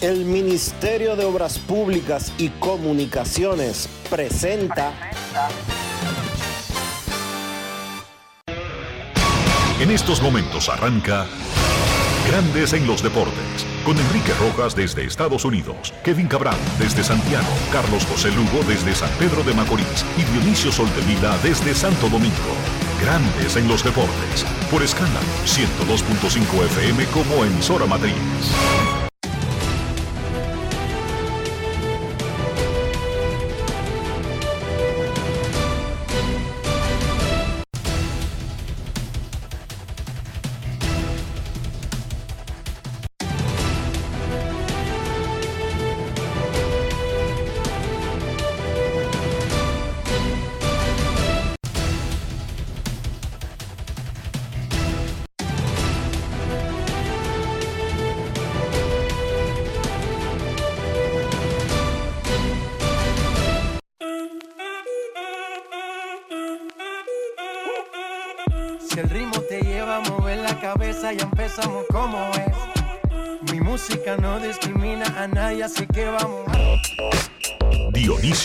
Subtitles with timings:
[0.00, 4.92] El Ministerio de Obras Públicas y Comunicaciones presenta.
[9.80, 11.26] En estos momentos arranca
[12.28, 18.04] Grandes en los Deportes, con Enrique Rojas desde Estados Unidos, Kevin Cabral desde Santiago, Carlos
[18.04, 22.87] José Lugo desde San Pedro de Macorís y Dionisio Soltevila desde Santo Domingo.
[23.00, 28.14] Grandes en los Deportes, por escándalo 102.5 FM como emisora matriz.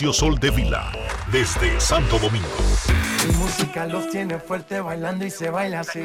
[0.03, 0.91] Dionisio Soltevila,
[1.31, 2.45] desde Santo Domingo.
[3.25, 6.01] Mi música los tiene fuerte bailando y se baila así.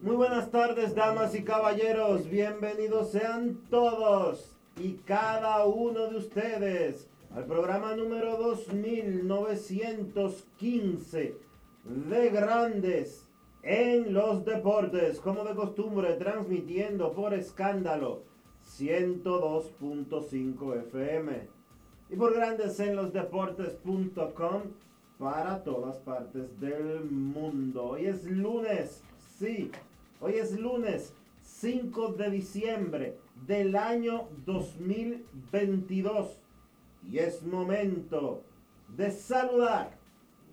[0.00, 2.30] Muy buenas tardes, damas y caballeros.
[2.30, 11.34] Bienvenidos sean todos y cada uno de ustedes al programa número 2915
[11.82, 13.27] de Grandes
[13.62, 18.22] en los Deportes, como de costumbre, transmitiendo por escándalo
[18.64, 21.48] 102.5 FM
[22.10, 24.62] y por Grandes en los Deportes.com
[25.18, 27.90] para todas partes del mundo.
[27.90, 29.02] Hoy es lunes,
[29.38, 29.70] sí,
[30.20, 36.40] hoy es lunes 5 de diciembre del año 2022
[37.10, 38.42] y es momento
[38.96, 39.98] de saludar,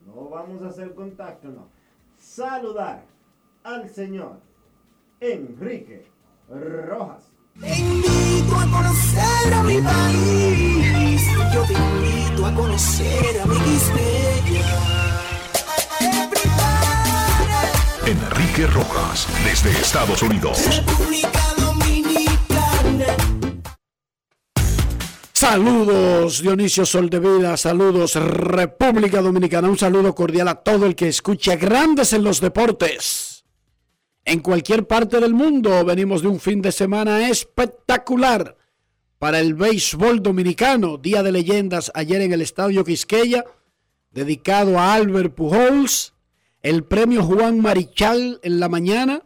[0.06, 1.68] no vamos a hacer contacto, no,
[2.26, 3.06] saludar
[3.64, 4.42] al señor
[5.20, 6.12] Enrique
[6.50, 7.32] Rojas.
[7.60, 11.22] Te invito a conocer a mi país.
[11.54, 13.56] Yo te invito a conocer a mi
[18.08, 20.60] Enrique Rojas, desde Estados Unidos.
[20.76, 21.55] República
[25.48, 32.14] Saludos Dionisio Soldevila, saludos República Dominicana, un saludo cordial a todo el que escucha Grandes
[32.14, 33.46] en los Deportes.
[34.26, 38.58] En cualquier parte del mundo venimos de un fin de semana espectacular
[39.20, 43.46] para el béisbol dominicano, Día de Leyendas ayer en el Estadio Quisqueya,
[44.10, 46.16] dedicado a Albert Pujols,
[46.64, 49.22] el premio Juan Marichal en la mañana,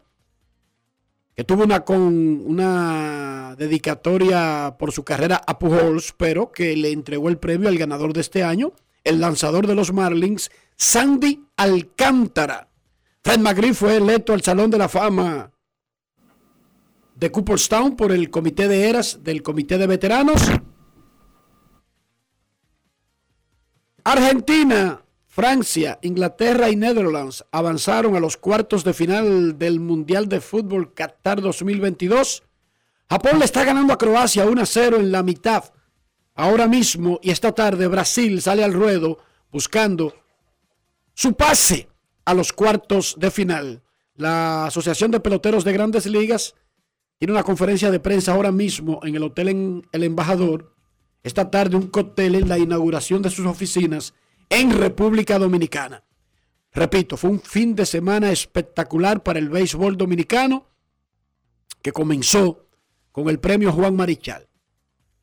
[1.39, 2.03] que tuvo una, con,
[2.45, 8.11] una dedicatoria por su carrera a Pujols, pero que le entregó el premio al ganador
[8.11, 8.73] de este año,
[9.05, 12.67] el lanzador de los Marlins, Sandy Alcántara.
[13.23, 15.53] Fred McGriff fue electo al Salón de la Fama
[17.15, 20.41] de Cooperstown por el Comité de Eras del Comité de Veteranos.
[24.03, 30.95] Argentina, Francia, Inglaterra y Netherlands avanzaron a los cuartos de final del Mundial de Fútbol
[30.95, 32.41] Qatar 2022.
[33.07, 35.65] Japón le está ganando a Croacia 1 a 0 en la mitad.
[36.33, 39.19] Ahora mismo y esta tarde Brasil sale al ruedo
[39.51, 40.15] buscando
[41.13, 41.87] su pase
[42.25, 43.83] a los cuartos de final.
[44.15, 46.55] La Asociación de Peloteros de Grandes Ligas
[47.19, 50.73] tiene una conferencia de prensa ahora mismo en el Hotel en El Embajador.
[51.21, 54.15] Esta tarde un cóctel en la inauguración de sus oficinas
[54.49, 56.03] en República Dominicana.
[56.71, 60.67] Repito, fue un fin de semana espectacular para el béisbol dominicano
[61.81, 62.67] que comenzó
[63.11, 64.47] con el premio Juan Marichal.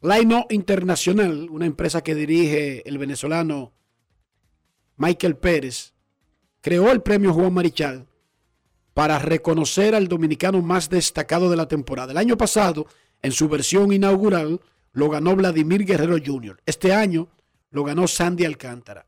[0.00, 3.72] Laino Internacional, una empresa que dirige el venezolano
[4.96, 5.94] Michael Pérez,
[6.60, 8.06] creó el premio Juan Marichal
[8.94, 12.12] para reconocer al dominicano más destacado de la temporada.
[12.12, 12.86] El año pasado,
[13.22, 14.60] en su versión inaugural,
[14.92, 16.60] lo ganó Vladimir Guerrero Jr.
[16.64, 17.28] Este año
[17.70, 19.06] lo ganó Sandy Alcántara.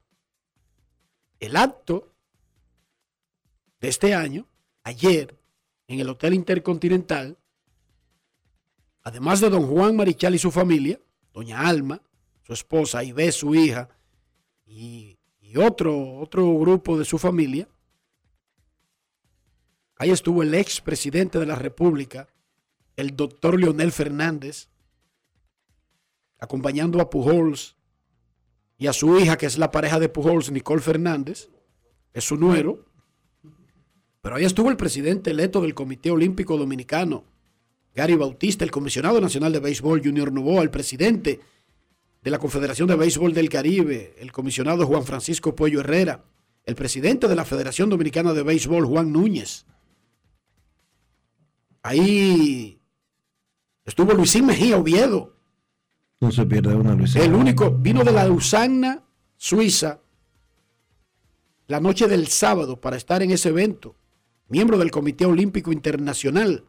[1.41, 2.13] El acto
[3.81, 4.47] de este año,
[4.83, 5.39] ayer,
[5.87, 7.39] en el Hotel Intercontinental,
[9.03, 11.01] además de don Juan Marichal y su familia,
[11.33, 12.03] doña Alma,
[12.43, 13.89] su esposa, Ibe, su hija,
[14.67, 15.17] y,
[15.57, 17.67] otro, otro grupo de su familia,
[19.97, 22.29] ahí estuvo el ex presidente de la República,
[22.97, 24.69] el doctor Leonel Fernández,
[26.39, 27.78] acompañando a Pujols
[28.79, 31.51] y a su hija, que es la pareja de Pujols, Nicole Fernández,
[32.13, 32.87] es su nuero.
[34.23, 37.25] Pero ahí estuvo el presidente electo del Comité Olímpico Dominicano,
[37.95, 41.41] Gary Bautista, el comisionado nacional de béisbol Junior Novoa, el presidente
[42.23, 46.25] de la Confederación de Béisbol del Caribe, el comisionado Juan Francisco Puello Herrera,
[46.65, 49.67] el presidente de la Federación Dominicana de Béisbol Juan Núñez.
[51.83, 52.81] Ahí
[53.85, 55.38] estuvo Luisín Mejía Oviedo,
[56.21, 57.23] No se pierde una Luisín.
[57.23, 59.05] el único, vino de la Lausana,
[59.37, 60.01] Suiza,
[61.69, 63.95] la noche del sábado para estar en ese evento,
[64.49, 66.65] miembro del Comité Olímpico Internacional.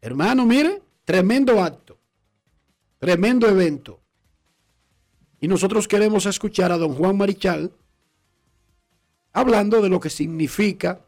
[0.00, 1.98] Hermano, mire, tremendo acto,
[2.98, 4.00] tremendo evento.
[5.40, 7.72] Y nosotros queremos escuchar a don Juan Marichal
[9.32, 11.06] hablando de lo que significa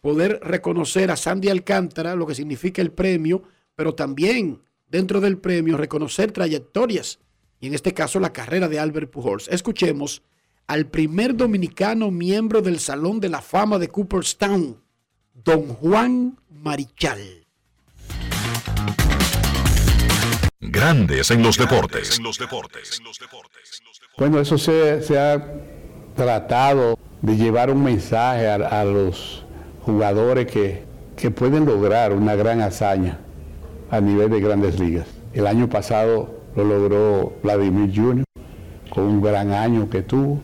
[0.00, 3.42] poder reconocer a Sandy Alcántara, lo que significa el premio,
[3.74, 7.20] pero también dentro del premio reconocer trayectorias,
[7.60, 9.48] y en este caso la carrera de Albert Pujols.
[9.48, 10.22] Escuchemos
[10.66, 14.80] al primer dominicano miembro del Salón de la Fama de Cooperstown,
[15.34, 17.46] don Juan Marichal.
[20.60, 22.20] Grandes en los deportes.
[24.18, 25.42] Bueno, eso se, se ha
[26.14, 29.44] tratado de llevar un mensaje a, a los
[29.82, 30.84] jugadores que,
[31.16, 33.18] que pueden lograr una gran hazaña
[33.90, 35.06] a nivel de grandes ligas.
[35.32, 38.24] El año pasado lo logró Vladimir Jr.
[38.90, 40.40] con un gran año que tuvo.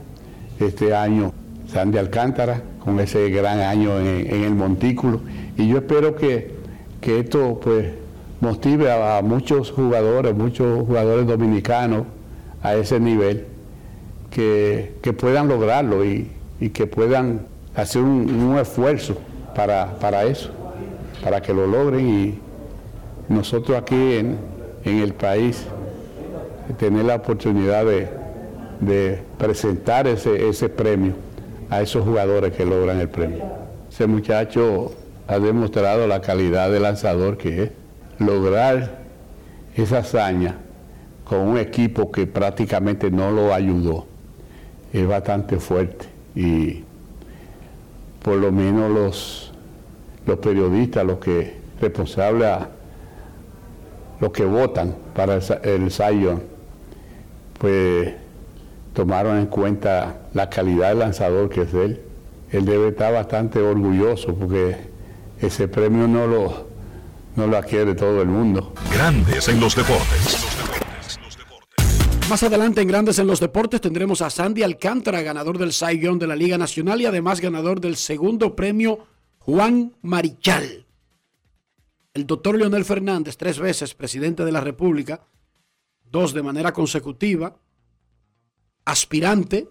[0.58, 1.32] Este año
[1.68, 5.20] Sandy Alcántara con ese gran año en, el montículo.
[5.56, 6.54] Y yo espero que,
[7.00, 7.92] que esto pues
[8.40, 12.04] motive a, a muchos jugadores, muchos jugadores dominicanos
[12.62, 13.46] a ese nivel,
[14.30, 19.16] que, que puedan lograrlo y, y que puedan hacer un, un esfuerzo
[19.54, 20.50] para, para eso,
[21.22, 22.38] para que lo logren y
[23.28, 24.38] nosotros aquí en,
[24.84, 25.64] el país
[26.78, 31.14] tener la oportunidad de, presentar ese, premio
[31.68, 33.42] a esos jugadores que logran el premio.
[33.90, 34.92] Ese muchacho
[35.26, 37.70] ha demostrado la calidad de lanzador que es.
[38.18, 38.98] Lograr
[39.74, 40.56] esa hazaña
[41.24, 44.06] con un equipo que prácticamente no lo ayudó
[44.92, 46.84] es bastante fuerte y
[48.22, 49.52] por lo menos los,
[50.24, 52.70] los periodistas, los que responsables a
[54.20, 56.42] los que votan para el, Zion,
[57.58, 58.14] pues
[58.92, 62.02] tomaron en cuenta la calidad del lanzador que es él.
[62.50, 64.76] Él debe estar bastante orgulloso porque
[65.40, 66.66] ese premio no lo,
[67.34, 68.72] no lo adquiere todo el mundo.
[68.92, 70.46] Grandes en los deportes.
[72.28, 76.26] Más adelante en Grandes en los Deportes tendremos a Sandy Alcántara, ganador del Young de
[76.26, 79.06] la Liga Nacional y además ganador del segundo premio
[79.38, 80.85] Juan Marichal.
[82.16, 85.26] El doctor Leonel Fernández, tres veces presidente de la República,
[86.10, 87.60] dos de manera consecutiva,
[88.86, 89.68] aspirante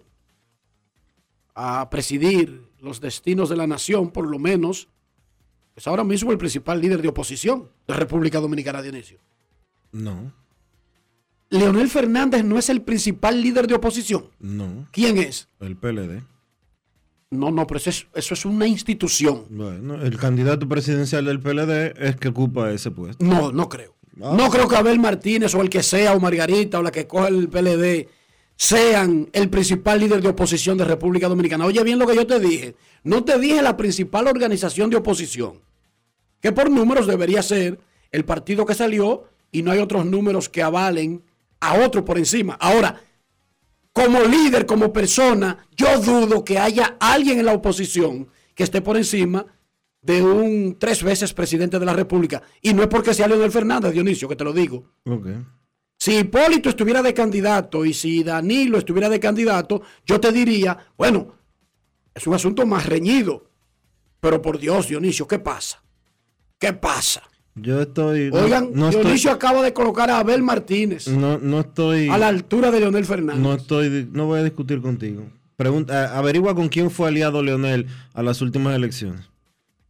[1.56, 4.90] a presidir los destinos de la nación, por lo menos,
[5.76, 9.18] es ahora mismo el principal líder de oposición de República Dominicana, Dionisio.
[9.92, 10.32] No,
[11.50, 14.30] Leonel Fernández no es el principal líder de oposición.
[14.40, 14.88] no.
[14.92, 15.48] ¿Quién es?
[15.60, 16.22] El PLD.
[17.36, 19.46] No, no, pero eso es, eso es una institución.
[19.50, 23.24] Bueno, el candidato presidencial del PLD es que ocupa ese puesto.
[23.24, 23.96] No, no creo.
[24.16, 27.28] No creo que Abel Martínez o el que sea, o Margarita o la que coja
[27.28, 28.08] el PLD,
[28.56, 31.66] sean el principal líder de oposición de República Dominicana.
[31.66, 32.76] Oye bien lo que yo te dije.
[33.04, 35.62] No te dije la principal organización de oposición,
[36.40, 37.80] que por números debería ser
[38.12, 41.22] el partido que salió y no hay otros números que avalen
[41.60, 42.54] a otro por encima.
[42.54, 43.02] Ahora,
[43.96, 48.98] como líder, como persona, yo dudo que haya alguien en la oposición que esté por
[48.98, 49.46] encima
[50.02, 52.42] de un tres veces presidente de la República.
[52.62, 54.92] Y no es porque sea Leonel Fernández, Dionisio, que te lo digo.
[55.98, 61.34] Si Hipólito estuviera de candidato y si Danilo estuviera de candidato, yo te diría, bueno,
[62.14, 63.50] es un asunto más reñido.
[64.20, 65.82] Pero por Dios, Dionisio, ¿qué pasa?
[66.60, 67.24] ¿Qué pasa?
[67.56, 68.30] Yo estoy.
[68.32, 69.32] no- Oigan, no, Dionisio estoy.
[69.32, 72.10] acaba de colocar a Abel Martínez No, no estoy.
[72.10, 73.42] a la altura de Leonel Fernández.
[73.42, 74.10] No estoy.
[74.12, 75.24] No voy a discutir contigo.
[75.56, 79.22] Pregunta, averigua con quién fue aliado Leonel a las últimas elecciones.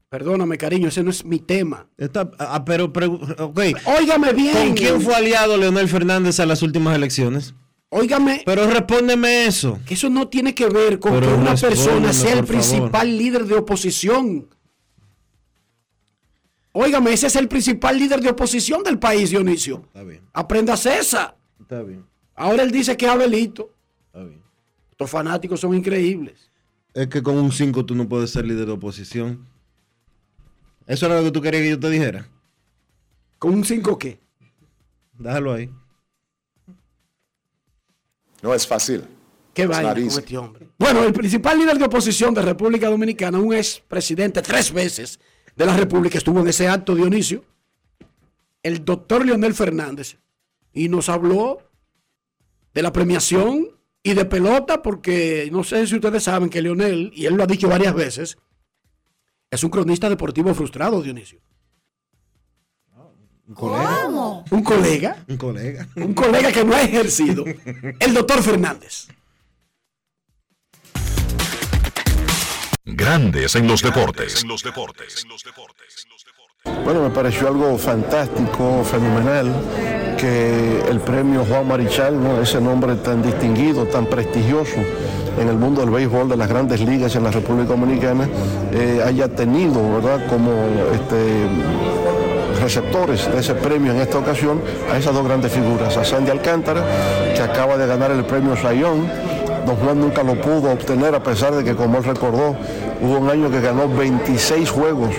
[0.09, 1.87] Perdóname, cariño, ese no es mi tema.
[1.97, 3.59] Está, ah, pero, pregu- ok.
[3.99, 4.53] Óigame bien.
[4.55, 7.55] ¿Con quién fue aliado Leonel Fernández a las últimas elecciones?
[7.89, 9.79] Óigame, Pero respóndeme eso.
[9.85, 12.45] que eso no tiene que ver con Pero que una persona sea el favor.
[12.47, 14.47] principal líder de oposición.
[16.77, 19.83] Óigame, ese es el principal líder de oposición del país, Dionisio.
[19.87, 21.33] Está bien, Apréndase esa.
[21.61, 22.05] está bien,
[22.35, 23.71] Ahora él dice que es Abelito.
[24.07, 24.41] está bien.
[24.91, 26.51] Estos fanáticos son increíbles.
[26.93, 29.47] Es que con un 5 tú no puedes ser líder de oposición.
[30.85, 32.27] ¿Eso era lo que tú querías que yo te dijera?
[33.39, 34.19] ¿Con un 5 qué?
[35.17, 35.69] Déjalo ahí.
[38.41, 39.05] No es fácil.
[39.53, 40.67] Qué vaina con este hombre.
[40.77, 45.21] Bueno, el principal líder de oposición de República Dominicana, un ex presidente tres veces
[45.55, 47.43] de la República, estuvo en ese acto, Dionisio,
[48.63, 50.17] el doctor Leonel Fernández,
[50.73, 51.59] y nos habló
[52.73, 53.69] de la premiación
[54.03, 57.47] y de pelota, porque no sé si ustedes saben que Leonel, y él lo ha
[57.47, 58.37] dicho varias veces,
[59.49, 61.39] es un cronista deportivo frustrado, Dionisio.
[63.47, 64.43] ¿Un colega?
[64.49, 65.23] ¿Un colega?
[65.27, 65.87] Un colega.
[65.95, 67.45] Un colega que no ha ejercido.
[67.99, 69.07] El doctor Fernández.
[72.85, 74.45] Grandes en los deportes.
[76.83, 79.51] Bueno, me pareció algo fantástico, fenomenal,
[80.19, 82.39] que el premio Juan Marichal, ¿no?
[82.41, 84.77] ese nombre tan distinguido, tan prestigioso
[85.39, 88.29] en el mundo del béisbol de las grandes ligas en la República Dominicana,
[88.71, 90.51] eh, haya tenido, ¿verdad?, como
[90.93, 91.47] este,
[92.61, 94.61] receptores de ese premio en esta ocasión
[94.91, 96.83] a esas dos grandes figuras, a Sandy Alcántara,
[97.35, 99.09] que acaba de ganar el premio Sayón,
[99.65, 102.55] Don Juan nunca lo pudo obtener a pesar de que, como él recordó,
[103.01, 105.09] hubo un año que ganó 26 juegos,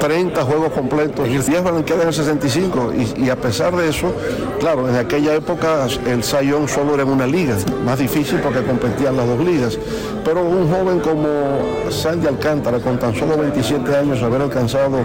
[0.00, 1.46] 30 juegos completos y 10
[1.86, 2.92] queda en el 65.
[2.94, 4.12] Y, y, a pesar de eso,
[4.58, 9.16] claro, en aquella época el Sayón solo era en una liga, más difícil porque competían
[9.16, 9.78] las dos ligas.
[10.24, 11.28] Pero un joven como
[11.90, 14.98] Sandy Alcántara, con tan solo 27 años, haber alcanzado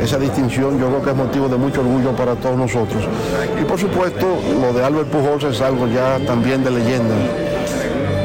[0.00, 3.04] esa distinción, yo creo que es motivo de mucho orgullo para todos nosotros.
[3.60, 4.26] Y por supuesto,
[4.60, 7.14] lo de Albert Pujols es algo ya también de leyenda.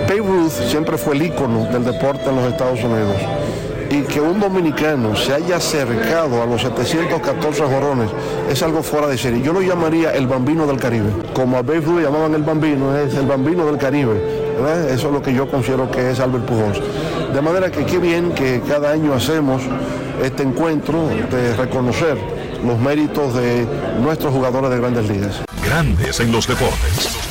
[0.07, 3.17] Babe Ruth siempre fue el ícono del deporte en los Estados Unidos.
[3.89, 8.11] Y que un dominicano se haya acercado a los 714 jorones
[8.49, 9.41] es algo fuera de serie.
[9.41, 11.09] Yo lo llamaría el bambino del Caribe.
[11.33, 14.45] Como a Babe Ruth llamaban el bambino, es el bambino del Caribe.
[14.89, 16.81] Eso es lo que yo considero que es Albert Pujols.
[17.33, 19.63] De manera que qué bien que cada año hacemos
[20.23, 22.17] este encuentro de reconocer
[22.63, 23.67] los méritos de
[24.01, 25.41] nuestros jugadores de grandes ligas.
[25.63, 27.24] Grandes en los deportes.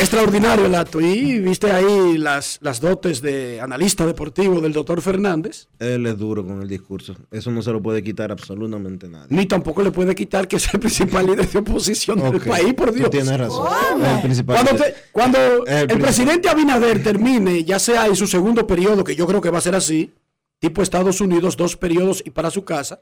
[0.00, 1.00] Extraordinario el acto.
[1.00, 5.68] Y viste ahí las, las dotes de analista deportivo del doctor Fernández.
[5.78, 7.14] Él es duro con el discurso.
[7.30, 9.26] Eso no se lo puede quitar absolutamente nadie.
[9.28, 12.92] Ni tampoco le puede quitar que es el principal líder de oposición del país, por
[12.92, 13.10] Dios.
[13.10, 13.68] Tú tienes razón.
[14.02, 14.56] Es el principal.
[14.64, 19.14] Cuando, te- cuando El el, presidente Abinader termine, ya sea en su segundo periodo, que
[19.14, 20.12] yo creo que va a ser así,
[20.58, 23.00] tipo Estados Unidos, dos periodos y para su casa,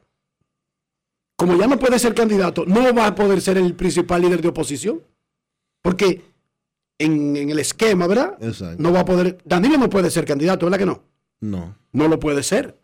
[1.37, 4.49] como ya no puede ser candidato, no va a poder ser el principal líder de
[4.49, 5.01] oposición.
[5.81, 6.28] Porque
[6.99, 8.37] en, en el esquema, ¿verdad?
[8.41, 8.83] Exacto.
[8.83, 9.39] No va a poder.
[9.45, 11.03] Danilo no puede ser candidato, ¿verdad que no?
[11.41, 11.77] No.
[11.93, 12.79] No lo puede ser.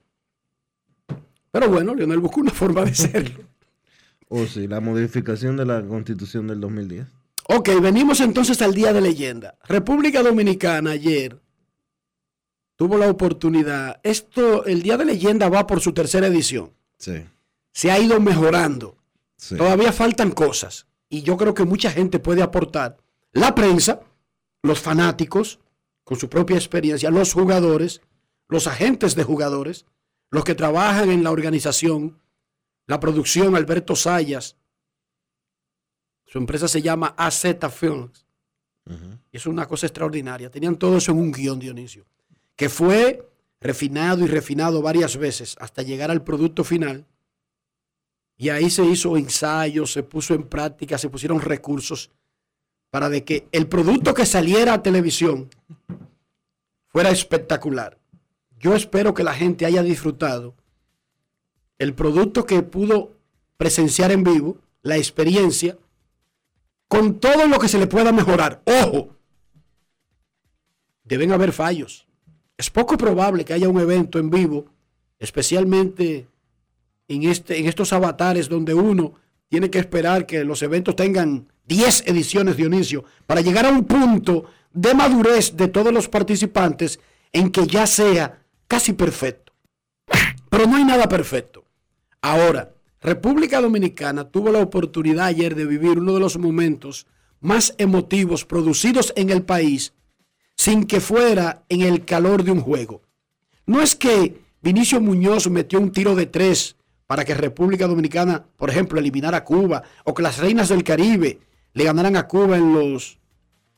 [1.50, 3.44] Pero bueno, Leonel buscó una forma de serlo.
[4.28, 7.06] O sí, la modificación de la constitución del 2010.
[7.48, 9.56] Ok, venimos entonces al día de leyenda.
[9.64, 11.38] República Dominicana ayer
[12.76, 14.00] tuvo la oportunidad.
[14.02, 16.72] Esto, el día de leyenda va por su tercera edición.
[16.98, 17.22] Sí.
[17.72, 18.96] Se ha ido mejorando.
[19.36, 19.56] sí.
[19.56, 20.86] Todavía faltan cosas.
[21.10, 22.96] Y yo creo que mucha gente puede aportar.
[23.34, 24.00] La prensa,
[24.62, 25.58] los fanáticos,
[26.04, 28.00] con su propia experiencia, los jugadores,
[28.48, 29.86] los agentes de jugadores,
[30.30, 32.20] los que trabajan en la organización,
[32.86, 34.56] la producción, Alberto Sayas.
[36.26, 38.24] Su empresa se llama AZ Films.
[39.32, 40.50] Es una cosa extraordinaria.
[40.50, 42.06] Tenían todo eso en un guion, Dionisio,
[42.54, 43.28] que fue
[43.60, 47.04] refinado y refinado varias veces hasta llegar al producto final.
[48.36, 52.12] Y ahí se hizo ensayo, se puso en práctica, se pusieron recursos
[52.94, 55.50] para de que el producto que saliera a televisión
[56.86, 57.98] fuera espectacular.
[58.60, 60.54] Yo espero que la gente haya disfrutado
[61.80, 63.10] el producto que pudo
[63.56, 65.76] presenciar en vivo, la experiencia,
[66.86, 68.62] con todo lo que se le pueda mejorar.
[68.64, 69.16] Ojo,
[71.02, 72.06] deben haber fallos.
[72.56, 74.66] Es poco probable que haya un evento en vivo,
[75.18, 76.28] especialmente
[77.08, 79.14] en, este, en estos avatares donde uno
[79.48, 84.44] tiene que esperar que los eventos tengan 10 ediciones, Dionisio, para llegar a un punto
[84.72, 87.00] de madurez de todos los participantes
[87.32, 89.52] en que ya sea casi perfecto.
[90.50, 91.64] Pero no hay nada perfecto.
[92.20, 97.06] Ahora, República Dominicana tuvo la oportunidad ayer de vivir uno de los momentos
[97.40, 99.92] más emotivos producidos en el país
[100.56, 103.02] sin que fuera en el calor de un juego.
[103.66, 108.70] No es que Vinicio Muñoz metió un tiro de tres para que República Dominicana, por
[108.70, 111.40] ejemplo, eliminara a Cuba, o que las reinas del Caribe
[111.74, 113.18] le ganaran a Cuba en los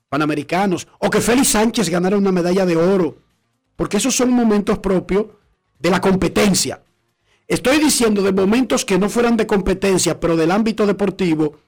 [0.09, 3.19] Panamericanos, o que Félix Sánchez ganara una medalla de oro,
[3.75, 5.27] porque esos son momentos propios
[5.79, 6.83] de la competencia.
[7.49, 11.59] Estoy diciendo de momentos que no fueran de competencia, pero del ámbito deportivo,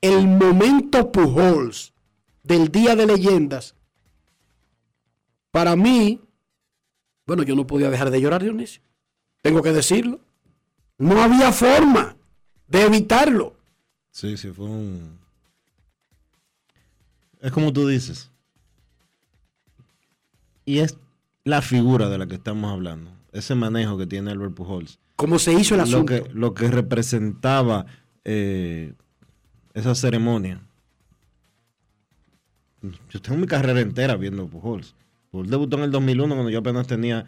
[0.00, 1.92] el momento Pujols
[2.42, 3.74] del Día de Leyendas,
[5.50, 6.20] para mí,
[7.26, 8.82] bueno, yo no podía dejar de llorar, Dionisio.
[9.42, 10.20] Tengo que decirlo.
[10.98, 12.16] No había forma
[12.68, 13.56] de evitarlo.
[14.10, 15.19] Sí, sí, fue un.
[17.40, 18.30] Es como tú dices.
[20.64, 20.96] Y es
[21.44, 23.10] la figura de la que estamos hablando.
[23.32, 24.98] Ese manejo que tiene Albert Pujols.
[25.16, 26.06] ¿Cómo se hizo el Lo asunto?
[26.06, 27.86] que, lo que representaba
[28.24, 28.94] eh,
[29.74, 30.62] esa ceremonia.
[33.10, 34.94] Yo tengo mi carrera entera viendo Pujols.
[35.30, 37.26] Pujols debutó en el 2001 cuando yo apenas tenía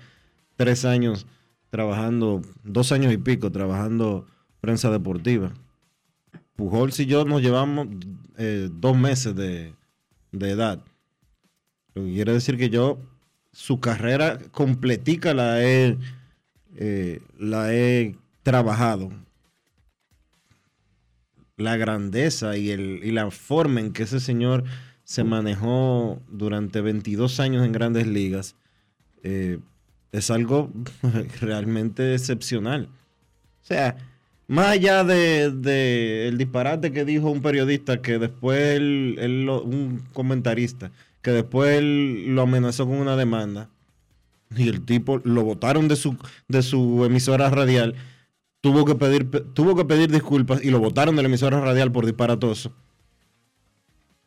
[0.56, 1.26] tres años
[1.70, 4.26] trabajando, dos años y pico trabajando
[4.60, 5.52] prensa deportiva.
[6.56, 7.88] Pujols y yo nos llevamos
[8.38, 9.74] eh, dos meses de,
[10.32, 10.82] de edad.
[11.94, 12.98] Lo que quiere decir que yo,
[13.52, 15.98] su carrera completica la he,
[16.76, 19.10] eh, la he trabajado.
[21.56, 24.64] La grandeza y, el, y la forma en que ese señor
[25.04, 28.56] se manejó durante 22 años en grandes ligas
[29.22, 29.58] eh,
[30.10, 30.70] es algo
[31.40, 32.88] realmente excepcional.
[33.62, 33.96] O sea,
[34.52, 39.62] más allá de, de el disparate que dijo un periodista que después él, él lo-
[39.62, 40.90] un comentarista,
[41.22, 43.68] que después él lo amenazó con una demanda
[44.54, 46.16] y el tipo lo votaron de su,
[46.48, 47.94] de su emisora radial,
[48.60, 52.04] tuvo que pedir, tuvo que pedir disculpas y lo votaron de la emisora radial por
[52.04, 52.72] disparatoso.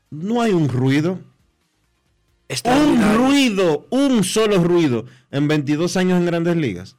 [0.10, 1.14] No hay un ruido.
[1.14, 1.22] Un
[2.50, 3.18] Extraordinario.
[3.18, 6.96] ruido, un solo ruido en 22 años en grandes ligas.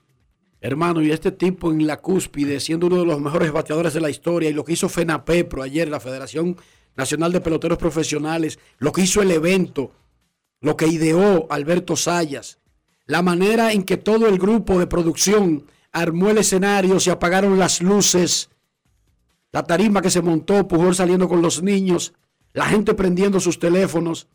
[0.66, 4.10] Hermano, y este tipo en la cúspide, siendo uno de los mejores bateadores de la
[4.10, 6.56] historia, y lo que hizo FENAPEPRO ayer, la Federación
[6.96, 9.92] Nacional de Peloteros Profesionales, lo que hizo el evento,
[10.60, 12.58] lo que ideó Alberto Sayas,
[13.06, 17.80] la manera en que todo el grupo de producción armó el escenario, se apagaron las
[17.80, 18.50] luces,
[19.52, 22.12] la tarima que se montó, Pujol saliendo con los niños,
[22.54, 24.26] la gente prendiendo sus teléfonos,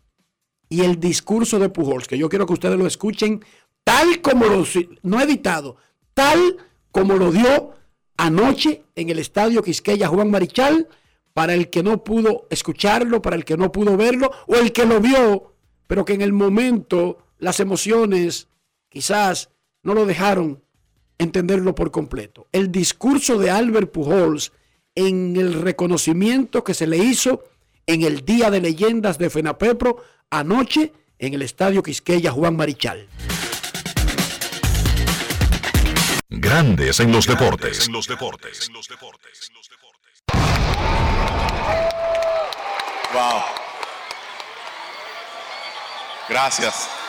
[0.69, 3.43] y el discurso de Pujols, que yo quiero que ustedes lo escuchen
[3.83, 4.63] tal como lo,
[5.03, 5.75] no editado,
[6.13, 6.57] tal
[6.91, 7.73] como lo dio
[8.17, 10.87] anoche en el estadio Quisqueya Juan Marichal,
[11.33, 14.85] para el que no pudo escucharlo, para el que no pudo verlo, o el que
[14.85, 15.53] lo vio,
[15.87, 18.47] pero que en el momento las emociones
[18.89, 19.49] quizás
[19.83, 20.61] no lo dejaron
[21.17, 22.47] entenderlo por completo.
[22.51, 24.51] El discurso de Albert Pujols
[24.95, 27.43] en el reconocimiento que se le hizo
[27.87, 29.97] en el Día de Leyendas de FENAPEPRO
[30.29, 33.07] anoche en el Estadio Quisqueya Juan Marichal.
[36.33, 37.87] Grandes en los deportes.
[37.87, 38.71] En los deportes.
[43.13, 43.41] Wow.
[46.29, 47.00] Gracias.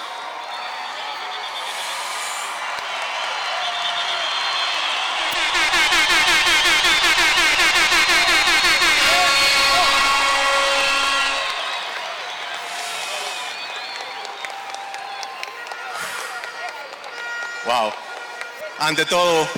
[18.83, 19.49] Ante todo,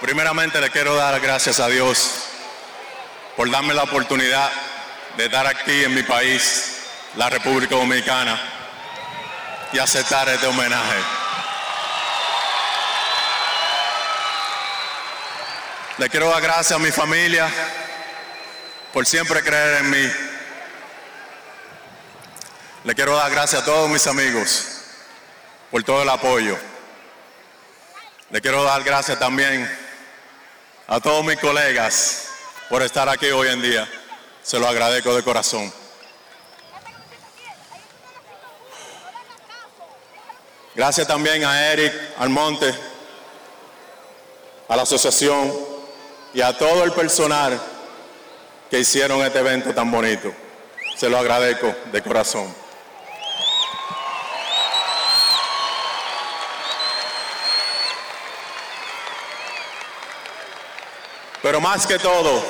[0.00, 2.14] primeramente le quiero dar gracias a Dios
[3.36, 4.50] por darme la oportunidad
[5.18, 6.78] de estar aquí en mi país,
[7.16, 8.40] la República Dominicana,
[9.70, 10.96] y aceptar este homenaje.
[15.98, 17.50] Le quiero dar gracias a mi familia
[18.94, 20.12] por siempre creer en mí.
[22.84, 24.64] Le quiero dar gracias a todos mis amigos
[25.70, 26.58] por todo el apoyo.
[28.30, 29.66] Le quiero dar gracias también
[30.86, 32.28] a todos mis colegas
[32.68, 33.88] por estar aquí hoy en día.
[34.42, 35.72] Se lo agradezco de corazón.
[40.74, 42.74] Gracias también a Eric Almonte,
[44.68, 45.50] a la asociación
[46.34, 47.58] y a todo el personal
[48.70, 50.30] que hicieron este evento tan bonito.
[50.98, 52.54] Se lo agradezco de corazón.
[61.48, 62.44] Pero más que todo,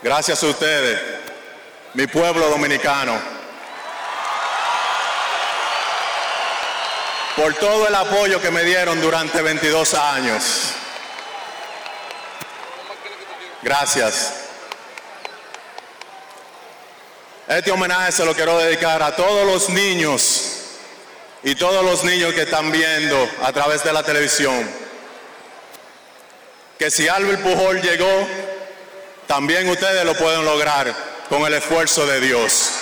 [0.00, 0.96] gracias a ustedes,
[1.94, 3.20] mi pueblo dominicano,
[7.34, 10.44] por todo el apoyo que me dieron durante 22 años.
[13.60, 14.34] Gracias.
[17.48, 20.60] Este homenaje se lo quiero dedicar a todos los niños
[21.42, 24.83] y todos los niños que están viendo a través de la televisión
[26.84, 28.28] que si Albert Pujol llegó,
[29.26, 30.94] también ustedes lo pueden lograr
[31.30, 32.72] con el esfuerzo de Dios.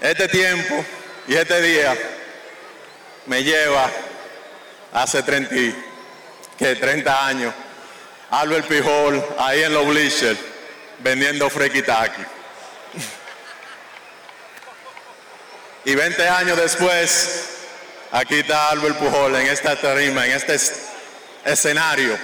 [0.00, 0.84] Este tiempo
[1.26, 1.96] y este día
[3.26, 3.90] me lleva
[4.92, 5.74] hace 30, y-
[6.56, 7.52] que 30 años,
[8.30, 10.38] Albert Pujol ahí en los bleachers
[11.00, 12.22] vendiendo frequitaki.
[15.84, 17.44] Y 20 años después,
[18.12, 20.58] aquí está Albert Pujol en esta tarima, en este
[21.44, 22.18] escenario.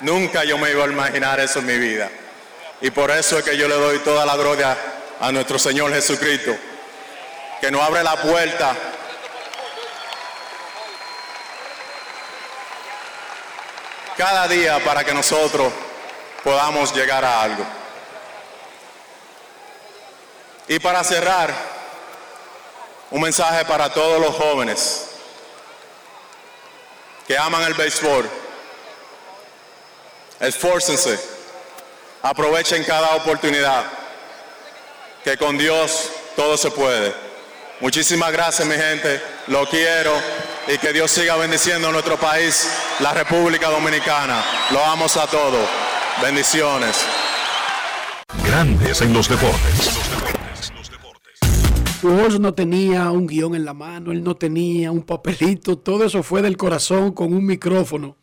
[0.00, 2.10] Nunca yo me iba a imaginar eso en mi vida.
[2.80, 4.76] Y por eso es que yo le doy toda la gloria
[5.20, 6.56] a nuestro Señor Jesucristo,
[7.60, 8.74] que nos abre la puerta
[14.16, 15.72] cada día para que nosotros
[16.42, 17.64] podamos llegar a algo.
[20.68, 21.75] Y para cerrar,
[23.10, 25.06] un mensaje para todos los jóvenes
[27.26, 28.28] que aman el béisbol.
[30.40, 31.18] Esfórcense,
[32.22, 33.84] aprovechen cada oportunidad,
[35.24, 37.14] que con Dios todo se puede.
[37.80, 40.12] Muchísimas gracias mi gente, lo quiero
[40.68, 42.68] y que Dios siga bendiciendo a nuestro país,
[43.00, 44.42] la República Dominicana.
[44.70, 45.68] Lo amos a todos.
[46.22, 46.96] Bendiciones.
[48.44, 50.05] Grandes en los deportes.
[52.06, 56.40] No tenía un guion en la mano, él no tenía un papelito, todo eso fue
[56.40, 58.16] del corazón con un micrófono.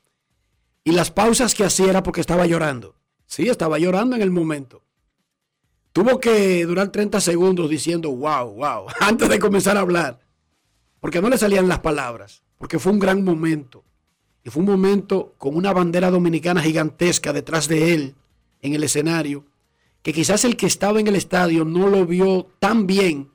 [0.85, 2.95] Y las pausas que hacía era porque estaba llorando.
[3.25, 4.83] Sí, estaba llorando en el momento.
[5.91, 10.21] Tuvo que durar 30 segundos diciendo wow, wow, antes de comenzar a hablar.
[11.01, 12.43] Porque no le salían las palabras.
[12.57, 13.83] Porque fue un gran momento.
[14.45, 18.15] Y fue un momento con una bandera dominicana gigantesca detrás de él
[18.61, 19.45] en el escenario.
[20.01, 23.32] Que quizás el que estaba en el estadio no lo vio tan bien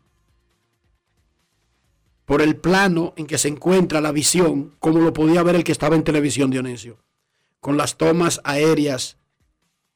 [2.29, 5.73] por el plano en que se encuentra la visión, como lo podía ver el que
[5.73, 6.99] estaba en televisión, Dionisio,
[7.59, 9.17] con las tomas aéreas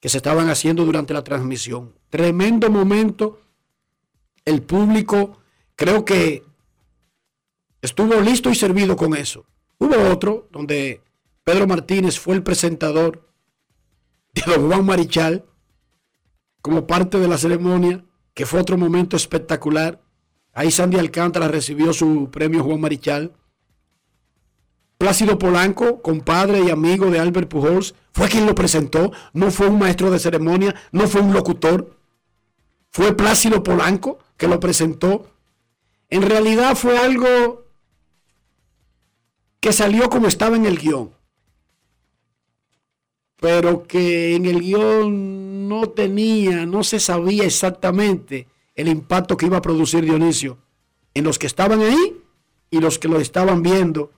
[0.01, 1.93] que se estaban haciendo durante la transmisión.
[2.09, 3.39] Tremendo momento.
[4.47, 5.41] El público
[5.77, 6.43] creo que
[7.83, 9.45] estuvo listo y servido con eso.
[9.77, 11.03] Hubo otro donde
[11.45, 13.29] Pedro Martínez fue el presentador
[14.33, 15.45] de don Juan Marichal
[16.63, 20.02] como parte de la ceremonia, que fue otro momento espectacular.
[20.53, 23.33] Ahí Sandy Alcántara recibió su premio Juan Marichal.
[24.99, 29.13] Plácido Polanco, compadre y amigo de Albert Pujols, fue quien lo presentó.
[29.33, 31.97] No fue un maestro de ceremonia, no fue un locutor.
[32.91, 35.27] Fue Plácido Polanco que lo presentó.
[36.11, 37.65] En realidad fue algo
[39.59, 41.11] que salió como estaba en el guion.
[43.41, 49.59] Pero que en el guion no tenía, no se sabía exactamente el impacto que iba
[49.59, 50.59] a producir Dionisio
[51.15, 52.17] en los que estaban ahí
[52.71, 54.11] y los que lo estaban viendo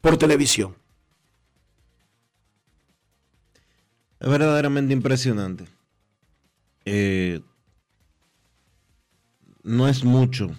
[0.00, 0.74] por televisión.
[4.20, 5.66] Es verdaderamente impresionante.
[6.84, 7.40] Eh,
[9.62, 10.50] no es mucho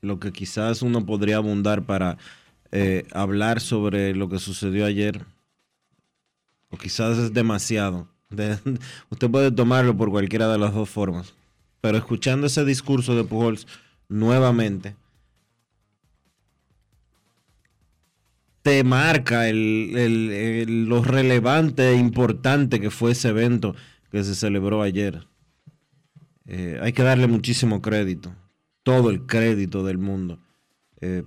[0.00, 2.16] lo que quizás uno podría abundar para
[2.72, 5.24] eh, hablar sobre lo que sucedió ayer.
[6.70, 8.08] O quizás es demasiado.
[8.30, 8.58] De-
[9.10, 11.34] usted puede tomarlo por cualquiera de las dos formas.
[11.80, 13.66] Pero escuchando ese discurso de Pujols
[14.08, 14.96] nuevamente,
[18.62, 23.74] te marca el, lo relevante e importante que fue ese evento
[24.10, 25.26] que se celebró ayer.
[26.46, 28.34] Eh, hay que darle muchísimo crédito,
[28.82, 30.38] todo el crédito del mundo.
[31.00, 31.24] Eh,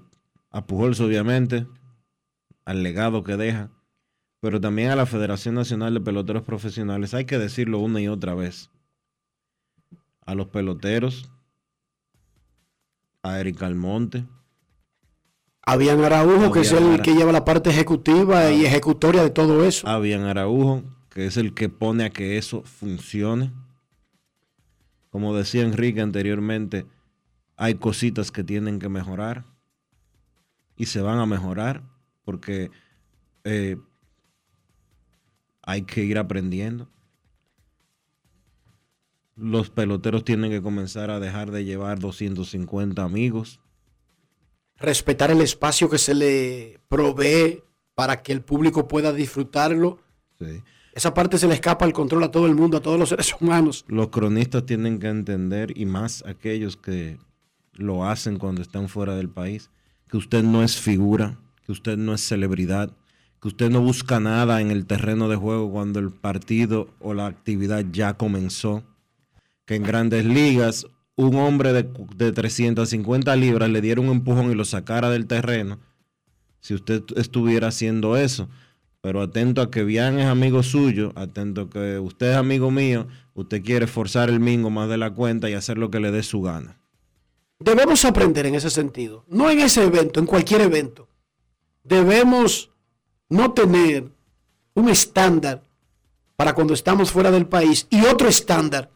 [0.51, 1.65] a Pujols, obviamente,
[2.65, 3.71] al legado que deja,
[4.39, 7.13] pero también a la Federación Nacional de Peloteros Profesionales.
[7.13, 8.69] Hay que decirlo una y otra vez.
[10.25, 11.29] A los peloteros,
[13.23, 14.25] a Eric Almonte,
[15.65, 19.63] Habían Araujo, que es el Ara- que lleva la parte ejecutiva y ejecutoria de todo
[19.65, 19.87] eso.
[19.87, 23.53] a Bian Araujo, que es el que pone a que eso funcione.
[25.09, 26.85] Como decía Enrique anteriormente,
[27.55, 29.45] hay cositas que tienen que mejorar
[30.75, 31.83] y se van a mejorar
[32.25, 32.69] porque
[33.45, 33.77] eh,
[35.61, 36.89] hay que ir aprendiendo.
[39.35, 43.59] Los peloteros tienen que comenzar a dejar de llevar 250 amigos.
[44.77, 47.63] Respetar el espacio que se le provee
[47.95, 49.99] para que el público pueda disfrutarlo.
[50.39, 50.61] Sí.
[50.93, 53.35] Esa parte se le escapa al control a todo el mundo, a todos los seres
[53.39, 53.83] humanos.
[53.87, 57.17] Los cronistas tienen que entender, y más aquellos que
[57.73, 59.71] lo hacen cuando están fuera del país,
[60.09, 62.95] que usted no es figura, que usted no es celebridad,
[63.41, 67.25] que usted no busca nada en el terreno de juego cuando el partido o la
[67.25, 68.83] actividad ya comenzó,
[69.65, 74.55] que en grandes ligas un hombre de, de 350 libras le diera un empujón y
[74.55, 75.79] lo sacara del terreno,
[76.59, 78.49] si usted estuviera haciendo eso.
[79.01, 83.07] Pero atento a que Bian es amigo suyo, atento a que usted es amigo mío,
[83.33, 86.23] usted quiere forzar el mingo más de la cuenta y hacer lo que le dé
[86.23, 86.79] su gana.
[87.59, 89.25] Debemos aprender en ese sentido.
[89.27, 91.09] No en ese evento, en cualquier evento.
[91.83, 92.71] Debemos
[93.27, 94.09] no tener
[94.73, 95.63] un estándar
[96.37, 98.89] para cuando estamos fuera del país y otro estándar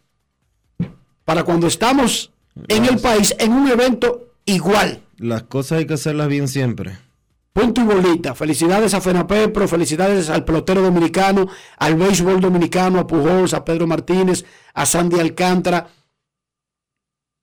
[1.28, 2.32] para cuando estamos
[2.70, 5.04] en el país en un evento igual.
[5.18, 7.00] Las cosas hay que hacerlas bien siempre.
[7.52, 8.34] Punto y bolita.
[8.34, 14.46] Felicidades a FENAPEPRO, felicidades al pelotero dominicano, al béisbol dominicano, a Pujols, a Pedro Martínez,
[14.74, 15.90] a Sandy Alcántara,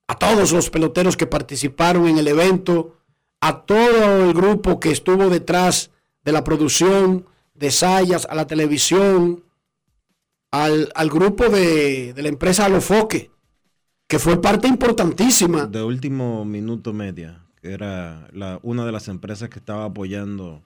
[0.08, 2.96] a todos los peloteros que participaron en el evento,
[3.42, 5.90] a todo el grupo que estuvo detrás
[6.22, 9.44] de la producción de Sayas, a la televisión,
[10.50, 13.33] al, al grupo de, de la empresa Alofoque,
[14.06, 15.66] que fue parte importantísima.
[15.66, 20.62] De último minuto media, que era la, una de las empresas que estaba apoyando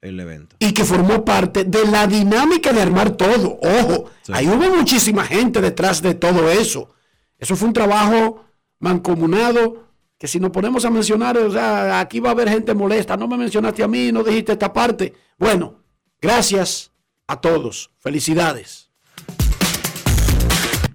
[0.00, 0.56] el evento.
[0.60, 3.58] y que formó parte de la dinámica de armar todo.
[3.60, 4.32] Ojo, Sí.
[4.34, 6.88] ahí hubo muchísima gente detrás de todo eso.
[7.38, 8.44] Eso fue un trabajo
[8.78, 13.16] mancomunado que si nos ponemos a mencionar, o sea, aquí va a haber gente molesta.
[13.16, 15.14] No me mencionaste a mí, no dijiste esta parte.
[15.38, 15.76] Bueno,
[16.20, 16.90] gracias
[17.28, 17.90] a todos.
[17.98, 18.87] Felicidades.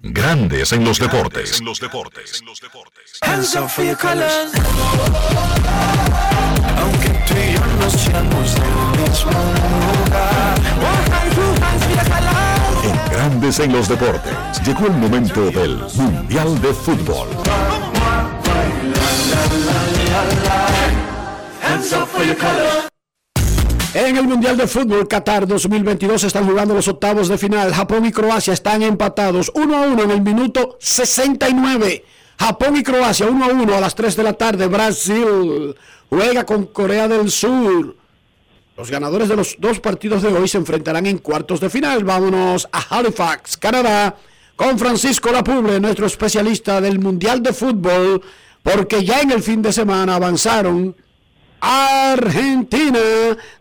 [0.06, 1.62] Grandes en los deportes.
[3.22, 4.52] Hands up for your colors.
[6.78, 9.30] Aunque tú y yo no seamos del mismo
[10.04, 10.60] lugar.
[12.84, 14.34] En Grandes en los deportes.
[14.62, 17.28] Llegó el momento del Mundial de Fútbol.
[21.62, 22.93] Hands up for your colors.
[23.94, 27.72] En el Mundial de Fútbol Qatar 2022 están jugando los octavos de final.
[27.72, 32.04] Japón y Croacia están empatados 1 a 1 en el minuto 69.
[32.36, 34.66] Japón y Croacia 1 a 1 a las 3 de la tarde.
[34.66, 35.76] Brasil
[36.10, 37.94] juega con Corea del Sur.
[38.76, 42.02] Los ganadores de los dos partidos de hoy se enfrentarán en cuartos de final.
[42.02, 44.16] Vámonos a Halifax, Canadá,
[44.56, 48.22] con Francisco Lapuble, nuestro especialista del Mundial de Fútbol,
[48.60, 50.96] porque ya en el fin de semana avanzaron
[51.66, 53.00] Argentina,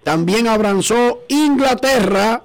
[0.03, 2.43] también avanzó Inglaterra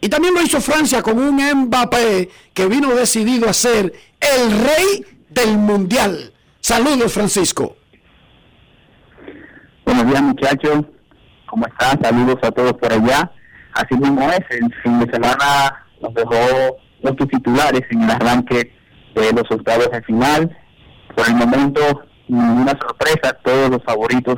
[0.00, 5.20] y también lo hizo Francia con un Mbappé que vino decidido a ser el rey
[5.30, 6.32] del mundial.
[6.58, 7.76] Saludos, Francisco.
[9.86, 10.86] Buenos días muchachos,
[11.46, 12.02] ¿cómo están?
[12.02, 13.30] Saludos a todos por allá.
[13.74, 18.72] Así mismo es, el fin de semana nos dejó los titulares en el arranque
[19.14, 20.58] de los octavos de final.
[21.14, 24.36] Por el momento, ninguna sorpresa, todos los favoritos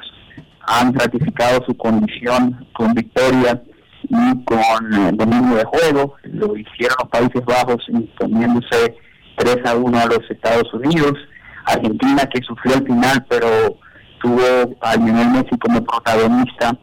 [0.67, 3.63] han ratificado su condición con victoria
[4.03, 6.17] y con dominio de juego.
[6.25, 8.97] Lo hicieron los Países Bajos imponiéndose
[9.37, 11.15] 3 a 1 a los Estados Unidos.
[11.67, 13.79] Argentina que sufrió al final, pero
[14.21, 16.77] tuvo a Lionel Messi como protagonista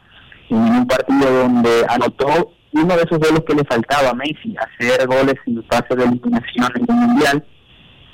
[0.49, 5.07] en un partido donde anotó uno de esos goles que le faltaba a Messi, hacer
[5.07, 7.45] goles en el pase de eliminación en el Mundial.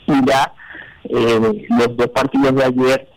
[0.08, 0.54] Y ya
[1.06, 3.10] eh, los dos partidos de ayer,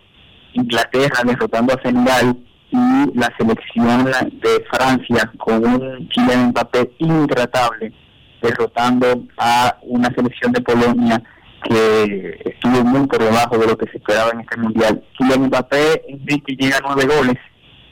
[0.54, 2.36] Inglaterra derrotando a Senegal
[2.70, 7.92] y la selección de Francia con un Kylian Mbappé intratable
[8.40, 11.22] derrotando a una selección de Polonia
[11.64, 15.04] que estuvo muy por debajo de lo que se esperaba en este mundial.
[15.18, 17.36] Kylian Mbappé Enrique llega a nueve goles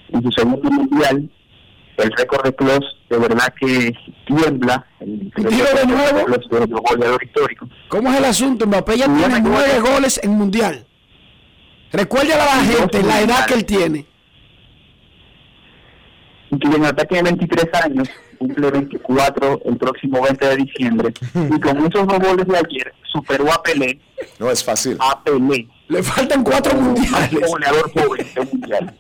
[0.09, 1.31] en su segundo mundial.
[1.97, 3.93] El récord de Klose de verdad que
[4.27, 4.87] tiembla.
[5.01, 6.29] El Tiro de nuevo.
[6.29, 7.69] Los, de los goleador histórico.
[7.89, 8.67] ¿Cómo es el asunto?
[8.67, 10.87] Mbappé ya tiene nueve goles en mundial.
[11.93, 14.07] Recuerde a la gente la edad que él tiene.
[16.51, 21.15] Mbappé tiene 23 años, cumple 24 el próximo 20 de diciembre.
[21.35, 24.01] Y con esos dos goles de ayer superó a Pelé.
[24.39, 24.97] No es fácil.
[25.01, 25.69] A Pelé.
[25.89, 27.33] Le faltan cuatro mundiales.
[27.33, 28.97] Un goleador joven de mundial.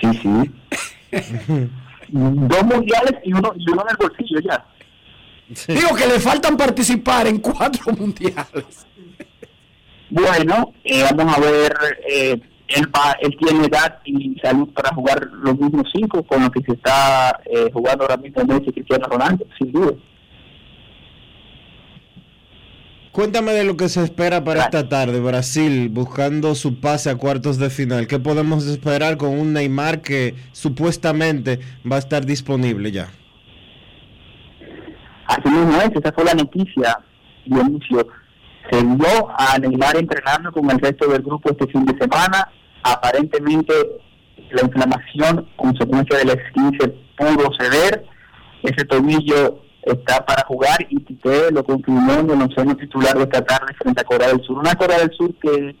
[0.00, 1.70] Sí, sí.
[2.10, 4.64] Dos mundiales y uno, y uno en el bolsillo ya.
[5.66, 8.86] Digo que le faltan participar en cuatro mundiales.
[10.10, 11.72] Bueno, eh, vamos a ver,
[12.10, 16.50] eh, él, va, él tiene edad y salud para jugar los mismos cinco con los
[16.50, 19.92] que se está eh, jugando ahora mismo Messi y Cristiano Ronaldo, sin duda.
[23.12, 25.18] Cuéntame de lo que se espera para esta tarde.
[25.20, 28.06] Brasil buscando su pase a cuartos de final.
[28.06, 31.58] ¿Qué podemos esperar con un Neymar que supuestamente
[31.90, 33.08] va a estar disponible ya?
[35.26, 36.98] Así mismo es, esa fue la noticia,
[37.44, 38.06] Dionisio.
[38.70, 42.50] Se vio a Neymar entrenando con el resto del grupo este fin de semana.
[42.82, 43.72] Aparentemente
[44.50, 48.04] la inflamación consecuencia del esguince pudo ceder.
[48.62, 53.42] Ese tobillo está para jugar y Tite lo confirmó en el onceno titular de esta
[53.42, 54.58] tarde frente a Corea del Sur.
[54.58, 55.76] Una Corea del Sur que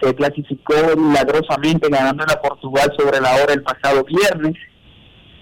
[0.00, 4.56] se clasificó milagrosamente ganando a Portugal sobre la hora el pasado viernes.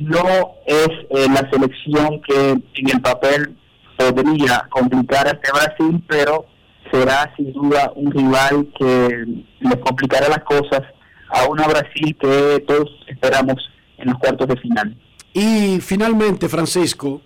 [0.00, 3.56] No es eh, la selección que en el papel
[3.96, 6.46] podría complicar a este Brasil, pero
[6.90, 9.26] será sin duda un rival que
[9.60, 10.82] le complicará las cosas
[11.30, 13.56] a una Brasil que todos esperamos
[13.98, 14.96] en los cuartos de final.
[15.32, 17.20] Y finalmente, Francisco,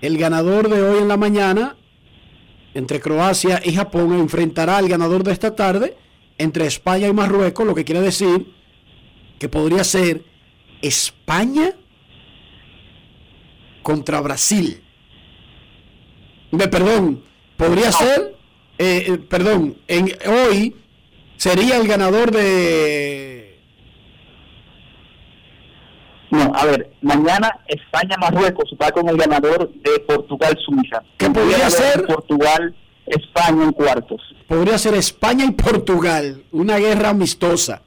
[0.00, 1.76] el ganador de hoy en la mañana,
[2.74, 5.96] entre Croacia y Japón, enfrentará al ganador de esta tarde,
[6.38, 8.54] entre España y Marruecos, lo que quiere decir
[9.38, 10.24] que podría ser
[10.82, 11.72] España
[13.82, 14.82] contra Brasil.
[16.52, 17.24] De, perdón,
[17.56, 18.35] podría ser,
[18.78, 20.76] eh, eh, perdón, en, hoy
[21.36, 23.58] sería el ganador de...
[26.30, 31.02] No, a ver, mañana España-Marruecos va con el ganador de Portugal-Suiza.
[31.16, 32.04] ¿Qué podría ser?
[32.04, 34.20] Portugal-España en cuartos.
[34.48, 37.82] Podría ser España y Portugal, una guerra amistosa.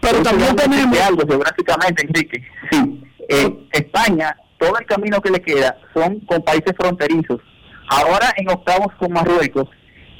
[0.00, 0.98] Pero también tenemos...
[1.00, 2.44] Algo geográficamente, Enrique.
[2.70, 7.40] Sí, eh, España, todo el camino que le queda son con países fronterizos.
[7.88, 9.68] Ahora en octavos con Marruecos,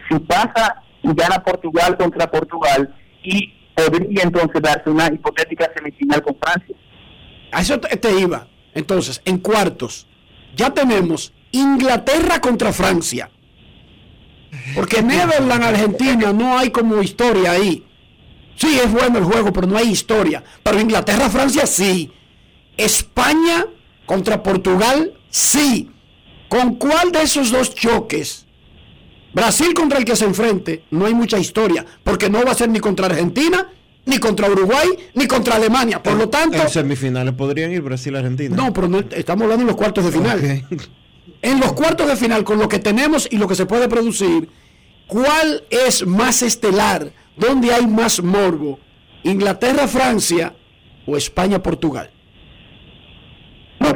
[0.09, 6.37] si pasa y gana Portugal contra Portugal y podría entonces darse una hipotética semifinal con
[6.37, 6.77] Francia.
[7.53, 8.47] A eso te, te iba.
[8.75, 10.07] Entonces, en cuartos,
[10.57, 13.31] ya tenemos Inglaterra contra Francia.
[14.75, 17.87] Porque Netherlands, Argentina, no hay como historia ahí.
[18.57, 20.43] Sí, es bueno el juego, pero no hay historia.
[20.63, 22.13] Pero Inglaterra, Francia, sí.
[22.77, 23.67] España
[24.07, 25.91] contra Portugal, sí.
[26.55, 28.47] ¿Con cuál de esos dos choques?
[29.33, 32.69] Brasil contra el que se enfrente, no hay mucha historia, porque no va a ser
[32.69, 33.73] ni contra Argentina,
[34.07, 36.01] ni contra Uruguay, ni contra Alemania.
[36.01, 36.63] Por lo tanto...
[36.63, 38.55] En semifinales podrían ir Brasil-Argentina.
[38.55, 40.39] No, pero no, estamos hablando en los cuartos de final.
[40.39, 40.65] Okay.
[41.43, 44.49] En los cuartos de final, con lo que tenemos y lo que se puede producir,
[45.09, 47.13] ¿cuál es más estelar?
[47.37, 48.79] ¿Dónde hay más morbo?
[49.25, 50.55] ¿Inglaterra-Francia
[51.05, 52.14] o España-Portugal?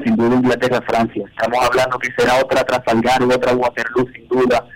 [0.08, 1.24] Sin duda Inglaterra-Francia.
[1.28, 4.66] Estamos hablando que será otra Trafalgar u otra Waterloo, sin duda,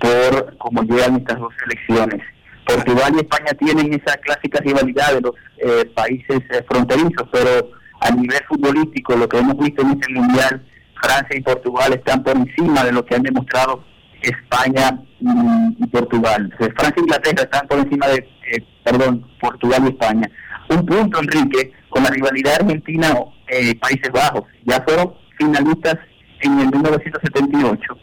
[0.00, 2.20] por cómo llegan estas dos selecciones.
[2.66, 8.10] Portugal y España tienen esa clásica rivalidad de los eh, países eh, fronterizos, pero a
[8.10, 10.60] nivel futbolístico, lo que hemos visto en este mundial,
[11.00, 13.84] Francia y Portugal están por encima de lo que han demostrado
[14.22, 16.52] España y, Portugal.
[16.58, 20.28] Francia e Inglaterra están por encima de, eh, perdón, Portugal y España.
[20.68, 23.14] Un punto, Enrique, con la rivalidad Argentina
[23.48, 23.78] eh,
[24.12, 24.44] Bajos.
[24.64, 25.96] Ya fueron finalistas
[26.40, 27.98] en el 1978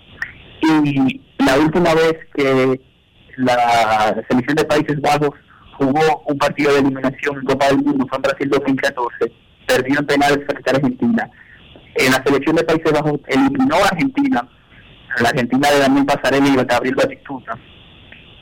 [0.62, 2.80] y la última vez que
[3.38, 5.32] la selección de Países Bajos
[5.78, 9.32] jugó un partido de eliminación en Copa del Mundo fue en Brasil 2014,
[9.68, 11.30] perdió en penales frente a Argentina.
[11.96, 14.48] En la selección de Países Bajos eliminó a Argentina,
[15.22, 17.58] la Argentina de Daniel Pasarelli y Gabriel Batistuta,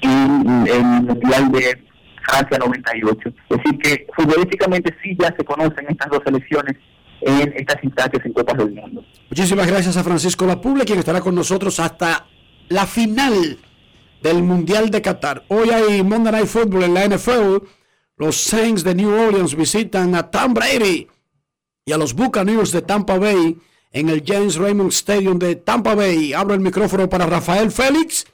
[0.02, 1.84] y en el Mundial de
[2.26, 3.30] Francia 98.
[3.50, 6.76] Es decir, que futbolísticamente sí ya se conocen estas dos selecciones
[7.22, 9.04] en estas instancias en Copas del Mundo.
[9.30, 12.28] Muchísimas gracias a Francisco Lapuble, quien estará con nosotros hasta
[12.70, 13.58] la final
[14.22, 15.44] del Mundial de Qatar.
[15.50, 17.66] Hoy hay Monday Night Football en la NFL.
[18.18, 21.08] Los Saints de New Orleans visitan a Tom Brady
[21.86, 23.58] y a los Buccaneers de Tampa Bay
[23.92, 26.34] en el James Raymond Stadium de Tampa Bay.
[26.34, 28.26] Abro el micrófono para Rafael Félix,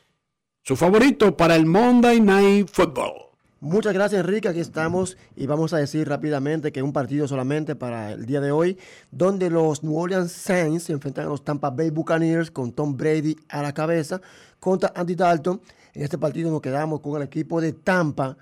[0.64, 3.31] su favorito para el Monday Night Football.
[3.64, 8.14] Muchas gracias Enrique, aquí estamos y vamos a decir rápidamente que un partido solamente para
[8.14, 8.76] el día de hoy,
[9.12, 13.38] donde los New Orleans Saints se enfrentan a los Tampa Bay Buccaneers con Tom Brady
[13.50, 14.20] a la cabeza
[14.60, 15.62] contra Andy Dalton.
[15.94, 18.36] En este partido nos quedamos con el equipo de Tampa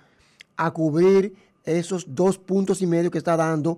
[0.56, 3.78] a cubrir esos dos puntos y medio que está dando,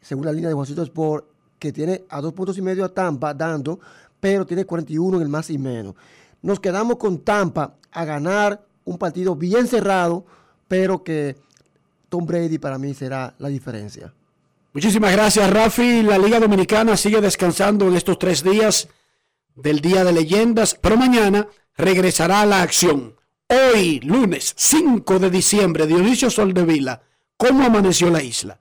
[0.00, 1.24] según la línea de Juancito Sport,
[1.60, 3.78] que tiene a dos puntos y medio a Tampa dando,
[4.18, 5.94] pero tiene 41 en el más y menos.
[6.42, 10.26] Nos quedamos con Tampa a ganar un partido bien cerrado
[10.68, 11.36] pero que
[12.08, 14.12] Tom Brady para mí será la diferencia.
[14.72, 16.02] Muchísimas gracias, Rafi.
[16.02, 18.88] La Liga Dominicana sigue descansando en estos tres días
[19.54, 21.46] del Día de Leyendas, pero mañana
[21.76, 23.14] regresará a la acción.
[23.48, 27.02] Hoy, lunes 5 de diciembre, Dionisio Soldevila,
[27.36, 28.58] ¿cómo amaneció la isla?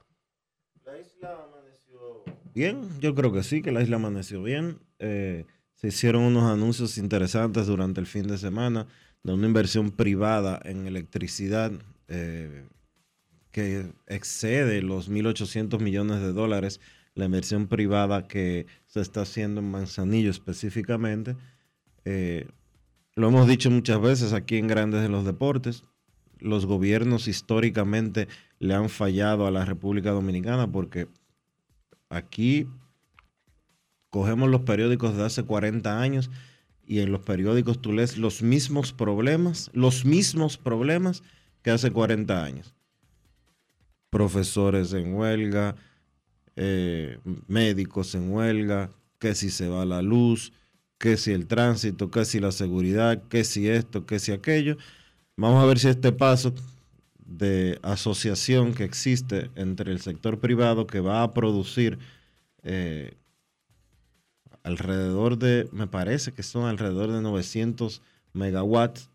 [0.85, 4.79] La isla amaneció bien, yo creo que sí, que la isla amaneció bien.
[4.99, 8.87] Eh, se hicieron unos anuncios interesantes durante el fin de semana
[9.23, 11.71] de una inversión privada en electricidad
[12.07, 12.67] eh,
[13.51, 16.81] que excede los 1.800 millones de dólares,
[17.15, 21.35] la inversión privada que se está haciendo en Manzanillo específicamente.
[22.05, 22.47] Eh,
[23.15, 25.83] lo hemos dicho muchas veces aquí en Grandes de los Deportes,
[26.39, 28.27] los gobiernos históricamente
[28.59, 31.07] le han fallado a la República Dominicana porque
[32.09, 32.67] aquí
[34.09, 36.31] cogemos los periódicos de hace 40 años
[36.85, 41.23] y en los periódicos tú lees los mismos problemas, los mismos problemas
[41.63, 42.75] que hace 40 años.
[44.09, 45.75] Profesores en huelga,
[46.55, 50.53] eh, médicos en huelga, que si se va la luz,
[50.99, 54.77] que si el tránsito, que si la seguridad, que si esto, que si aquello.
[55.35, 56.53] Vamos a ver si este paso
[57.17, 61.97] de asociación que existe entre el sector privado que va a producir
[62.61, 63.15] eh,
[64.63, 68.01] alrededor de, me parece que son alrededor de 900
[68.33, 69.09] megawatts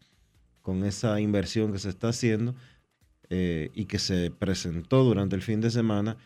[0.69, 2.55] con esa inversión que se está haciendo,
[3.31, 6.19] eh, y que se presentó durante el fin de semana,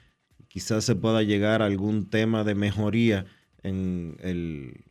[0.48, 3.24] quizás se pueda llegar a algún tema de mejoría
[3.62, 4.82] en, el,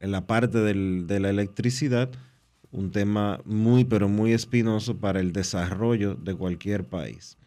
[0.00, 2.10] en la parte del- de la electricidad,
[2.72, 7.38] un tema muy, pero muy espinoso para el desarrollo de cualquier país.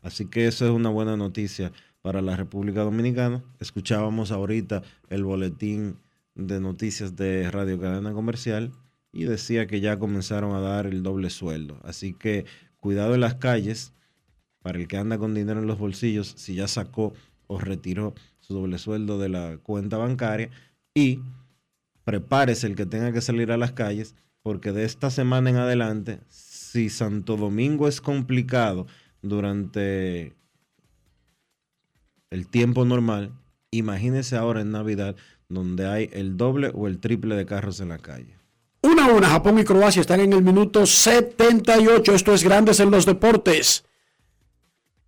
[0.00, 3.44] Así que eso es una buena noticia para la República Dominicana.
[3.60, 5.98] Escuchábamos ahorita el boletín
[6.34, 8.72] de noticias de Radio Cadena Comercial
[9.16, 11.80] y decía que ya comenzaron a dar el doble sueldo.
[11.82, 12.44] Así que
[12.76, 13.92] cuidado en las calles
[14.60, 17.14] para el que anda con dinero en los bolsillos, si ya sacó
[17.46, 20.50] o retiró su doble sueldo de la cuenta bancaria
[20.94, 21.20] y
[22.04, 26.20] prepárese el que tenga que salir a las calles porque de esta semana en adelante,
[26.28, 28.86] si Santo Domingo es complicado
[29.22, 30.34] durante
[32.30, 33.32] el tiempo normal,
[33.70, 35.16] imagínese ahora en Navidad
[35.48, 38.35] donde hay el doble o el triple de carros en la calle.
[38.86, 42.14] Una a una, Japón y Croacia están en el minuto 78.
[42.14, 43.84] Esto es Grandes en los Deportes.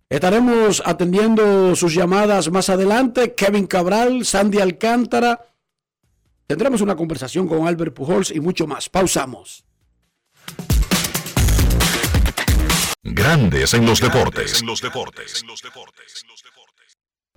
[0.09, 3.35] Estaremos atendiendo sus llamadas más adelante.
[3.35, 5.45] Kevin Cabral, Sandy Alcántara.
[6.45, 8.89] Tendremos una conversación con Albert Pujols y mucho más.
[8.89, 9.63] Pausamos.
[13.01, 14.61] Grandes en los deportes.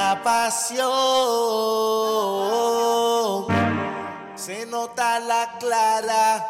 [0.00, 0.86] la pasión.
[4.34, 6.46] Se nota la clara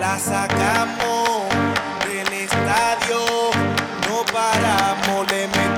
[0.00, 1.28] la sacamos
[2.06, 3.20] del estadio.
[4.06, 5.77] No paramos le metemos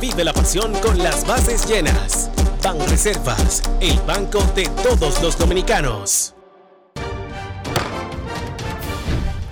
[0.00, 2.30] vive la pasión con las bases llenas.
[2.62, 6.34] Ban Reservas, el banco de todos los dominicanos.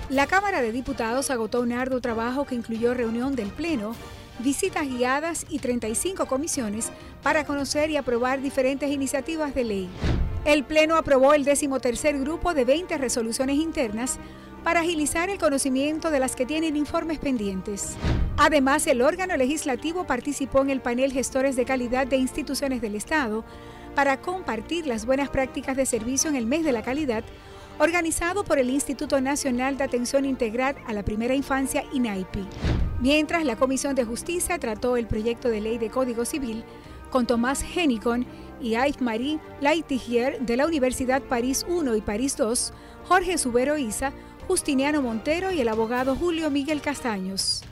[0.09, 3.95] La Cámara de Diputados agotó un arduo trabajo que incluyó reunión del Pleno,
[4.39, 6.91] visitas guiadas y 35 comisiones
[7.23, 9.89] para conocer y aprobar diferentes iniciativas de ley.
[10.45, 14.19] El Pleno aprobó el decimotercer grupo de 20 resoluciones internas
[14.65, 17.95] para agilizar el conocimiento de las que tienen informes pendientes.
[18.35, 23.45] Además, el órgano legislativo participó en el panel Gestores de Calidad de Instituciones del Estado
[23.93, 27.23] para compartir las buenas prácticas de servicio en el mes de la calidad,
[27.77, 32.47] organizado por el Instituto Nacional de Atención Integral a la Primera Infancia, INAIPI.
[32.99, 36.63] Mientras la Comisión de Justicia trató el proyecto de ley de Código Civil
[37.11, 38.25] con Tomás Henicon
[38.59, 42.73] y Yves-Marie Laitigier de la Universidad París I y París II,
[43.07, 44.11] Jorge Subero Isa,
[44.47, 47.63] Justiniano Montero y el abogado Julio Miguel Castaños.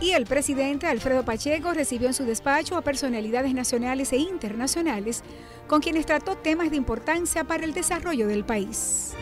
[0.00, 5.22] Y el presidente Alfredo Pacheco recibió en su despacho a personalidades nacionales e internacionales
[5.66, 9.14] con quienes trató temas de importancia para el desarrollo del país.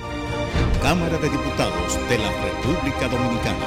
[0.82, 3.66] Cámara de Diputados de la República Dominicana.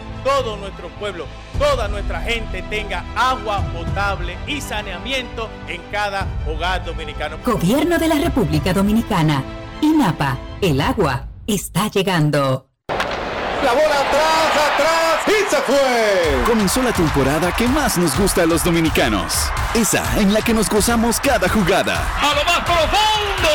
[0.23, 1.25] todo nuestro pueblo,
[1.57, 7.37] toda nuestra gente tenga agua potable y saneamiento en cada hogar dominicano.
[7.45, 9.43] Gobierno de la República Dominicana.
[9.81, 10.37] INAPA.
[10.61, 12.67] El agua está llegando.
[12.87, 16.43] La bola atrás, atrás y se fue.
[16.45, 19.51] Comenzó la temporada que más nos gusta a los dominicanos.
[19.73, 22.03] Esa en la que nos gozamos cada jugada.
[22.19, 23.49] A lo más profundo,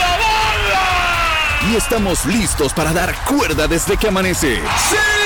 [0.00, 1.72] la bola.
[1.72, 4.56] Y estamos listos para dar cuerda desde que amanece.
[4.56, 5.25] ¡Señores!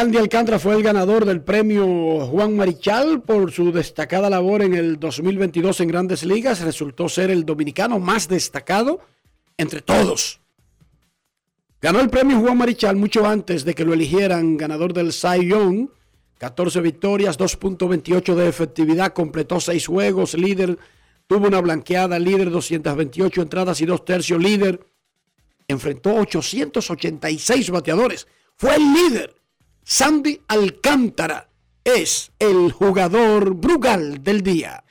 [0.00, 1.84] Sandy Alcántara fue el ganador del premio
[2.24, 6.62] Juan Marichal por su destacada labor en el 2022 en Grandes Ligas.
[6.62, 9.00] Resultó ser el dominicano más destacado
[9.58, 10.40] entre todos.
[11.82, 15.90] Ganó el premio Juan Marichal mucho antes de que lo eligieran ganador del Cy Young.
[16.38, 20.78] 14 victorias, 2.28 de efectividad, completó 6 juegos, líder,
[21.26, 24.80] tuvo una blanqueada, líder, 228 entradas y 2 tercios, líder.
[25.68, 28.26] Enfrentó 886 bateadores.
[28.56, 29.39] Fue el líder.
[29.92, 31.48] Sandy Alcántara
[31.82, 34.84] es el jugador Brugal del día.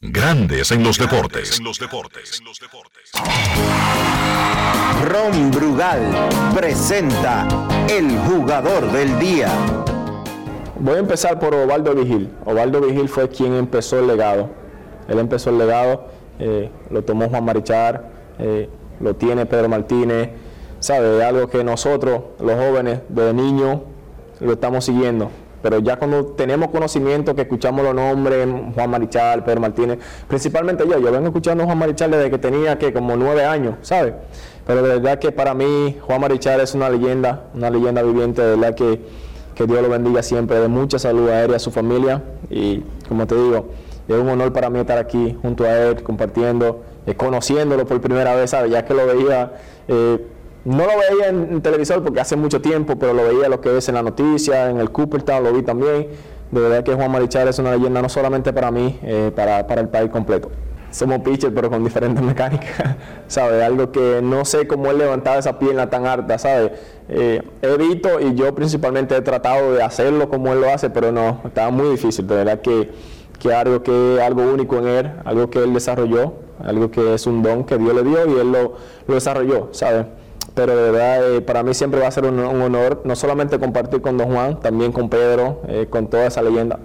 [0.00, 1.60] Grandes en los deportes.
[5.04, 6.00] Ron Brugal
[6.52, 7.46] presenta
[7.88, 9.52] el jugador del día.
[10.80, 12.28] Voy a empezar por Ovaldo Vigil.
[12.44, 14.50] Ovaldo Vigil fue quien empezó el legado.
[15.06, 16.08] Él empezó el legado,
[16.40, 18.10] eh, lo tomó Juan Marichar,
[18.40, 18.68] eh,
[18.98, 20.30] lo tiene Pedro Martínez,
[20.80, 21.22] ¿sabe?
[21.24, 23.80] Algo que nosotros, los jóvenes, de niños,
[24.40, 25.30] lo estamos siguiendo.
[25.62, 29.98] Pero ya cuando tenemos conocimiento, que escuchamos los nombres, Juan Marichal, Pedro Martínez,
[30.28, 33.74] principalmente yo, yo vengo escuchando a Juan Marichal desde que tenía que como nueve años,
[33.82, 34.14] ¿sabe?
[34.66, 38.54] Pero de verdad que para mí Juan Marichal es una leyenda, una leyenda viviente, de
[38.54, 39.00] verdad que,
[39.54, 42.22] que Dios lo bendiga siempre, de mucha salud a él y a su familia.
[42.50, 43.66] Y como te digo,
[44.06, 48.36] es un honor para mí estar aquí junto a él, compartiendo, eh, conociéndolo por primera
[48.36, 48.70] vez, ¿sabe?
[48.70, 49.54] Ya que lo veía...
[49.88, 50.24] Eh,
[50.68, 53.88] no lo veía en, televisor porque hace mucho tiempo, pero lo veía lo que es
[53.88, 56.08] en la noticia, en el Cooperstown, lo vi también.
[56.50, 59.80] De verdad que Juan Marichal es una leyenda no solamente para mí, eh, para, para,
[59.80, 60.50] el país completo.
[60.90, 62.96] Somos pitchers, pero con diferentes mecánicas,
[63.28, 63.62] ¿sabes?
[63.62, 66.72] Algo que no sé cómo él levantaba esa pierna tan alta, ¿sabes?
[67.08, 71.12] Eh, he visto y yo principalmente he tratado de hacerlo como él lo hace, pero
[71.12, 72.26] no, estaba muy difícil.
[72.26, 72.90] De verdad que,
[73.38, 77.42] que algo que algo único en él, algo que él desarrolló, algo que es un
[77.42, 78.74] don que Dios le dio y él lo,
[79.06, 80.04] lo desarrolló, ¿sabes?
[80.54, 84.00] Pero de verdad eh, para mí siempre va a ser un, honor no solamente compartir
[84.00, 86.78] con Don Juan, también con Pedro, eh, con toda esa leyenda.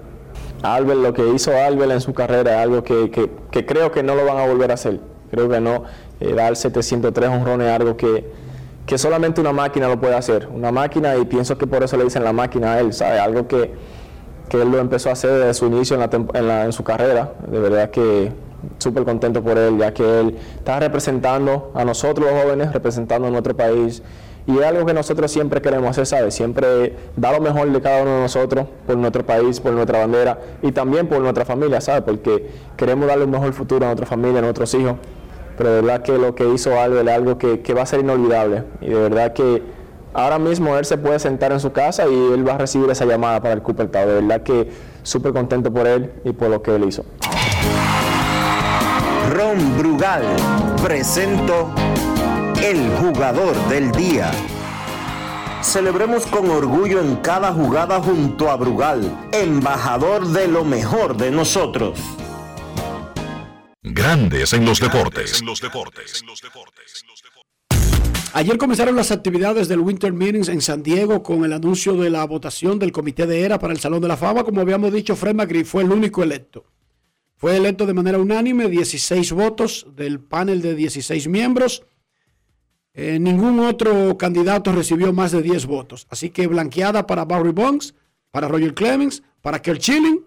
[0.64, 4.01] Albert, lo que hizo Albert en su carrera es algo que, que, que, creo que
[4.01, 4.99] no lo van a volver a hacer.
[5.30, 5.84] Creo que no.
[6.20, 8.32] Eh, dar 703 honrones es algo que,
[8.86, 10.47] que solamente una máquina lo puede hacer.
[10.53, 13.20] Una máquina, y pienso que por eso le dicen la máquina a él, ¿sabe?
[13.20, 13.74] Algo que,
[14.47, 16.09] que él lo empezó a hacer desde su inicio en, la,
[16.39, 17.34] en, la, en su carrera.
[17.47, 18.32] De verdad que
[18.78, 23.32] súper contento por él, ya que él está representando a nosotros los jóvenes, representando a
[23.32, 24.01] nuestro país.
[24.45, 26.36] Y es algo que nosotros siempre queremos hacer, ¿sabes?
[26.36, 30.38] Siempre dar lo mejor de cada uno de nosotros por nuestro país, por nuestra bandera
[30.61, 32.01] y también por nuestra familia, ¿sabes?
[32.01, 34.95] Porque queremos darle un mejor futuro a nuestra familia, a nuestros hijos.
[35.57, 38.01] Pero de verdad que lo que hizo Albert es algo que, que va a ser
[38.01, 38.64] inolvidable.
[38.82, 39.61] Y de verdad que
[40.14, 43.05] ahora mismo él se puede sentar en su casa y él va a recibir esa
[43.05, 43.89] llamada para el Cooper.
[43.89, 44.70] De verdad que
[45.03, 47.05] súper contento por él y por lo que él hizo.
[49.72, 50.24] Brugal
[50.82, 51.74] presento
[52.61, 54.32] el jugador del día.
[55.61, 61.99] Celebremos con orgullo en cada jugada junto a Brugal, embajador de lo mejor de nosotros.
[63.82, 65.41] Grandes en los deportes.
[68.34, 72.26] Ayer comenzaron las actividades del Winter Meetings en San Diego con el anuncio de la
[72.26, 74.43] votación del comité de era para el Salón de la Fama.
[74.43, 76.66] Como habíamos dicho, Fred McGriff fue el único electo.
[77.43, 81.83] Fue electo de manera unánime, 16 votos del panel de 16 miembros.
[82.93, 86.07] Eh, ningún otro candidato recibió más de 10 votos.
[86.09, 87.95] Así que blanqueada para Barry Bonds,
[88.31, 90.23] para Roger Clemens, para Kerr Chilling.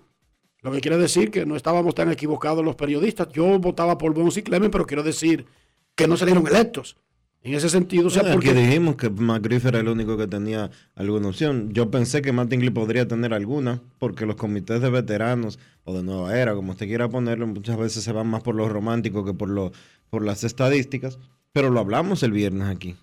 [0.61, 3.31] Lo que quiere decir que no estábamos tan equivocados los periodistas.
[3.31, 5.47] Yo votaba por Bonds y Clemens, pero quiero decir
[5.95, 6.99] que no salieron electos.
[7.43, 10.27] En ese sentido, o sea, Bueno, porque Aquí dijimos que McGriff era el único que
[10.27, 11.73] tenía alguna opción.
[11.73, 16.37] Yo pensé que Mattingly podría tener alguna, porque los comités de veteranos o de nueva
[16.37, 19.49] era, como usted quiera ponerlo, muchas veces se van más por lo romántico que por,
[19.49, 19.71] lo,
[20.11, 21.21] por las estadísticas.
[21.53, 22.97] Pero lo hablamos el viernes aquí.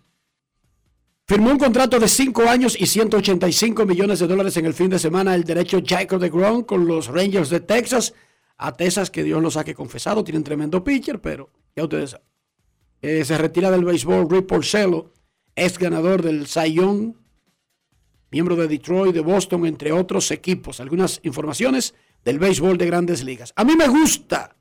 [1.26, 5.00] Firmó un contrato de 5 años y 185 millones de dólares en el fin de
[5.00, 8.14] semana el derecho Jacob de Grom con los Rangers de Texas.
[8.58, 12.33] A Texas, que Dios los saque confesado, tienen tremendo pitcher, pero ya ustedes saben.
[13.04, 15.12] Eh, se retira del béisbol Rick Porcello,
[15.58, 17.16] ex ganador del Cy Young,
[18.32, 20.80] miembro de Detroit, de Boston, entre otros equipos.
[20.80, 23.52] Algunas informaciones del béisbol de grandes ligas.
[23.58, 24.56] A mí me gusta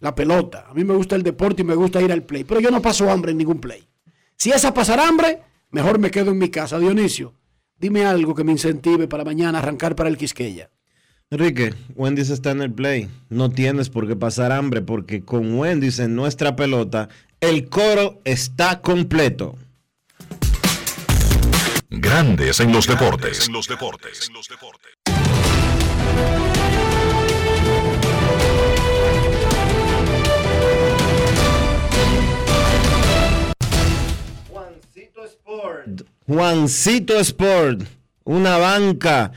[0.00, 2.58] la pelota, a mí me gusta el deporte y me gusta ir al play, pero
[2.58, 3.86] yo no paso hambre en ningún play.
[4.34, 5.40] Si es a pasar hambre,
[5.70, 6.80] mejor me quedo en mi casa.
[6.80, 7.32] Dionisio,
[7.78, 10.68] dime algo que me incentive para mañana arrancar para el Quisqueya.
[11.34, 13.10] Enrique, Wendy's está en el play.
[13.28, 17.08] No tienes por qué pasar hambre porque con Wendy's en nuestra pelota,
[17.40, 19.58] el coro está completo.
[21.90, 23.50] Grandes en los deportes.
[36.28, 37.82] Juancito Sport,
[38.22, 39.32] una banca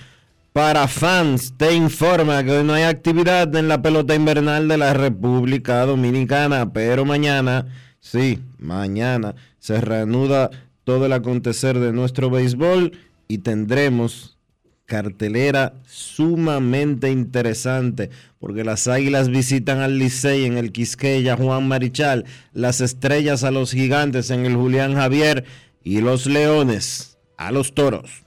[0.57, 4.91] para fans, te informa que hoy no hay actividad en la pelota invernal de la
[4.91, 7.67] República Dominicana, pero mañana,
[7.99, 10.49] sí, mañana se reanuda
[10.83, 12.93] todo el acontecer de nuestro béisbol
[13.27, 14.39] y tendremos
[14.87, 22.81] cartelera sumamente interesante porque las Águilas visitan al Licey en el Quisqueya Juan Marichal, las
[22.81, 25.45] Estrellas a los Gigantes en el Julián Javier
[25.83, 28.26] y los Leones a los Toros.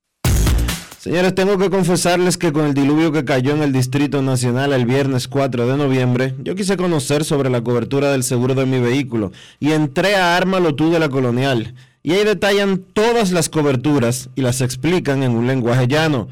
[1.01, 4.85] Señores, tengo que confesarles que con el diluvio que cayó en el Distrito Nacional el
[4.85, 9.31] viernes 4 de noviembre, yo quise conocer sobre la cobertura del seguro de mi vehículo
[9.59, 11.73] y entré a Ármalo tú de la Colonial.
[12.03, 16.27] Y ahí detallan todas las coberturas y las explican en un lenguaje llano.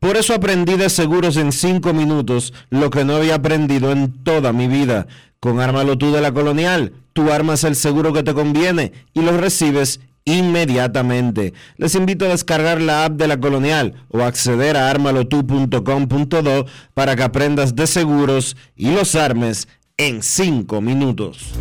[0.00, 4.54] Por eso aprendí de seguros en 5 minutos lo que no había aprendido en toda
[4.54, 5.06] mi vida.
[5.38, 9.36] Con Ármalo tú de la Colonial, tú armas el seguro que te conviene y lo
[9.36, 11.52] recibes inmediatamente.
[11.76, 17.22] Les invito a descargar la app de la Colonial o acceder a armalotu.com.do para que
[17.22, 21.52] aprendas de seguros y los armes en 5 minutos.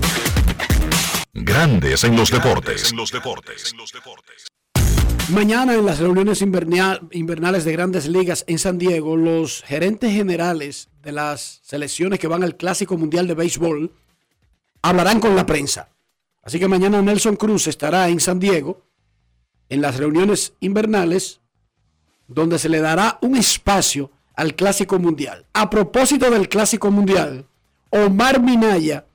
[1.33, 2.93] Grandes en los deportes.
[5.29, 10.89] Mañana en las reuniones invernal- invernales de grandes ligas en San Diego, los gerentes generales
[11.01, 13.91] de las selecciones que van al Clásico Mundial de Béisbol
[14.81, 15.89] hablarán con la prensa.
[16.43, 18.85] Así que mañana Nelson Cruz estará en San Diego
[19.69, 21.39] en las reuniones invernales
[22.27, 25.45] donde se le dará un espacio al Clásico Mundial.
[25.53, 27.45] A propósito del Clásico Mundial,
[27.89, 29.05] Omar Minaya,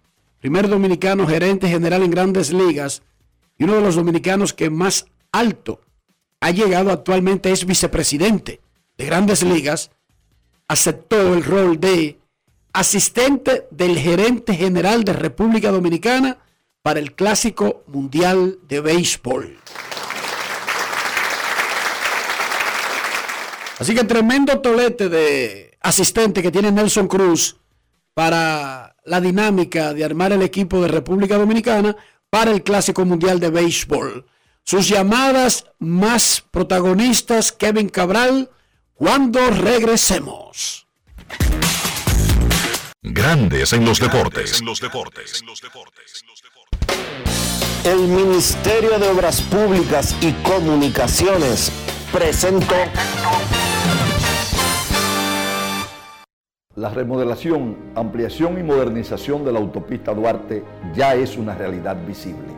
[0.40, 3.02] primer dominicano gerente general en grandes ligas
[3.58, 5.80] y uno de los dominicanos que más alto
[6.40, 8.60] ha llegado actualmente es vicepresidente
[8.96, 9.90] de grandes ligas,
[10.68, 12.18] aceptó el rol de
[12.72, 16.38] asistente del gerente general de República Dominicana
[16.82, 19.58] para el Clásico Mundial de Béisbol.
[23.78, 27.56] Así que tremendo tolete de asistente que tiene Nelson Cruz
[28.14, 31.96] para la dinámica de armar el equipo de República Dominicana
[32.30, 34.26] para el Clásico Mundial de Béisbol.
[34.64, 38.50] Sus llamadas más protagonistas, Kevin Cabral,
[38.94, 40.86] cuando regresemos.
[43.00, 44.60] Grandes en los deportes.
[47.88, 51.72] El Ministerio de Obras Públicas y Comunicaciones
[52.12, 52.74] presentó
[56.74, 60.62] La remodelación, ampliación y modernización de la autopista Duarte
[60.94, 62.57] ya es una realidad visible.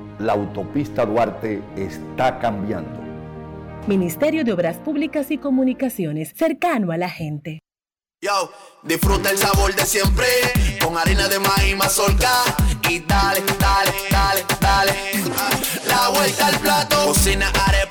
[0.21, 3.01] La autopista Duarte está cambiando.
[3.87, 7.57] Ministerio de Obras Públicas y Comunicaciones, cercano a la gente.
[8.21, 8.51] Yo,
[8.83, 10.27] disfruta el sabor de siempre
[10.79, 12.29] con harina de maíz mazorca
[12.87, 14.93] y dale, dale, dale, dale.
[15.87, 17.90] La vuelta al plato, cocina arepa,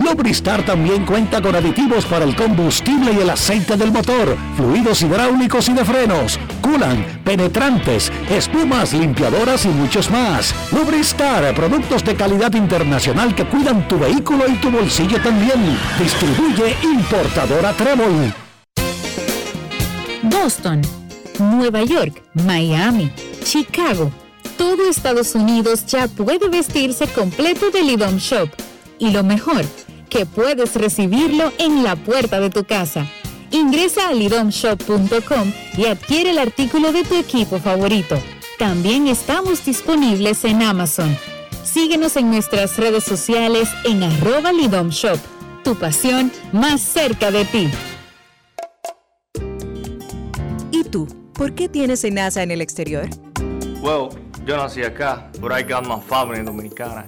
[0.03, 5.69] Lubristar también cuenta con aditivos para el combustible y el aceite del motor fluidos hidráulicos
[5.69, 10.53] y de frenos, culan, penetrantes, espumas, limpiadoras y muchos más.
[10.71, 15.77] Lubristar, productos de calidad internacional que cuidan tu vehículo y tu bolsillo también.
[15.99, 18.33] Distribuye importadora Trébol.
[20.23, 20.81] Boston,
[21.39, 23.11] Nueva York, Miami,
[23.43, 24.11] Chicago.
[24.57, 28.49] Todo Estados Unidos ya puede vestirse completo del IDOM Shop.
[28.99, 29.65] Y lo mejor,
[30.11, 33.07] que puedes recibirlo en la puerta de tu casa.
[33.49, 38.19] Ingresa a lidomshop.com y adquiere el artículo de tu equipo favorito.
[38.59, 41.17] También estamos disponibles en Amazon.
[41.63, 45.17] Síguenos en nuestras redes sociales en arroba lidomshop.
[45.63, 47.71] Tu pasión más cerca de ti.
[50.71, 51.07] ¿Y tú?
[51.33, 53.09] ¿Por qué tienes NASA en el exterior?
[53.81, 54.09] Well,
[54.45, 57.07] yo nací acá, but I got my family dominicana.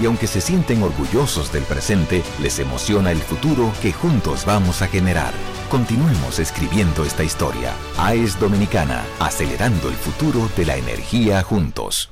[0.00, 4.86] Y aunque se sienten orgullosos del presente, les emociona el futuro que juntos vamos a
[4.86, 5.32] generar.
[5.70, 7.72] Continuemos escribiendo esta historia.
[7.98, 12.10] AES Dominicana, acelerando el futuro de la energía juntos.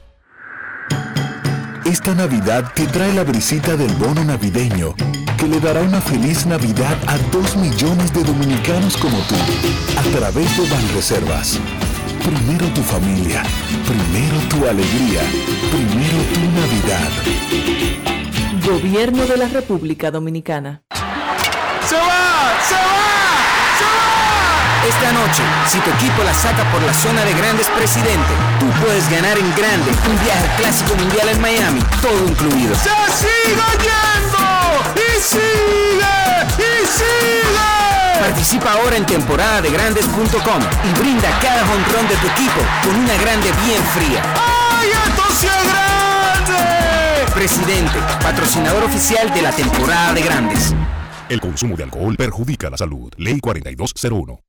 [1.84, 4.94] Esta Navidad te trae la brisita del bono navideño
[5.36, 9.34] que le dará una feliz Navidad a dos millones de dominicanos como tú
[9.96, 11.60] a través de Banreservas.
[12.26, 13.40] Primero tu familia,
[13.86, 15.20] primero tu alegría,
[15.70, 17.10] primero tu Navidad.
[18.66, 20.82] Gobierno de la República Dominicana.
[20.90, 22.58] ¡Se va!
[22.66, 23.30] ¡Se va!
[23.78, 24.88] ¡Se va!
[24.88, 29.08] Esta noche, si tu equipo la saca por la zona de grandes presidente, tú puedes
[29.08, 32.74] ganar en grande un viaje al clásico mundial en Miami, todo incluido.
[32.74, 32.90] ¡Se
[33.22, 34.44] sigue yendo!
[34.96, 36.02] ¡Y sigue!
[36.58, 37.85] ¡Y sigue!
[38.20, 43.14] Participa ahora en temporada de grandes.com y brinda cada jonrón de tu equipo con una
[43.18, 44.22] grande bien fría.
[44.34, 47.32] ¡Ay, esto sí es grande!
[47.34, 50.74] Presidente, patrocinador oficial de la temporada de grandes.
[51.28, 53.12] El consumo de alcohol perjudica la salud.
[53.16, 54.40] Ley 4201.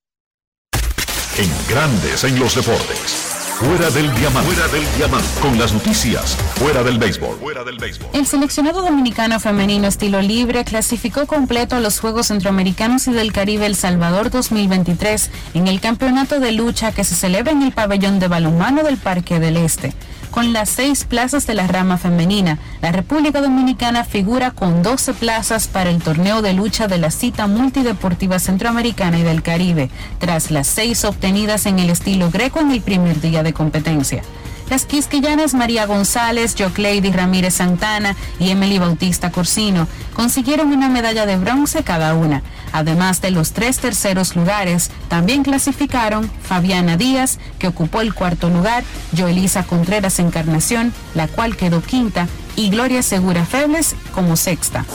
[1.37, 3.36] En Grandes en los deportes.
[3.59, 4.51] Fuera del diamante.
[4.51, 5.27] Fuera del diamante.
[5.41, 6.35] Con las noticias.
[6.59, 7.39] Fuera del béisbol.
[7.39, 8.07] Fuera del béisbol.
[8.13, 13.65] El seleccionado dominicano femenino estilo libre clasificó completo a los Juegos Centroamericanos y del Caribe
[13.65, 18.27] El Salvador 2023 en el campeonato de lucha que se celebra en el pabellón de
[18.27, 19.91] balonmano del Parque del Este.
[20.37, 25.67] Con las seis plazas de la rama femenina, la República Dominicana figura con 12 plazas
[25.67, 30.67] para el torneo de lucha de la cita multideportiva centroamericana y del Caribe, tras las
[30.67, 34.21] seis obtenidas en el estilo greco en el primer día de competencia.
[34.69, 41.37] Las quisquillanas María González, Jocleidy Ramírez Santana y Emily Bautista Corsino consiguieron una medalla de
[41.37, 42.43] bronce cada una.
[42.73, 48.83] Además de los tres terceros lugares, también clasificaron Fabiana Díaz, que ocupó el cuarto lugar,
[49.17, 54.85] Joelisa Contreras Encarnación, la cual quedó quinta, y Gloria Segura Febles como sexta.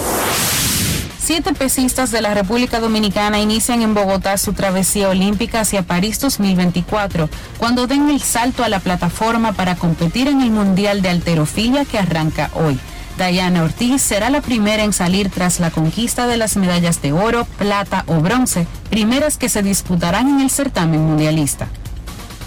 [1.25, 7.31] Siete pesistas de la República Dominicana inician en Bogotá su travesía olímpica hacia París 2024,
[7.59, 12.01] cuando den el salto a la plataforma para competir en el Mundial de Alterofilia que
[12.01, 12.77] arranca hoy.
[13.19, 17.45] Dayana Ortiz será la primera en salir tras la conquista de las medallas de oro,
[17.57, 21.69] plata o bronce, primeras que se disputarán en el certamen mundialista.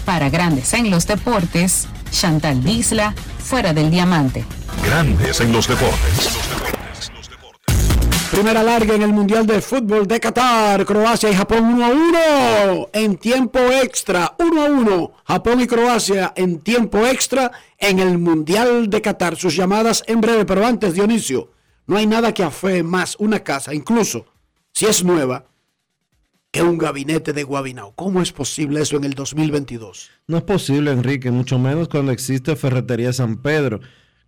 [0.04, 4.44] Para Grandes en los Deportes, Chantal Disla, fuera del diamante.
[4.84, 6.75] Grandes en los deportes.
[8.36, 10.84] Primera larga en el Mundial de Fútbol de Qatar.
[10.84, 14.36] Croacia y Japón 1 a 1 en tiempo extra.
[14.38, 15.12] 1 a 1.
[15.24, 19.36] Japón y Croacia en tiempo extra en el Mundial de Qatar.
[19.36, 21.50] Sus llamadas en breve, pero antes, Dionisio,
[21.86, 24.26] no hay nada que afee más una casa, incluso
[24.70, 25.46] si es nueva,
[26.50, 27.94] que un gabinete de Guabinao.
[27.94, 30.10] ¿Cómo es posible eso en el 2022?
[30.26, 33.80] No es posible, Enrique, mucho menos cuando existe Ferretería San Pedro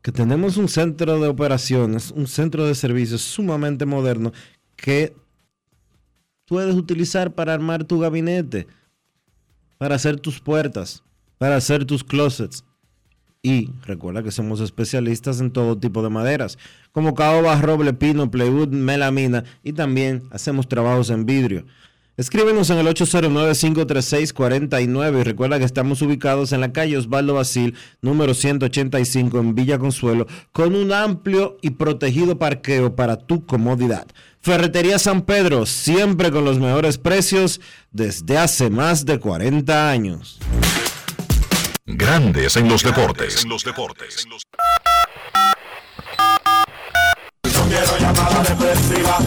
[0.03, 4.33] que tenemos un centro de operaciones, un centro de servicios sumamente moderno
[4.77, 5.15] que
[6.47, 8.67] puedes utilizar para armar tu gabinete,
[9.77, 11.03] para hacer tus puertas,
[11.37, 12.65] para hacer tus closets.
[13.43, 16.59] Y recuerda que somos especialistas en todo tipo de maderas,
[16.91, 21.65] como caoba, roble, pino, plywood, melamina y también hacemos trabajos en vidrio.
[22.19, 28.35] Escríbenos en el 809-536-49 y recuerda que estamos ubicados en la calle Osvaldo Basil, número
[28.35, 34.09] 185 en Villa Consuelo, con un amplio y protegido parqueo para tu comodidad.
[34.41, 37.61] Ferretería San Pedro, siempre con los mejores precios
[37.93, 40.41] desde hace más de 40 años.
[41.87, 43.45] Grandes en los deportes.
[43.45, 44.27] En los deportes.
[47.47, 49.19] No quiero llamada depresiva.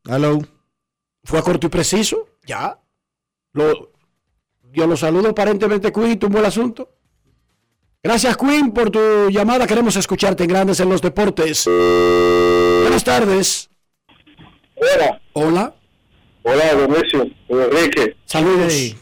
[0.03, 0.39] Hello.
[1.23, 2.27] ¿Fue corto y preciso?
[2.45, 2.81] Ya.
[3.53, 3.93] Lo,
[4.73, 6.98] yo lo saludo aparentemente, Queen, tumbó el asunto.
[8.01, 9.67] Gracias, Queen, por tu llamada.
[9.67, 11.65] Queremos escucharte en Grandes en los Deportes.
[11.67, 13.69] Buenas tardes.
[14.77, 15.21] Hola.
[15.33, 15.75] Hola.
[16.43, 18.15] Hola, Dionisio, Enrique.
[18.23, 18.95] Saludos.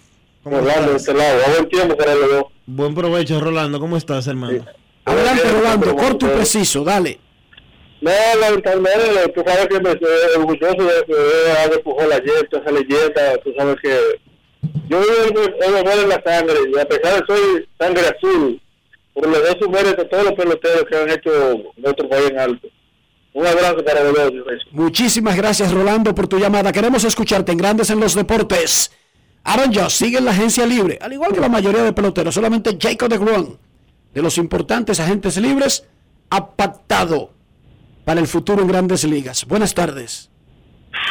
[0.44, 1.42] Rolando de este lado.
[1.46, 2.44] A buen tiempo para los dos.
[2.66, 3.80] Buen provecho, Rolando.
[3.80, 4.66] ¿Cómo estás, hermano?
[5.06, 5.96] Adelante, Rolando.
[5.96, 7.20] Corto y preciso, dale.
[8.02, 12.72] No, lamentablemente, tú sabes que me estoy orgulloso de que ha despujado la yeta, esa
[12.72, 14.20] leyenda, tú sabes que
[14.88, 18.62] yo vivo el honor en la sangre, y a pesar de que soy sangre azul,
[19.18, 21.32] por los dos méritos a todos los peloteros que han hecho
[21.78, 22.68] nuestro país en alto.
[23.34, 24.32] Un abrazo para los
[24.72, 26.72] Muchísimas gracias, Rolando, por tu llamada.
[26.72, 28.92] Queremos escucharte en Grandes en los Deportes.
[29.44, 32.36] Aaron Josh sigue en la agencia libre, al igual que la mayoría de peloteros.
[32.36, 33.58] Solamente Jacob de Gron,
[34.14, 35.84] de los importantes agentes libres,
[36.30, 37.32] ha pactado
[38.06, 39.46] para el futuro en grandes ligas.
[39.46, 40.30] Buenas tardes.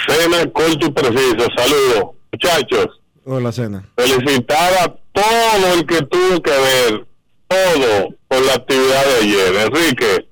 [0.07, 1.49] Cena corto y preciso.
[1.57, 3.01] Saludos, muchachos.
[3.25, 3.89] Hola, Cena.
[3.97, 7.07] Felicitar a todo el que tuvo que ver,
[7.49, 9.57] todo, por la actividad de ayer.
[9.57, 10.29] Enrique,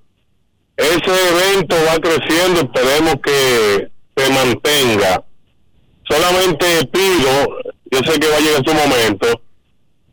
[0.76, 5.24] ese evento va creciendo, esperemos que se mantenga.
[6.08, 7.60] Solamente pido,
[7.90, 9.40] yo sé que va a llegar su momento,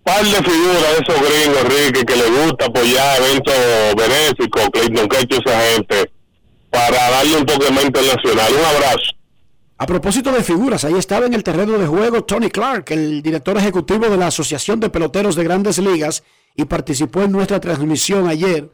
[0.04, 3.56] par de figuras de esos gringos, Enrique, que le gusta apoyar eventos
[3.98, 6.12] benéficos, Clayton Kecho, esa gente,
[6.70, 8.54] para darle un toque más internacional.
[8.54, 9.12] Un abrazo.
[9.78, 13.58] A propósito de figuras, ahí estaba en el terreno de juego Tony Clark, el director
[13.58, 16.24] ejecutivo de la Asociación de Peloteros de Grandes Ligas,
[16.56, 18.72] y participó en nuestra transmisión ayer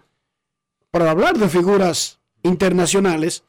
[0.91, 3.43] para hablar de figuras internacionales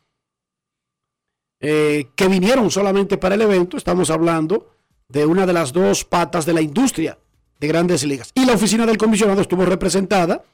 [1.60, 3.76] eh, que vinieron solamente para el evento.
[3.76, 4.70] Estamos hablando
[5.08, 7.18] de una de las dos patas de la industria
[7.58, 8.30] de grandes ligas.
[8.34, 10.44] Y la oficina del comisionado estuvo representada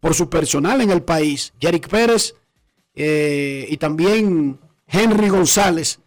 [0.00, 2.34] por su personal en el país, Yerick Pérez
[2.94, 6.00] eh, y también Henry González.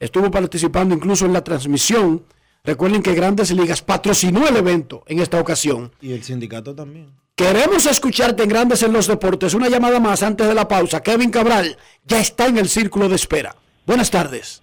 [0.00, 2.24] Estuvo participando incluso en la transmisión.
[2.66, 5.92] Recuerden que Grandes Ligas patrocinó el evento en esta ocasión.
[6.00, 7.10] Y el sindicato también.
[7.36, 9.52] Queremos escucharte en Grandes en los Deportes.
[9.52, 11.02] Una llamada más antes de la pausa.
[11.02, 13.54] Kevin Cabral ya está en el círculo de espera.
[13.84, 14.62] Buenas tardes.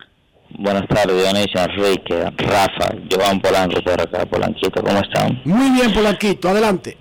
[0.57, 5.39] Buenas tardes, Dionisio, Enrique, Rafa, Joan Polanco por acá, Polanquito, ¿cómo están?
[5.45, 6.97] Muy bien, Polanquito, adelante.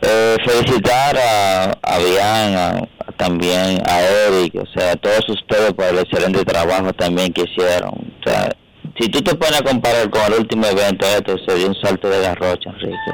[0.00, 5.98] Eh, felicitar a, a Bian, también a Eric, o sea, a todos ustedes por el
[5.98, 7.90] excelente trabajo también que hicieron.
[7.90, 8.50] O sea,
[8.98, 12.08] si tú te pones a comparar con el último evento, esto se dio un salto
[12.08, 13.12] de garrocha, Enrique.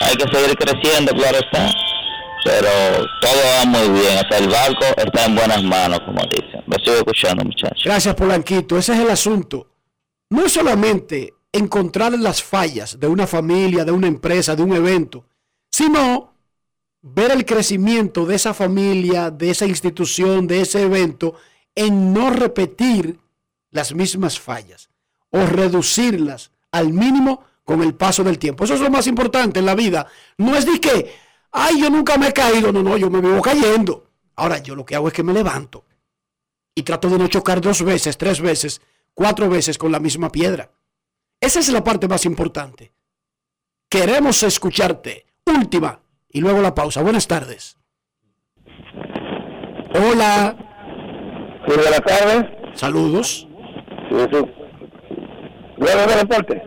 [0.00, 1.70] Hay que seguir creciendo, claro está,
[2.44, 2.68] pero
[3.20, 6.62] todo va muy bien, hasta el barco está en buenas manos, como dicen.
[6.66, 7.82] Me estoy escuchando, muchachos.
[7.84, 8.78] Gracias, Polanquito.
[8.78, 9.68] Ese es el asunto.
[10.30, 15.26] No es solamente encontrar las fallas de una familia, de una empresa, de un evento,
[15.70, 16.34] sino
[17.02, 21.34] ver el crecimiento de esa familia, de esa institución, de ese evento,
[21.74, 23.18] en no repetir
[23.70, 24.91] las mismas fallas
[25.32, 28.64] o reducirlas al mínimo con el paso del tiempo.
[28.64, 30.06] Eso es lo más importante en la vida.
[30.38, 31.12] No es de que,
[31.50, 32.72] ay, yo nunca me he caído.
[32.72, 34.10] No, no, yo me vivo cayendo.
[34.36, 35.84] Ahora, yo lo que hago es que me levanto
[36.74, 38.80] y trato de no chocar dos veces, tres veces,
[39.14, 40.70] cuatro veces con la misma piedra.
[41.40, 42.92] Esa es la parte más importante.
[43.88, 45.26] Queremos escucharte.
[45.44, 46.00] Última.
[46.28, 47.02] Y luego la pausa.
[47.02, 47.76] Buenas tardes.
[49.94, 50.56] Hola.
[51.66, 52.78] Sí, buenas tardes.
[52.78, 53.46] Saludos.
[54.10, 54.61] Sí, sí.
[55.82, 56.62] Luego del deporte.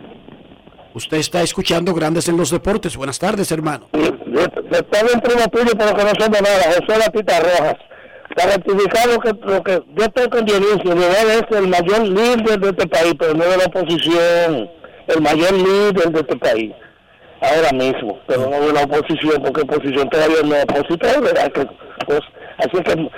[0.92, 2.96] Usted está escuchando Grandes en los Deportes.
[2.96, 3.88] Buenas tardes, hermano.
[3.92, 6.64] Está bien primo tuyo, pero que no son de nada.
[6.66, 7.76] José Latita Rojas.
[8.34, 12.60] Para rectificar lo que, lo que yo estoy con Dionisio, Miguel es el mayor líder
[12.60, 14.70] de este país, pero no de la oposición.
[15.06, 16.72] El mayor líder de este país.
[17.40, 21.52] Ahora mismo, pero no de la oposición, porque oposición todavía no opositor, ¿verdad?
[21.52, 21.66] Que,
[22.06, 22.20] pues,
[22.58, 23.10] así que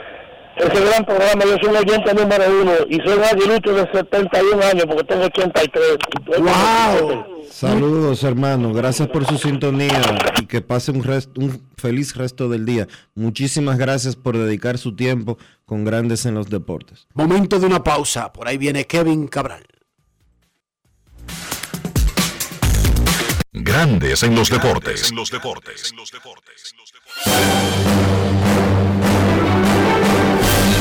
[0.64, 4.62] ese gran programa, yo soy un oyente número uno y soy un aguilucho de 71
[4.62, 5.98] años porque tengo 83.
[6.38, 7.38] ¡Wow!
[7.50, 8.72] Saludos, hermano.
[8.72, 10.00] Gracias por su sintonía
[10.40, 10.98] y que pase un,
[11.36, 12.86] un feliz resto del día.
[13.14, 17.06] Muchísimas gracias por dedicar su tiempo con Grandes en los Deportes.
[17.14, 18.32] Momento de una pausa.
[18.32, 19.64] Por ahí viene Kevin Cabral.
[23.52, 25.10] Grandes en los deportes.
[25.10, 25.92] En los deportes.
[25.92, 25.96] Y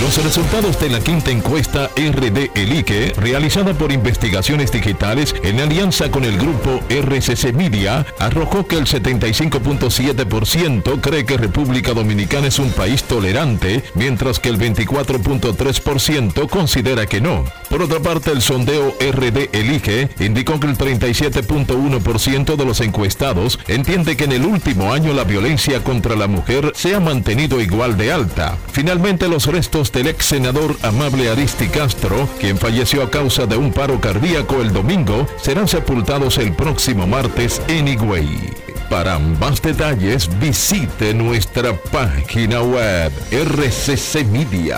[0.00, 6.24] Los resultados de la quinta encuesta RD Elique, realizada por Investigaciones Digitales en alianza con
[6.24, 13.02] el grupo RCC Media, arrojó que el 75.7% cree que República Dominicana es un país
[13.02, 17.44] tolerante, mientras que el 24.3% considera que no.
[17.68, 24.16] Por otra parte, el sondeo RD Elige indicó que el 37.1% de los encuestados entiende
[24.16, 28.12] que en el último año la violencia contra la mujer se ha mantenido igual de
[28.12, 28.56] alta.
[28.72, 33.72] Finalmente, los restos del ex senador Amable Aristi Castro, quien falleció a causa de un
[33.72, 38.52] paro cardíaco el domingo, serán sepultados el próximo martes en Higüey.
[38.90, 44.68] Para más detalles visite nuestra página web rccmedia.com.do.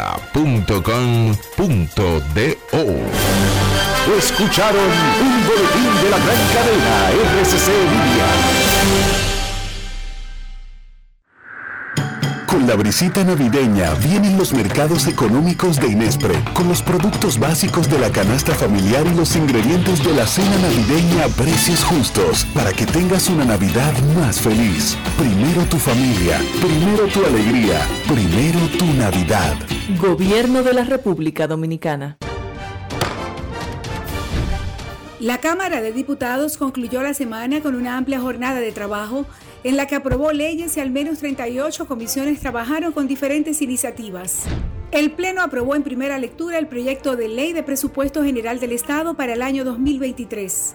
[4.18, 4.90] Escucharon
[5.20, 7.10] un boletín de la gran cadena
[7.42, 9.29] RCC Media.
[12.50, 17.96] Con la brisita navideña vienen los mercados económicos de Inespre, con los productos básicos de
[17.96, 22.86] la canasta familiar y los ingredientes de la cena navideña a precios justos, para que
[22.86, 24.98] tengas una Navidad más feliz.
[25.16, 29.54] Primero tu familia, primero tu alegría, primero tu Navidad.
[30.00, 32.18] Gobierno de la República Dominicana.
[35.20, 39.26] La Cámara de Diputados concluyó la semana con una amplia jornada de trabajo
[39.64, 44.44] en la que aprobó leyes y al menos 38 comisiones trabajaron con diferentes iniciativas.
[44.90, 49.14] El Pleno aprobó en primera lectura el proyecto de ley de presupuesto general del Estado
[49.14, 50.74] para el año 2023.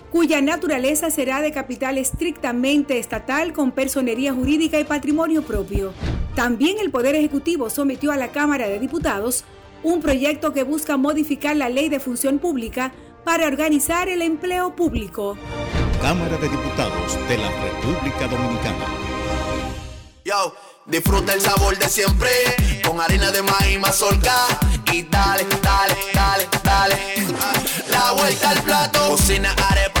[0.11, 5.93] cuya naturaleza será de capital estrictamente estatal con personería jurídica y patrimonio propio.
[6.35, 9.45] También el Poder Ejecutivo sometió a la Cámara de Diputados
[9.83, 12.91] un proyecto que busca modificar la ley de función pública
[13.23, 15.37] para organizar el empleo público.
[16.01, 18.85] Cámara de Diputados de la República Dominicana.
[20.25, 20.53] Yo,
[20.85, 22.29] disfruta el sabor de siempre
[22.85, 24.35] con harina de maíz mazorca
[24.91, 26.95] y dale, dale, dale, dale.
[27.89, 30.00] La vuelta al plato, cocina arepa,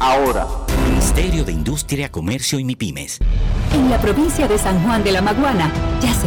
[0.00, 0.46] ahora.
[0.88, 3.20] Ministerio de Industria, Comercio y MIPIMES.
[3.72, 6.26] En la provincia de San Juan de la Maguana ya se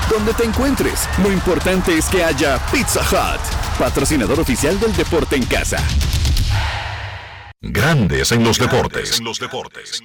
[0.11, 5.45] Donde te encuentres, lo importante es que haya Pizza Hut, patrocinador oficial del deporte en
[5.45, 5.77] casa.
[7.61, 9.19] Grandes en los deportes.
[9.19, 10.01] En los deportes.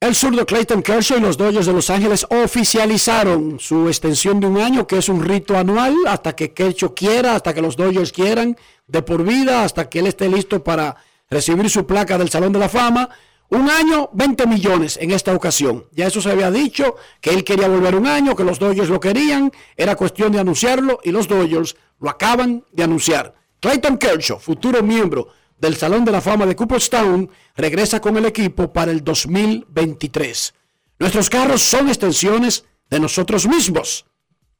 [0.00, 4.56] El zurdo Clayton Kershaw y los Dodgers de Los Ángeles oficializaron su extensión de un
[4.56, 8.56] año, que es un rito anual, hasta que Kershaw quiera, hasta que los Dodgers quieran,
[8.86, 10.96] de por vida, hasta que él esté listo para
[11.28, 13.10] recibir su placa del Salón de la Fama.
[13.52, 15.84] Un año, 20 millones en esta ocasión.
[15.92, 18.98] Ya eso se había dicho, que él quería volver un año, que los Dodgers lo
[18.98, 23.34] querían, era cuestión de anunciarlo y los Dodgers lo acaban de anunciar.
[23.60, 28.72] Clayton Kershaw, futuro miembro del Salón de la Fama de Cooperstown, regresa con el equipo
[28.72, 30.54] para el 2023.
[30.98, 34.06] Nuestros carros son extensiones de nosotros mismos.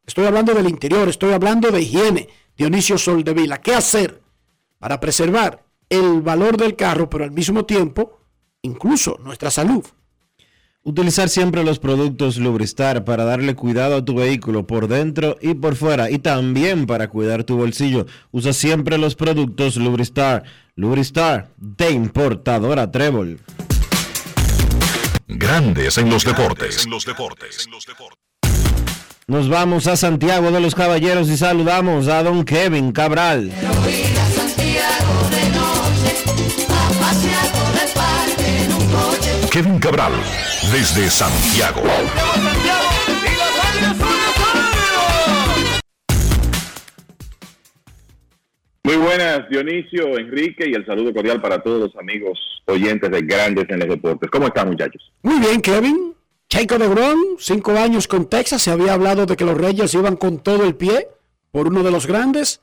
[0.07, 2.29] Estoy hablando del interior, estoy hablando de higiene.
[2.59, 4.21] Dionisio Soldevila, ¿qué hacer
[4.79, 8.22] para preservar el valor del carro, pero al mismo tiempo,
[8.63, 9.85] incluso nuestra salud?
[10.85, 15.77] Utilizar siempre los productos Lubristar para darle cuidado a tu vehículo por dentro y por
[15.77, 18.07] fuera y también para cuidar tu bolsillo.
[18.33, 20.43] Usa siempre los productos Lubristar.
[20.75, 23.39] Lubristar de importadora Trébol.
[25.29, 26.85] Grandes en los deportes.
[29.29, 33.53] Nos vamos a Santiago de los Caballeros y saludamos a don Kevin Cabral.
[39.53, 40.15] Kevin Cabral,
[40.73, 41.83] desde Santiago.
[48.83, 53.67] Muy buenas, Dionisio, Enrique, y el saludo cordial para todos los amigos oyentes de Grandes
[53.69, 54.31] en los Deportes.
[54.31, 55.13] ¿Cómo están, muchachos?
[55.21, 56.15] Muy bien, Kevin.
[56.51, 58.63] Jacob de cinco años con Texas.
[58.63, 61.09] Se había hablado de que los Reyes iban con todo el pie
[61.51, 62.63] por uno de los grandes.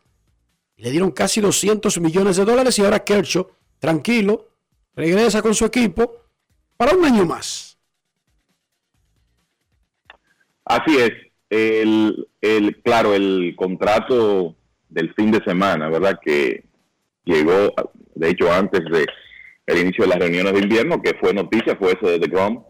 [0.76, 3.48] Le dieron casi 200 millones de dólares y ahora Kershaw,
[3.78, 4.48] tranquilo,
[4.96, 6.29] regresa con su equipo
[6.80, 7.78] para un año más.
[10.64, 11.12] Así es.
[11.50, 14.56] El, el, claro, el contrato
[14.88, 16.18] del fin de semana, ¿verdad?
[16.24, 16.64] Que
[17.26, 17.74] llegó,
[18.16, 19.06] de hecho, antes de
[19.66, 22.64] el inicio de las reuniones de invierno, que fue noticia, fue ese de Grom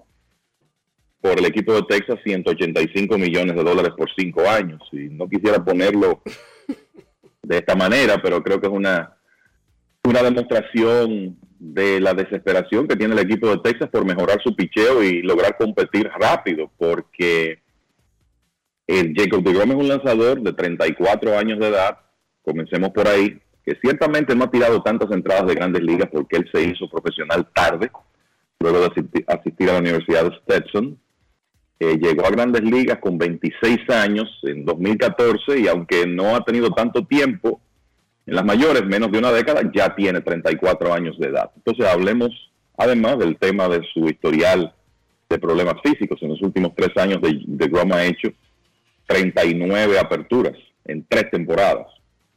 [1.21, 4.81] por el equipo de Texas, 185 millones de dólares por cinco años.
[4.91, 6.23] Y no quisiera ponerlo
[7.43, 9.15] de esta manera, pero creo que es una,
[10.03, 15.03] una demostración de la desesperación que tiene el equipo de Texas por mejorar su picheo
[15.03, 17.61] y lograr competir rápido, porque
[18.87, 21.99] el Jacob de Gómez es un lanzador de 34 años de edad,
[22.41, 26.49] comencemos por ahí, que ciertamente no ha tirado tantas entradas de grandes ligas porque él
[26.51, 27.91] se hizo profesional tarde,
[28.59, 30.97] luego de asistir a la Universidad de Stetson.
[31.81, 36.71] Eh, llegó a grandes ligas con 26 años en 2014 y aunque no ha tenido
[36.71, 37.61] tanto tiempo,
[38.29, 41.49] en las mayores, menos de una década, ya tiene 34 años de edad.
[41.55, 42.29] Entonces hablemos
[42.77, 44.71] además del tema de su historial
[45.27, 46.21] de problemas físicos.
[46.21, 48.29] En los últimos tres años de, de Grom ha hecho
[49.07, 50.53] 39 aperturas
[50.85, 51.87] en tres temporadas.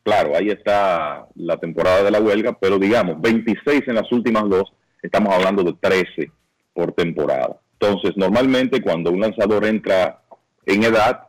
[0.03, 4.73] Claro, ahí está la temporada de la huelga, pero digamos, 26 en las últimas dos,
[5.03, 6.33] estamos hablando de 13
[6.73, 7.61] por temporada.
[7.79, 10.23] Entonces, normalmente cuando un lanzador entra
[10.65, 11.29] en edad,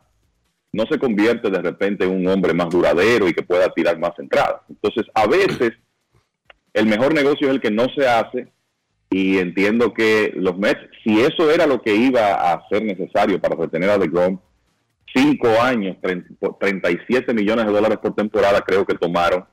[0.74, 4.12] no se convierte de repente en un hombre más duradero y que pueda tirar más
[4.18, 4.60] entradas.
[4.68, 5.72] Entonces, a veces
[6.72, 8.48] el mejor negocio es el que no se hace
[9.08, 13.54] y entiendo que los Mets, si eso era lo que iba a ser necesario para
[13.54, 14.40] retener a DeGrom,
[15.14, 19.44] cinco años, 37 millones de dólares por temporada, creo que tomaron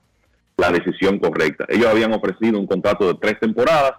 [0.58, 1.66] la decisión correcta.
[1.70, 3.94] Ellos habían ofrecido un contrato de tres temporadas.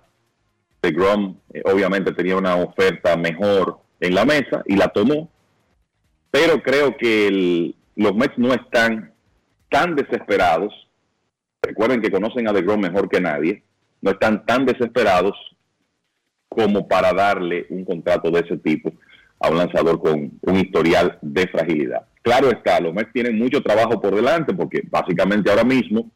[0.83, 5.31] DeGrom eh, obviamente tenía una oferta mejor en la mesa y la tomó
[6.33, 9.13] pero creo que los Mets no están
[9.69, 10.73] tan desesperados.
[11.63, 13.63] Recuerden que conocen a DeGrom mejor que nadie.
[14.01, 15.37] No están tan desesperados
[16.49, 18.93] como para darle un contrato de ese tipo
[19.39, 22.07] a un lanzador con un historial de fragilidad.
[22.23, 26.11] Claro está, los Mets tienen mucho trabajo por delante porque básicamente ahora mismo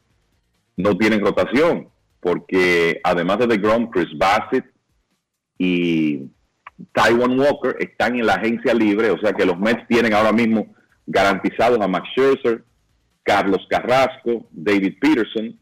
[0.76, 1.88] no tienen rotación,
[2.20, 4.64] porque además de DeGrom, Chris Bassett
[5.58, 6.30] y
[6.92, 10.74] Taiwan Walker están en la agencia libre, o sea que los Mets tienen ahora mismo
[11.06, 12.64] garantizados a Max Scherzer,
[13.22, 15.58] Carlos Carrasco, David Peterson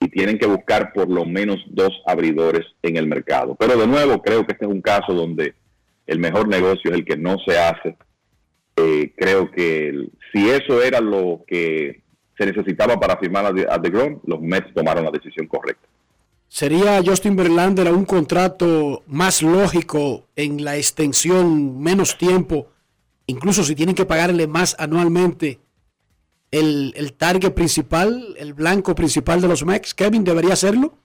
[0.00, 3.56] y tienen que buscar por lo menos dos abridores en el mercado.
[3.58, 5.54] Pero de nuevo, creo que este es un caso donde
[6.06, 7.96] el mejor negocio es el que no se hace.
[8.76, 12.02] Eh, creo que si eso era lo que
[12.36, 15.88] se necesitaba para firmar a, a DeGrom, los Mets tomaron la decisión correcta.
[16.54, 22.68] ¿Sería Justin Verlander un contrato más lógico en la extensión, menos tiempo,
[23.26, 25.58] incluso si tienen que pagarle más anualmente?
[26.52, 30.96] El, el target principal, el blanco principal de los Mex, Kevin, ¿debería hacerlo?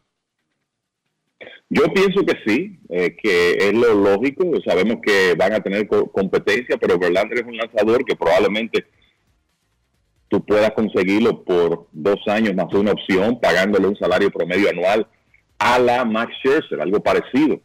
[1.68, 4.52] Yo pienso que sí, eh, que es lo lógico.
[4.64, 8.86] Sabemos que van a tener competencia, pero Verlander es un lanzador que probablemente
[10.28, 15.08] tú puedas conseguirlo por dos años más una opción, pagándole un salario promedio anual
[15.60, 17.60] a la Max Scherzer, algo parecido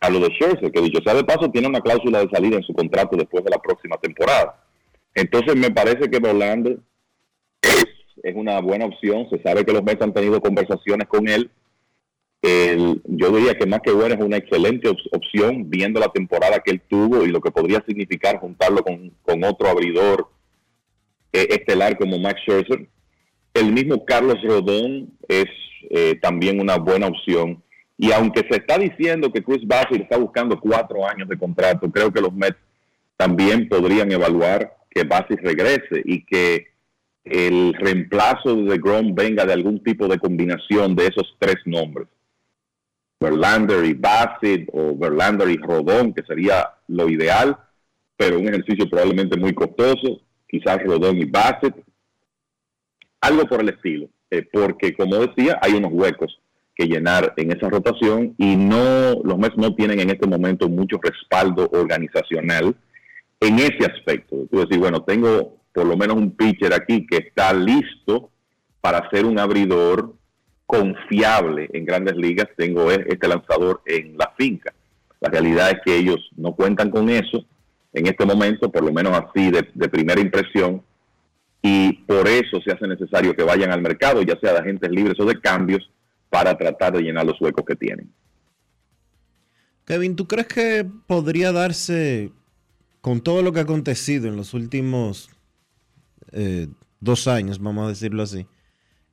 [0.00, 2.62] a lo de Scherzer, que dicho sea de paso tiene una cláusula de salida en
[2.62, 4.64] su contrato después de la próxima temporada.
[5.14, 6.78] Entonces me parece que Verlander
[7.62, 11.50] es, una buena opción, se sabe que los Mets han tenido conversaciones con él.
[12.42, 16.82] yo diría que más que bueno es una excelente opción viendo la temporada que él
[16.88, 20.28] tuvo y lo que podría significar juntarlo con, con otro abridor
[21.32, 22.88] eh, estelar como Max Scherzer.
[23.52, 25.46] El mismo Carlos Rodón es
[25.88, 27.62] eh, también una buena opción.
[27.96, 32.12] Y aunque se está diciendo que Chris Bassett está buscando cuatro años de contrato, creo
[32.12, 32.58] que los Mets
[33.16, 36.68] también podrían evaluar que Bassett regrese y que
[37.24, 42.08] el reemplazo de Grom venga de algún tipo de combinación de esos tres nombres.
[43.20, 47.56] Verlander y Bassett o Verlander y Rodón, que sería lo ideal,
[48.16, 51.74] pero un ejercicio probablemente muy costoso, quizás Rodón y Bassett,
[53.20, 56.40] algo por el estilo, eh, porque como decía, hay unos huecos
[56.74, 60.98] que llenar en esa rotación y no los Mets no tienen en este momento mucho
[61.02, 62.74] respaldo organizacional
[63.40, 64.46] en ese aspecto.
[64.50, 68.30] Tú decir, bueno, tengo por lo menos un pitcher aquí que está listo
[68.80, 70.14] para ser un abridor
[70.66, 74.72] confiable en grandes ligas, tengo e-, este lanzador en la finca.
[75.20, 77.44] La realidad es que ellos no cuentan con eso
[77.92, 80.82] en este momento, por lo menos así de, de primera impresión,
[81.62, 85.18] y por eso se hace necesario que vayan al mercado, ya sea de agentes libres
[85.20, 85.90] o de cambios,
[86.30, 88.12] para tratar de llenar los huecos que tienen.
[89.84, 92.30] Kevin, ¿tú crees que podría darse,
[93.00, 95.30] con todo lo que ha acontecido en los últimos
[96.32, 96.68] eh,
[97.00, 98.46] dos años, vamos a decirlo así,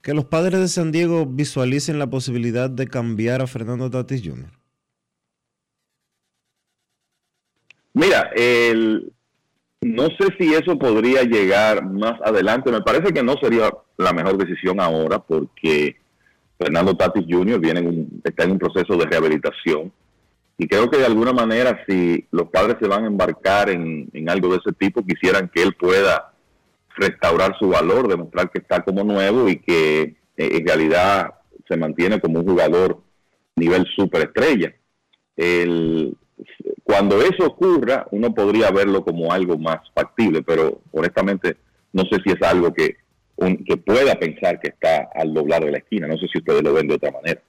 [0.01, 4.51] que los padres de San Diego visualicen la posibilidad de cambiar a Fernando Tatis Jr.?
[7.93, 9.11] Mira, el,
[9.81, 12.71] no sé si eso podría llegar más adelante.
[12.71, 15.97] Me parece que no sería la mejor decisión ahora porque
[16.57, 17.59] Fernando Tatis Jr.
[17.59, 19.91] Viene en está en un proceso de rehabilitación.
[20.57, 24.29] Y creo que de alguna manera si los padres se van a embarcar en, en
[24.29, 26.33] algo de ese tipo, quisieran que él pueda
[26.95, 31.35] restaurar su valor, demostrar que está como nuevo y que eh, en realidad
[31.67, 33.01] se mantiene como un jugador
[33.55, 34.73] nivel superestrella.
[35.35, 36.17] El,
[36.83, 41.57] cuando eso ocurra, uno podría verlo como algo más factible, pero honestamente
[41.93, 42.97] no sé si es algo que,
[43.65, 46.07] que pueda pensar que está al doblar de la esquina.
[46.07, 47.41] No sé si ustedes lo ven de otra manera.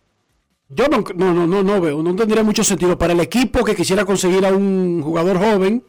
[0.70, 4.05] Yo no, no, no, no, veo, no tendría mucho sentido para el equipo que quisiera
[4.05, 5.82] conseguir a un jugador joven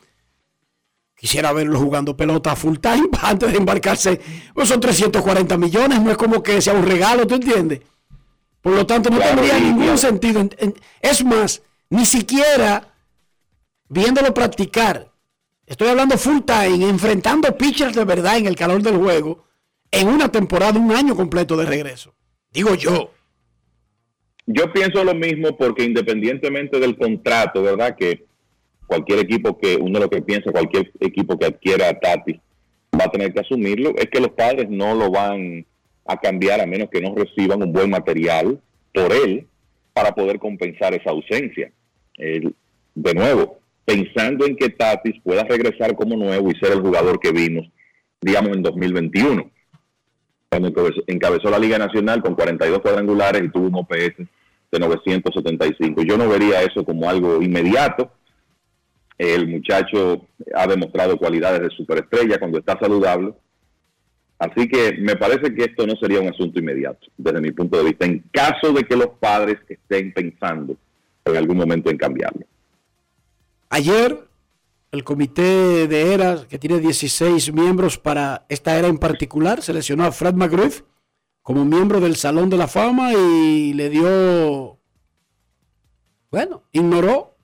[1.20, 4.22] Quisiera verlo jugando pelota full time antes de embarcarse.
[4.54, 7.82] Pues son 340 millones, no es como que sea un regalo, ¿tú entiendes?
[8.62, 10.48] Por lo tanto, no tendría ningún sentido.
[11.02, 12.94] Es más, ni siquiera
[13.88, 15.12] viéndolo practicar.
[15.66, 19.46] Estoy hablando full time, enfrentando pitchers de verdad en el calor del juego,
[19.92, 22.16] en una temporada, un año completo de regreso.
[22.52, 23.12] Digo yo.
[24.46, 27.96] Yo pienso lo mismo porque independientemente del contrato, ¿verdad?
[27.96, 28.26] Que
[28.88, 32.40] cualquier equipo que, uno lo que piensa, cualquier equipo que adquiera a Tati
[33.00, 35.66] va a tener que asumirlo, es que los padres no lo van
[36.06, 38.60] a cambiar a menos que no reciban un buen material
[38.92, 39.48] por él
[39.94, 41.72] para poder compensar esa ausencia.
[42.20, 47.32] De nuevo, pensando en que Tatis pueda regresar como nuevo y ser el jugador que
[47.32, 47.68] vimos,
[48.22, 49.50] digamos, en 2021,
[50.50, 50.74] cuando
[51.08, 54.18] encabezó la Liga Nacional con 42 cuadrangulares y tuvo un OPS
[54.72, 56.04] de 975.
[56.04, 58.12] Yo no vería eso como algo inmediato,
[59.18, 63.34] el muchacho ha demostrado cualidades de superestrella cuando está saludable.
[64.38, 67.84] Así que me parece que esto no sería un asunto inmediato, desde mi punto de
[67.84, 70.78] vista, en caso de que los padres estén pensando
[71.32, 72.46] en algún momento en cambiarlo.
[73.70, 74.28] Ayer,
[74.92, 80.12] el comité de eras, que tiene 16 miembros para esta era en particular, seleccionó a
[80.12, 80.82] Fred McGriff
[81.42, 84.80] como miembro del Salón de la Fama y le dio,
[86.32, 87.36] bueno, ignoró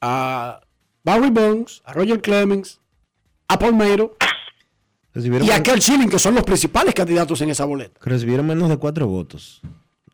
[0.00, 0.60] a
[1.04, 2.80] Barry Bonds, a Roger Clemens,
[3.48, 4.16] a Palmeiro
[5.14, 7.98] y a Kel Schilling, que son los principales candidatos en esa boleta.
[8.02, 9.60] Recibieron menos de cuatro votos.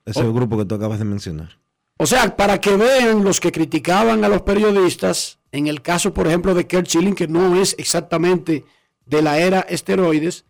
[0.05, 0.35] Ese es el oh.
[0.35, 1.59] grupo que tú acabas de mencionar.
[1.97, 6.27] O sea, para que vean los que criticaban a los periodistas, en el caso, por
[6.27, 8.65] ejemplo, de Kurt Schilling, que no es exactamente
[9.07, 10.45] de la era esteroides,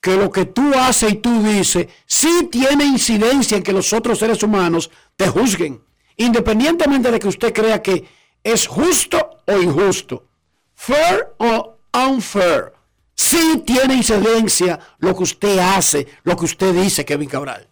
[0.00, 4.18] que lo que tú haces y tú dices sí tiene incidencia en que los otros
[4.18, 5.82] seres humanos te juzguen,
[6.16, 8.06] independientemente de que usted crea que
[8.42, 10.26] ¿Es justo o injusto?
[10.74, 12.72] ¿Fair o unfair?
[13.14, 17.69] Sí tiene incidencia lo que usted hace, lo que usted dice, Kevin Cabral.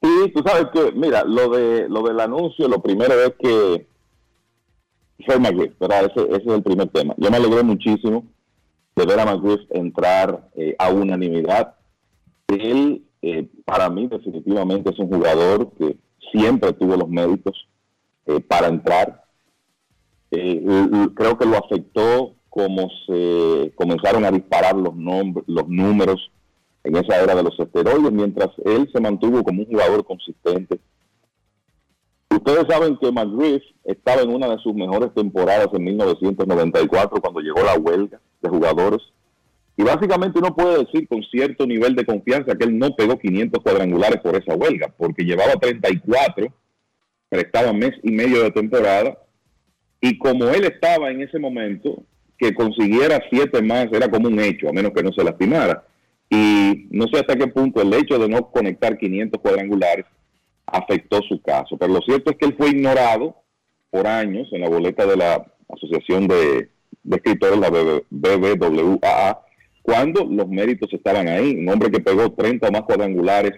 [0.00, 3.86] Sí, tú sabes que, mira, lo de lo del anuncio, lo primero es que
[5.26, 6.04] fue McGriff, ¿verdad?
[6.06, 7.14] Ese, ese, es el primer tema.
[7.16, 8.24] Yo me alegré muchísimo
[8.94, 11.74] de ver a McGriff entrar eh, a unanimidad.
[12.48, 15.96] Él, eh, para mí, definitivamente es un jugador que
[16.32, 17.68] siempre tuvo los méritos
[18.26, 19.24] eh, para entrar.
[20.30, 24.94] Creo que lo afectó como se comenzaron a disparar los,
[25.46, 26.30] los números
[26.84, 30.78] en esa era de los esteroides, mientras él se mantuvo como un jugador consistente.
[32.30, 37.62] Ustedes saben que McGriff estaba en una de sus mejores temporadas en 1994 cuando llegó
[37.62, 39.02] la huelga de jugadores.
[39.76, 43.62] Y básicamente uno puede decir con cierto nivel de confianza que él no pegó 500
[43.62, 46.52] cuadrangulares por esa huelga, porque llevaba 34
[47.28, 49.18] prestaba mes y medio de temporada,
[50.00, 52.02] y como él estaba en ese momento,
[52.38, 55.84] que consiguiera siete más era como un hecho, a menos que no se lastimara.
[56.30, 60.06] Y no sé hasta qué punto el hecho de no conectar 500 cuadrangulares
[60.66, 61.76] afectó su caso.
[61.78, 63.36] Pero lo cierto es que él fue ignorado
[63.90, 66.70] por años en la boleta de la Asociación de,
[67.10, 69.40] Escritores, la BBWAA,
[69.82, 71.56] cuando los méritos estaban ahí.
[71.56, 73.52] Un hombre que pegó 30 o más cuadrangulares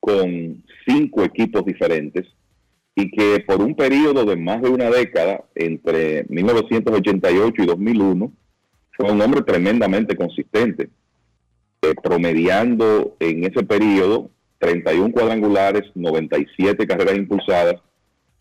[0.00, 2.26] con cinco equipos diferentes
[2.94, 8.32] y que por un periodo de más de una década, entre 1988 y 2001,
[8.96, 10.88] fue un hombre tremendamente consistente,
[11.82, 17.76] eh, promediando en ese periodo 31 cuadrangulares, 97 carreras impulsadas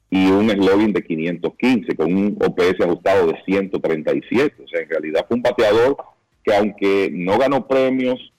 [0.10, 4.64] y un slogan de 515 con un OPS ajustado de 137.
[4.64, 5.98] O sea, en realidad fue un bateador
[6.44, 8.34] que aunque no ganó premios,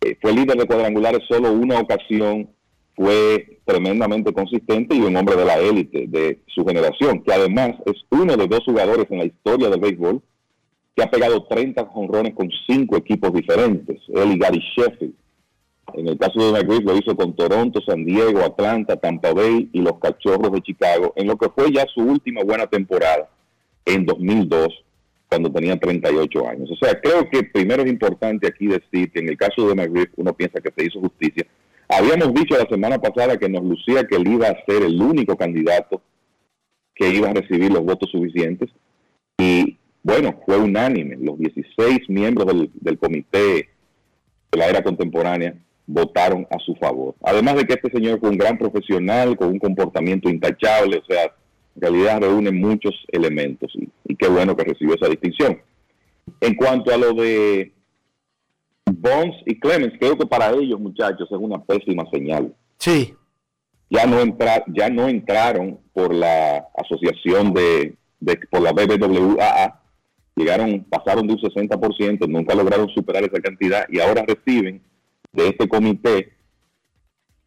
[0.00, 2.50] eh, fue líder de cuadrangulares solo una ocasión,
[2.96, 8.04] fue tremendamente consistente y un hombre de la élite de su generación, que además es
[8.10, 10.22] uno de dos jugadores en la historia del béisbol
[10.94, 15.14] que ha pegado 30 jonrones con cinco equipos diferentes, él y Gary Sheffield.
[15.92, 19.80] En el caso de McGriff lo hizo con Toronto, San Diego, Atlanta, Tampa Bay y
[19.80, 23.28] los Cachorros de Chicago, en lo que fue ya su última buena temporada
[23.84, 24.68] en 2002,
[25.28, 26.70] cuando tenía 38 años.
[26.70, 30.10] O sea, creo que primero es importante aquí decir que en el caso de McGriff
[30.16, 31.46] uno piensa que se hizo justicia.
[31.88, 35.36] Habíamos dicho la semana pasada que nos lucía que él iba a ser el único
[35.36, 36.00] candidato
[36.94, 38.70] que iba a recibir los votos suficientes
[39.38, 41.16] y bueno, fue unánime.
[41.16, 43.70] Los 16 miembros del, del comité
[44.52, 45.54] de la era contemporánea
[45.86, 47.14] votaron a su favor.
[47.22, 51.24] Además de que este señor fue un gran profesional, con un comportamiento intachable, o sea,
[51.24, 55.58] en realidad reúne muchos elementos y, y qué bueno que recibió esa distinción.
[56.40, 57.72] En cuanto a lo de
[58.86, 62.54] Bonds y Clemens, creo que para ellos, muchachos, es una pésima señal.
[62.78, 63.14] Sí.
[63.88, 69.80] Ya no, entra, ya no entraron por la asociación de, de por la BBWAA,
[70.36, 74.82] llegaron, pasaron de un 60%, nunca lograron superar esa cantidad y ahora reciben
[75.32, 76.32] de este comité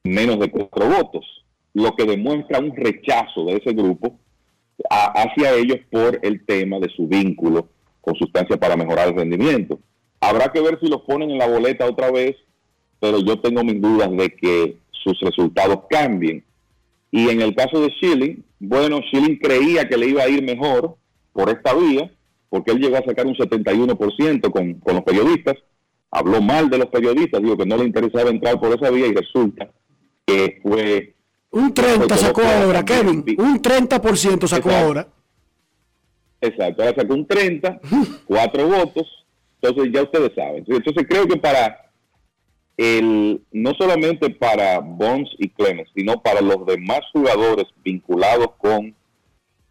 [0.04, 1.26] menos de cuatro votos,
[1.74, 4.20] lo que demuestra un rechazo de ese grupo
[4.90, 7.70] a, hacia ellos por el tema de su vínculo
[8.02, 9.80] con sustancias para mejorar el rendimiento.
[10.22, 12.36] Habrá que ver si los ponen en la boleta otra vez,
[13.00, 16.44] pero yo tengo mis dudas de que sus resultados cambien.
[17.12, 20.98] Y en el caso de Schilling, bueno, Schilling creía que le iba a ir mejor
[21.34, 22.12] por esta vía,
[22.50, 25.56] porque él llegó a sacar un 71% con, con los periodistas,
[26.12, 29.14] habló mal de los periodistas, dijo que no le interesaba entrar por esa vía y
[29.14, 29.70] resulta
[30.26, 31.14] que fue...
[31.52, 34.72] Un 30 sacó ahora, Kevin, un 30% sacó Exacto.
[34.86, 35.08] ahora.
[36.42, 37.80] Exacto, ahora sacó un 30,
[38.26, 39.26] cuatro votos,
[39.62, 40.64] entonces ya ustedes saben.
[40.68, 41.90] Entonces creo que para
[42.76, 48.94] el, no solamente para Bonds y Clemens, sino para los demás jugadores vinculados con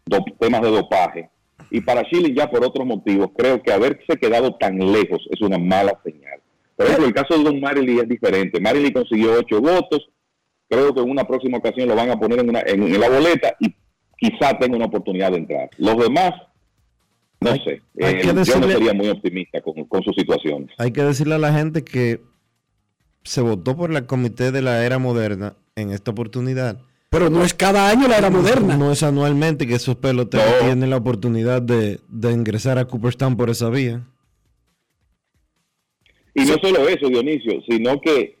[0.05, 1.29] do- temas de dopaje,
[1.71, 5.57] y para Chile ya por otros motivos, creo que haberse quedado tan lejos es una
[5.57, 6.39] mala señal.
[6.75, 8.59] Por ejemplo, el caso de Don Marley es diferente.
[8.59, 10.09] Marley consiguió ocho votos,
[10.69, 13.09] creo que en una próxima ocasión lo van a poner en, una- en- en la
[13.09, 13.73] boleta y
[14.17, 15.69] quizá tenga una oportunidad de entrar.
[15.77, 16.31] Los demás,
[17.39, 20.69] no sé, hay eh, yo no sería muy optimista con, con sus situaciones.
[20.77, 22.21] Hay que decirle a la gente que
[23.23, 26.79] se votó por el comité de la era moderna en esta oportunidad.
[27.09, 28.75] Pero no es cada año la era moderna.
[28.75, 33.49] No es anualmente que esos peloteros tienen la oportunidad de, de ingresar a Cooperstown por
[33.49, 34.05] esa vía.
[36.33, 38.37] Y no solo eso, Dionisio, sino que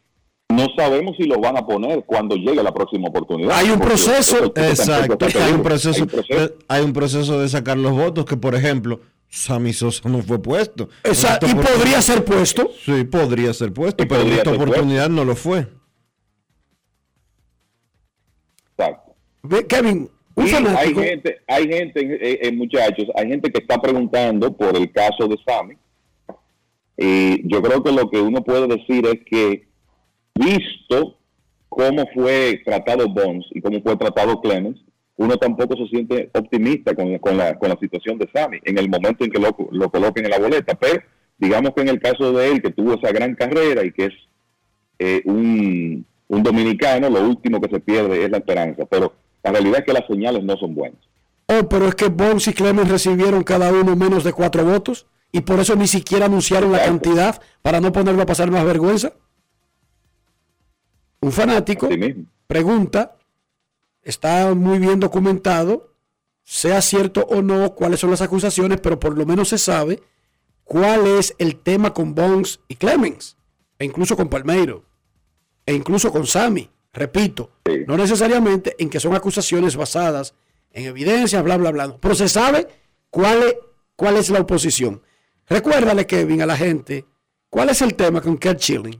[0.49, 3.51] no sabemos si lo van a poner cuando llegue la próxima oportunidad.
[3.57, 4.51] Hay un proceso.
[4.55, 6.39] Exacto, hay un proceso, Hay un proceso.
[6.41, 8.99] de- hay un proceso de sacar los votos que, por ejemplo,
[9.29, 10.89] Sammy Sosa no fue puesto.
[11.03, 12.69] Esta y podría ser puesto.
[12.85, 15.67] Sí, podría ser puesto, Y pero en esta oportunidad no lo fue.
[19.67, 24.77] Kevin, un hay gente, hay gente, eh, eh, muchachos, hay gente que está preguntando por
[24.77, 25.75] el caso de Sammy.
[26.95, 29.67] Y yo creo que lo que uno puede decir es que,
[30.35, 31.17] visto
[31.69, 34.79] cómo fue tratado Bonds y cómo fue tratado Clemens,
[35.15, 38.89] uno tampoco se siente optimista con, con la, con la situación de Sammy en el
[38.89, 40.75] momento en que lo, lo coloquen en la boleta.
[40.75, 41.01] Pero
[41.39, 44.13] digamos que en el caso de él, que tuvo esa gran carrera y que es
[44.99, 48.85] eh, un, un dominicano, lo último que se pierde es la esperanza.
[48.85, 49.13] Pero
[49.47, 50.99] la realidad es que las señales no son buenas.
[51.47, 55.41] Oh, pero es que Bonds y Clemens recibieron cada uno menos de cuatro votos y
[55.41, 59.13] por eso ni siquiera anunciaron la cantidad para no ponerlo a pasar más vergüenza.
[61.21, 61.87] Un fanático
[62.47, 63.17] pregunta,
[64.03, 65.93] está muy bien documentado,
[66.43, 70.01] sea cierto o no cuáles son las acusaciones, pero por lo menos se sabe
[70.63, 73.37] cuál es el tema con Bonds y Clemens,
[73.79, 74.83] e incluso con Palmeiro,
[75.65, 76.69] e incluso con Sammy.
[76.97, 77.51] Repito,
[77.85, 80.33] no necesariamente en que son acusaciones basadas
[80.71, 81.95] en evidencias, bla, bla, bla.
[82.01, 82.67] Pero se sabe
[83.11, 83.55] cuál es,
[83.95, 85.03] cuál es la oposición.
[85.47, 87.05] Recuérdale, Kevin, a la gente,
[87.51, 88.99] cuál es el tema con Kurt Schilling.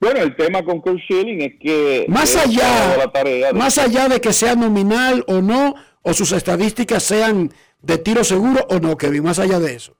[0.00, 4.32] Bueno, el tema con Kurt Schilling es que Más allá, de- más allá de que
[4.32, 9.38] sea nominal o no, o sus estadísticas sean de tiro seguro o no, Kevin, más
[9.38, 9.96] allá de eso.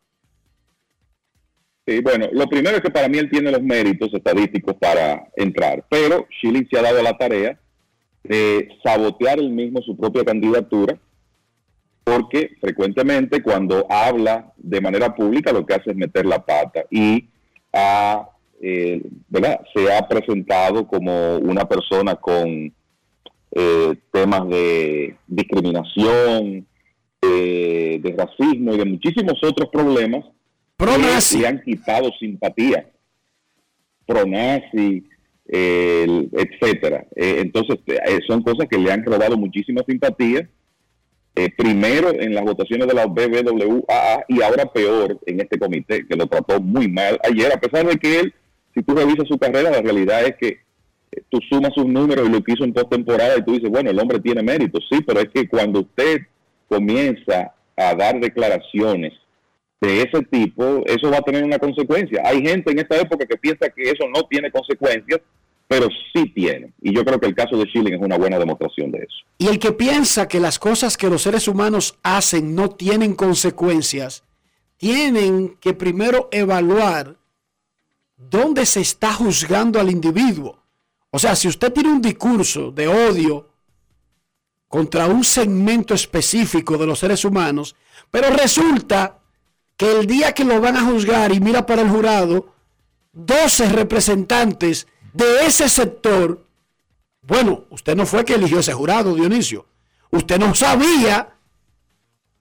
[1.85, 5.85] Sí, bueno, lo primero es que para mí él tiene los méritos estadísticos para entrar,
[5.89, 7.59] pero Schilling se ha dado la tarea
[8.23, 10.97] de sabotear él mismo su propia candidatura,
[12.05, 17.29] porque frecuentemente cuando habla de manera pública lo que hace es meter la pata y
[17.73, 18.29] ha,
[18.61, 19.61] eh, ¿verdad?
[19.75, 22.73] se ha presentado como una persona con
[23.55, 26.65] eh, temas de discriminación,
[27.23, 30.25] eh, de racismo y de muchísimos otros problemas
[30.87, 32.91] que le han quitado simpatía.
[34.07, 35.05] Pro-nazi,
[35.49, 37.07] eh, etcétera.
[37.15, 40.49] Eh, entonces, eh, son cosas que le han robado muchísima simpatía.
[41.35, 46.17] eh, primero en las votaciones de la BBWAA y ahora peor en este comité, que
[46.17, 48.35] lo trató muy mal ayer, a pesar de que él,
[48.75, 52.33] si tú revisas su carrera, la realidad es que eh, tú sumas sus números y
[52.33, 55.21] lo que hizo en postemporada y tú dices, bueno, el hombre tiene méritos, sí, pero
[55.21, 56.21] es que cuando usted
[56.69, 59.13] comienza a dar declaraciones
[59.87, 62.23] de ese tipo, eso va a tener una consecuencia.
[62.25, 65.21] Hay gente en esta época que piensa que eso no tiene consecuencias,
[65.67, 66.73] pero sí tiene.
[66.81, 69.17] Y yo creo que el caso de Schilling es una buena demostración de eso.
[69.39, 74.23] Y el que piensa que las cosas que los seres humanos hacen no tienen consecuencias,
[74.77, 77.17] tienen que primero evaluar
[78.17, 80.63] dónde se está juzgando al individuo.
[81.11, 83.51] O sea, si usted tiene un discurso de odio
[84.69, 87.75] contra un segmento específico de los seres humanos,
[88.13, 89.22] pero resulta
[89.83, 92.55] que el día que lo van a juzgar y mira para el jurado,
[93.15, 96.47] 12 representantes de ese sector,
[97.23, 99.67] bueno, usted no fue que eligió ese jurado, Dionisio.
[100.13, 101.35] Usted no sabía,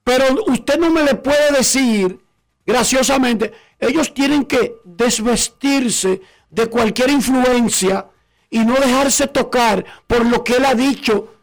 [0.03, 2.19] pero usted no me le puede decir
[2.63, 8.05] graciosamente, ellos tienen que desvestirse de cualquier influencia
[8.51, 11.33] y no dejarse tocar por lo que él ha dicho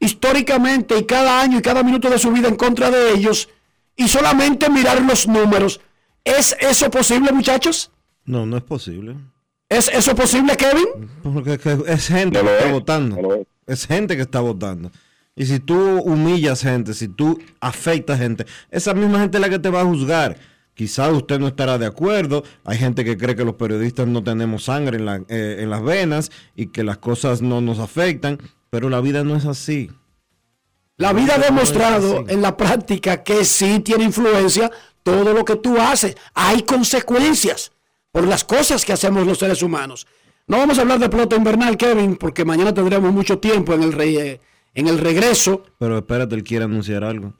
[0.00, 3.48] históricamente y cada año y cada minuto de su vida en contra de ellos
[3.96, 5.80] y solamente mirar los números.
[6.24, 7.90] ¿Es eso posible, muchachos?
[8.24, 9.16] No, no es posible.
[9.68, 11.08] ¿Es eso posible, Kevin?
[11.22, 13.46] Porque es, que es gente que está votando.
[13.66, 13.86] es.
[13.86, 14.90] gente que está votando.
[15.34, 19.58] Y si tú humillas gente, si tú afectas gente, esa misma gente es la que
[19.58, 20.36] te va a juzgar.
[20.74, 22.42] Quizás usted no estará de acuerdo.
[22.64, 25.82] Hay gente que cree que los periodistas no tenemos sangre en, la- eh, en las
[25.82, 28.38] venas y que las cosas no nos afectan,
[28.70, 29.90] pero la vida no es así.
[30.98, 34.70] La vida ha demostrado en la práctica que sí tiene influencia
[35.02, 36.16] todo lo que tú haces.
[36.34, 37.72] Hay consecuencias
[38.10, 40.06] por las cosas que hacemos los seres humanos.
[40.46, 43.92] No vamos a hablar de pelota invernal, Kevin, porque mañana tendremos mucho tiempo en el,
[43.92, 44.40] re-
[44.74, 45.64] en el regreso.
[45.78, 47.34] Pero espérate, él quiere anunciar algo.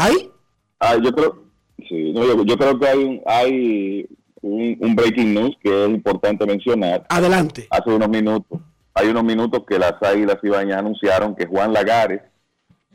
[0.00, 0.30] ¿Hay?
[0.78, 1.42] Ah, yo creo,
[1.88, 4.06] sí, no, yo, yo creo que hay un, hay
[4.42, 7.04] un, un breaking news que es importante mencionar.
[7.08, 7.66] Adelante.
[7.70, 8.60] Hace unos minutos,
[8.94, 12.20] hay unos minutos que las Águilas Ibañas anunciaron que Juan Lagares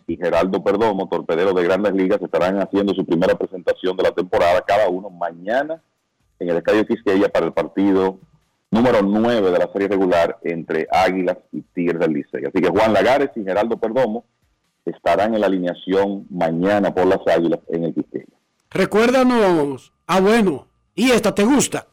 [0.07, 4.63] y Geraldo Perdomo, torpederos de Grandes Ligas, estarán haciendo su primera presentación de la temporada,
[4.65, 5.81] cada uno mañana
[6.39, 8.17] en el Estadio Quisqueya para el partido
[8.71, 12.45] número 9 de la serie regular entre Águilas y Tigres del Licey.
[12.45, 14.23] Así que Juan Lagares y Geraldo Perdomo
[14.85, 18.25] estarán en la alineación mañana por las Águilas en el Quisqueya.
[18.69, 19.93] Recuérdanos.
[20.05, 20.67] Ah, bueno.
[20.95, 21.87] Y esta te gusta.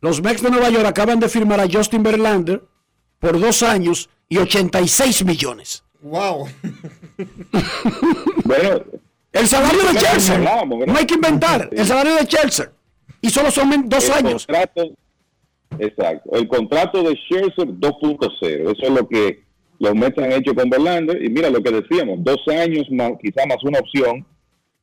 [0.00, 2.62] Los Mex de Nueva York acaban de firmar a Justin Verlander
[3.18, 5.84] por dos años y 86 millones.
[6.02, 6.46] ¡Wow!
[8.44, 8.82] bueno,
[9.32, 10.38] el salario de Chelsea.
[10.38, 11.68] No hay que inventar.
[11.72, 12.70] El salario de Chelsea.
[13.20, 14.46] Y solo son dos El años.
[14.46, 14.94] contrato-
[15.78, 16.30] exacto.
[16.36, 18.72] El contrato de Scherzer 2.0.
[18.72, 19.42] Eso es lo que
[19.78, 21.22] los Mets han hecho con Verlander.
[21.24, 24.26] Y mira lo que decíamos, dos años más, quizá más una opción.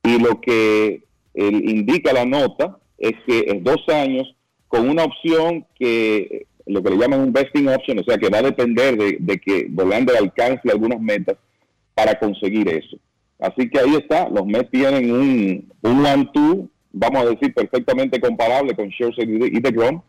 [0.02, 4.34] Y lo que él indica la nota es que es dos años
[4.68, 8.38] con una opción que lo que le llaman un vesting option, o sea que va
[8.38, 11.36] a depender de, de que Verlander alcance algunas metas
[11.94, 12.96] para conseguir eso.
[13.38, 18.74] Así que ahí está, los Mets tienen un, un one-two, vamos a decir, perfectamente comparable
[18.74, 20.00] con Scherzer y, de- y DeGrom,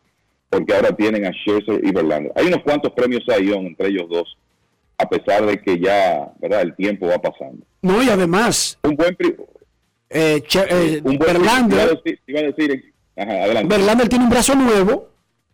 [0.49, 2.31] porque ahora tienen a Scherzer y Verlander.
[2.35, 4.37] Hay unos cuantos premios Sayón entre ellos dos,
[4.97, 6.61] a pesar de que ya, ¿verdad?
[6.61, 7.65] El tiempo va pasando.
[7.81, 8.77] No, y además.
[8.83, 9.15] Un buen.
[9.15, 9.35] pri-
[10.09, 11.79] eh, Che- eh, un buen Verlander.
[11.79, 13.75] Iba a decir, iba a decir- ajá, adelante.
[13.77, 15.09] Verlander tiene un brazo nuevo,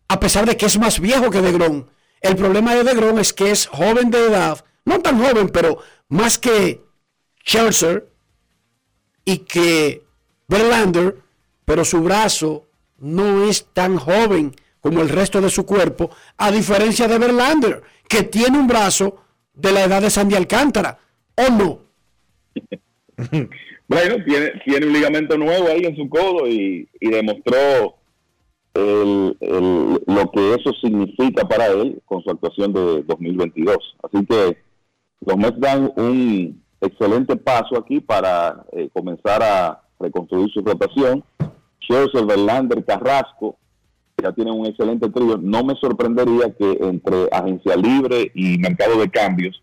[0.08, 1.86] a pesar de que es más viejo que DeGrom.
[2.22, 5.80] El problema de DeGrom es que es joven de edad, no tan joven, pero
[6.10, 6.82] más que
[7.46, 8.10] Scherzer
[9.26, 10.04] y que
[10.48, 11.18] Verlander,
[11.66, 12.66] pero su brazo
[13.00, 18.24] no es tan joven como el resto de su cuerpo, a diferencia de Verlander, que
[18.24, 19.22] tiene un brazo
[19.54, 20.98] de la edad de Sandy Alcántara,
[21.36, 21.82] ¿o no?
[23.90, 27.97] Bueno, tiene, tiene un ligamento nuevo ahí en su codo y demostró
[28.78, 33.78] el, lo que eso significa para él con su actuación de 2022.
[34.04, 34.58] Así que
[35.26, 41.24] los Mets dan un excelente paso aquí para eh, comenzar a reconstruir su rotación.
[41.82, 43.58] Scherzer, Verlander, Carrasco
[44.22, 45.38] ya tienen un excelente trío.
[45.38, 49.62] No me sorprendería que entre agencia libre y mercado de cambios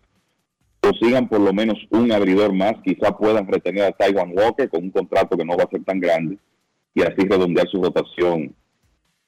[0.81, 2.73] consigan por lo menos un abridor más.
[2.83, 5.99] Quizá puedan retener a Taiwan Walker con un contrato que no va a ser tan
[5.99, 6.37] grande
[6.93, 8.53] y así redondear su rotación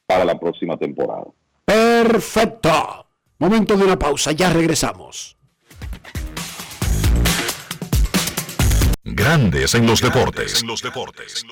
[0.08, 1.26] para la próxima temporada.
[1.66, 3.06] Perfecto.
[3.40, 5.38] Momento de una pausa, ya regresamos.
[9.04, 10.62] Grandes en los deportes.
[10.62, 11.46] En los deportes.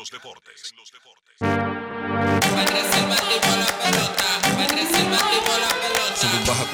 [4.96, 5.95] Sube y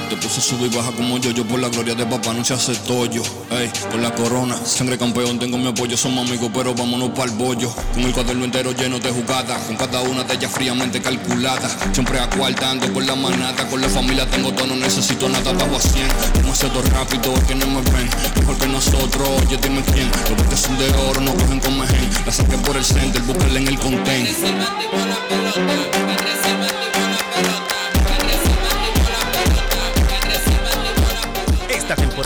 [0.10, 2.54] te puse sube y baja como yo, yo por la gloria de papá no se
[2.54, 3.22] hace tollo.
[3.50, 7.38] Ey, con la corona, sangre campeón, tengo mi apoyo, somos amigos, pero vámonos para el
[7.38, 7.74] bollo.
[7.94, 11.70] Con el cuaderno entero lleno de jugadas, con cada una de ellas fríamente calculada.
[11.94, 15.80] Siempre acuartando con la manada, con la familia tengo todo, no necesito nada, bajo a
[15.80, 16.08] 100.
[16.34, 18.10] Demasiado rápido, que no me ven,
[18.40, 20.10] mejor que nosotros, oye, dime quién.
[20.38, 23.60] Los que son de oro no cogen con mejen, la saqué por el center, búsquenla
[23.60, 24.30] en el content.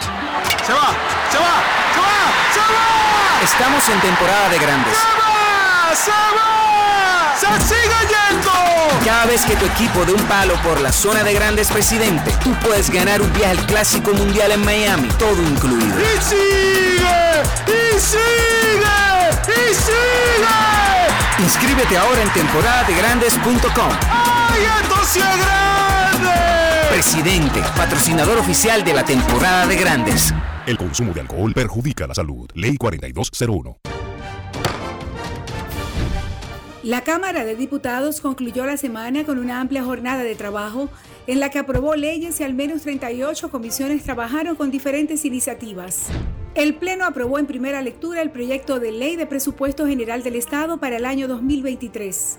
[0.00, 0.88] Se va,
[1.30, 1.62] se va,
[1.94, 2.18] se va,
[2.52, 3.42] se va.
[3.44, 4.96] Estamos en temporada de grandes.
[5.94, 7.34] ¡Se va!
[7.38, 8.52] ¡Se sigue yendo!
[9.04, 12.52] Cada vez que tu equipo dé un palo por la zona de grandes presidente, tú
[12.54, 16.00] puedes ganar un viaje al Clásico Mundial en Miami, todo incluido.
[16.00, 17.42] ¡Y sigue!
[17.66, 18.82] ¡Y sigue!
[19.48, 20.56] ¡Y sigue!
[21.38, 23.90] Inscríbete ahora en temporadadegrandes.com.
[24.10, 26.65] ¡Ay, esto sí es grande!
[26.88, 30.32] Presidente, patrocinador oficial de la temporada de grandes.
[30.66, 32.48] El consumo de alcohol perjudica la salud.
[32.54, 33.78] Ley 4201.
[36.82, 40.88] La Cámara de Diputados concluyó la semana con una amplia jornada de trabajo
[41.26, 46.06] en la que aprobó leyes y al menos 38 comisiones trabajaron con diferentes iniciativas.
[46.54, 50.78] El Pleno aprobó en primera lectura el proyecto de ley de presupuesto general del Estado
[50.78, 52.38] para el año 2023.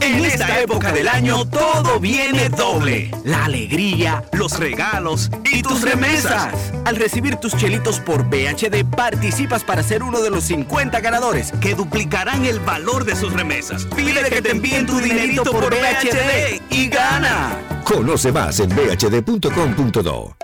[0.00, 3.10] En esta época del año todo viene doble.
[3.24, 6.54] La alegría, los regalos y tus remesas.
[6.84, 11.74] Al recibir tus chelitos por BHD participas para ser uno de los 50 ganadores que
[11.74, 13.86] duplicarán el valor de sus remesas.
[13.96, 17.82] Pide que te envíen tu dinerito por BHD y gana.
[17.84, 20.36] Conoce más en bhd.com.do.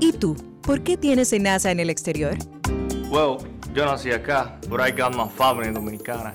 [0.00, 0.36] ¿Y tú?
[0.66, 2.36] ¿por qué tienes NASA en el exterior?
[3.08, 3.38] Well,
[3.72, 6.34] yo nací acá, but I got my family dominicana.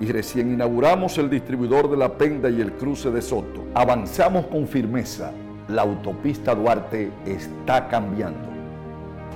[0.00, 3.66] y recién inauguramos el distribuidor de la Penda y el cruce de Soto.
[3.74, 5.32] Avanzamos con firmeza.
[5.68, 8.48] La autopista Duarte está cambiando.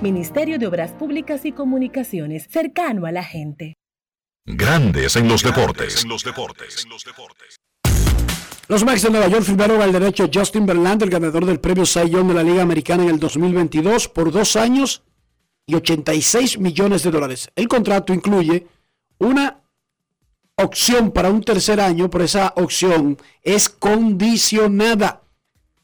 [0.01, 3.75] Ministerio de Obras Públicas y Comunicaciones, cercano a la gente.
[4.45, 6.03] Grandes en los deportes.
[8.67, 12.09] Los Mets de Nueva York firmaron al derecho Justin Verlander, el ganador del premio Cy
[12.09, 15.03] Young de la Liga Americana en el 2022, por dos años
[15.67, 17.49] y 86 millones de dólares.
[17.55, 18.65] El contrato incluye
[19.19, 19.60] una
[20.63, 25.21] opción para un tercer año, pero esa opción es condicionada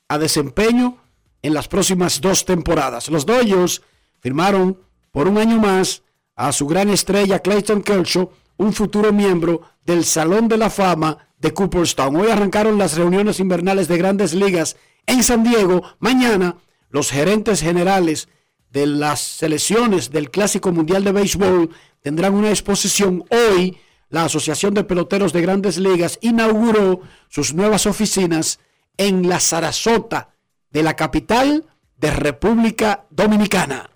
[0.07, 0.97] a desempeño
[1.41, 3.09] en las próximas dos temporadas.
[3.09, 3.81] Los Dodgers
[4.19, 4.79] firmaron
[5.11, 6.03] por un año más
[6.35, 11.53] a su gran estrella Clayton Kershaw, un futuro miembro del Salón de la Fama de
[11.53, 12.15] Cooperstown.
[12.15, 15.83] Hoy arrancaron las reuniones invernales de grandes ligas en San Diego.
[15.99, 16.57] Mañana
[16.89, 18.27] los gerentes generales
[18.69, 21.69] de las selecciones del Clásico Mundial de Béisbol
[22.01, 23.77] tendrán una exposición hoy
[24.09, 28.59] la Asociación de Peloteros de Grandes Ligas inauguró sus nuevas oficinas
[28.97, 30.29] en la Sarasota
[30.71, 31.65] de la capital
[31.97, 33.89] de República Dominicana.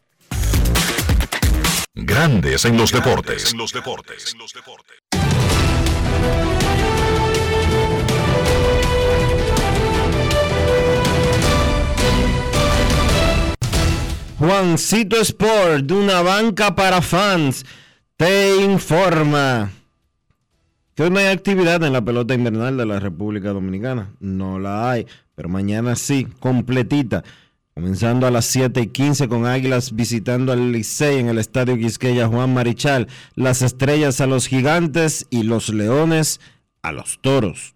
[1.94, 3.54] Grandes en los deportes.
[14.40, 17.64] Juancito Sport, de una banca para fans,
[18.18, 19.70] te informa
[20.96, 24.14] que hoy no hay actividad en la pelota invernal de la República Dominicana.
[24.20, 27.24] No la hay, pero mañana sí, completita.
[27.74, 32.28] Comenzando a las 7 y 15 con Águilas visitando al Licey en el Estadio Quisqueya
[32.28, 33.08] Juan Marichal.
[33.36, 36.42] Las estrellas a los gigantes y los leones
[36.82, 37.76] a los toros.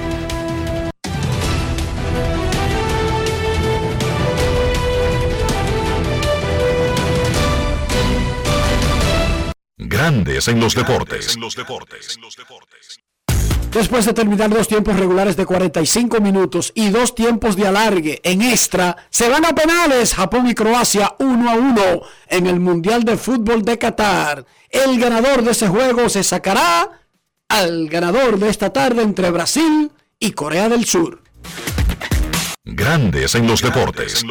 [10.01, 11.37] Grandes en los deportes.
[13.71, 18.41] Después de terminar dos tiempos regulares de 45 minutos y dos tiempos de alargue en
[18.41, 23.15] extra, se van a penales Japón y Croacia 1 a 1 en el Mundial de
[23.15, 24.43] Fútbol de Qatar.
[24.71, 27.03] El ganador de ese juego se sacará
[27.47, 31.21] al ganador de esta tarde entre Brasil y Corea del Sur.
[32.63, 34.25] Grandes en los deportes.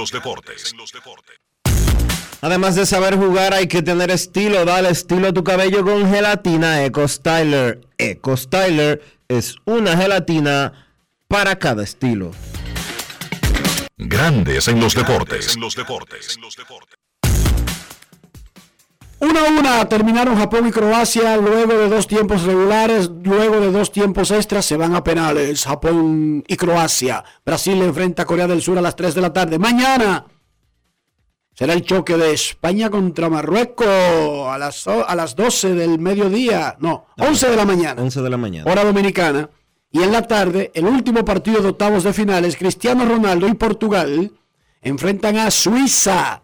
[2.42, 4.64] Además de saber jugar, hay que tener estilo.
[4.64, 7.80] Dale estilo a tu cabello con gelatina Eco Styler.
[7.98, 10.72] Eco Styler es una gelatina
[11.28, 12.30] para cada estilo.
[13.98, 15.58] Grandes en los deportes.
[19.18, 23.92] Una a una terminaron Japón y Croacia luego de dos tiempos regulares, luego de dos
[23.92, 25.64] tiempos extras se van a penales.
[25.64, 27.22] Japón y Croacia.
[27.44, 29.58] Brasil enfrenta a Corea del Sur a las 3 de la tarde.
[29.58, 30.24] Mañana
[31.60, 37.04] será el choque de España contra Marruecos a las, a las 12 del mediodía, no,
[37.18, 38.00] 11 de la mañana.
[38.00, 38.72] 11 de la mañana.
[38.72, 39.50] Hora dominicana.
[39.92, 44.32] Y en la tarde, el último partido de octavos de finales, Cristiano Ronaldo y Portugal
[44.80, 46.40] enfrentan a Suiza.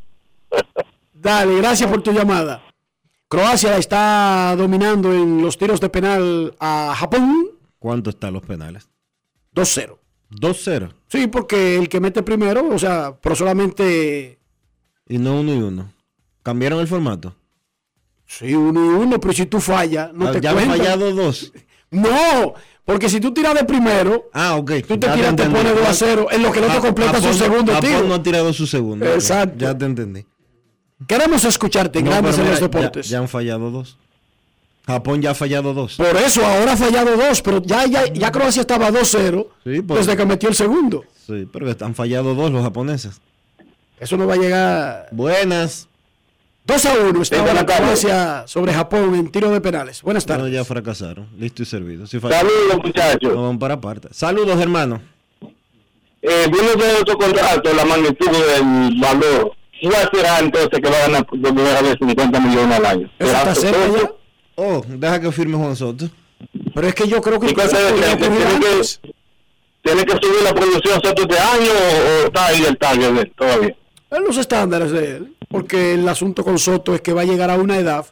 [1.14, 2.64] Dale, gracias por tu llamada.
[3.28, 8.88] Croacia está dominando en los tiros de penal a Japón ¿Cuánto están los penales?
[9.54, 9.98] 2-0.
[10.32, 10.94] 2-0.
[11.10, 14.40] Sí, porque el que mete primero, o sea, pero solamente
[15.08, 15.92] Y no uno y uno.
[16.44, 17.36] ¿Cambiaron el formato?
[18.26, 21.52] sí, uno y uno, pero si tú fallas, no Ah, te ya han fallado dos.
[21.92, 22.54] No,
[22.88, 24.66] porque si tú tiras de primero, Ah, tú
[24.98, 27.24] te Ya tiras, te pones 2 a 0, en lo que el otro completa su
[27.26, 28.04] Japón- segundo Japón tiro.
[28.04, 29.06] no ha tirado su segundo.
[29.06, 29.58] Exacto.
[29.60, 30.26] Ya te entendí.
[31.08, 33.10] Queremos escucharte en No, Grandes en los mira, Deportes.
[33.10, 33.98] Ya, han fallado dos.
[34.88, 35.96] Japón ya ha fallado dos.
[35.98, 40.00] Por eso ahora ha fallado dos, pero ya, ya, ya Croacia estaba 2-0 Sí, pues.
[40.06, 41.04] desde que metió el segundo.
[41.28, 43.20] Sí, pero han fallado dos los japoneses.
[44.00, 45.08] Eso no va a llegar.
[45.12, 45.90] Buenas.
[46.68, 47.66] 2 a 1 está ahora.
[47.66, 50.02] Croacia sobre Japón en tiro de penales.
[50.02, 50.52] Buenas tardes.
[50.52, 51.28] ya fracasaron.
[51.40, 52.06] Listo y servido.
[52.08, 53.34] Si Saludos, muchachos.
[53.34, 54.10] no van para aparte.
[54.12, 55.02] Saludos, hermano.
[56.22, 61.02] eh, viendo todo otro contrato, la magnitud del valor, ¿cuál será entonces que va a
[61.08, 63.10] ganar por primera vez 50 millones al año?
[63.18, 64.12] ¿Eso ¿Será está cerca ya?
[64.56, 66.10] Oh, deja que firme Juan Soto.
[66.76, 68.60] Pero es que yo creo que ¿Y cuál incluso será podría el que ocurrir tiene
[68.60, 69.14] que,
[69.84, 73.22] tiene que subir la producción Soto este año o, o está ahí el target de
[73.22, 73.76] él todavía?
[74.12, 77.50] En los estándares de él, porque el asunto con Soto es que va a llegar
[77.50, 78.06] a una edad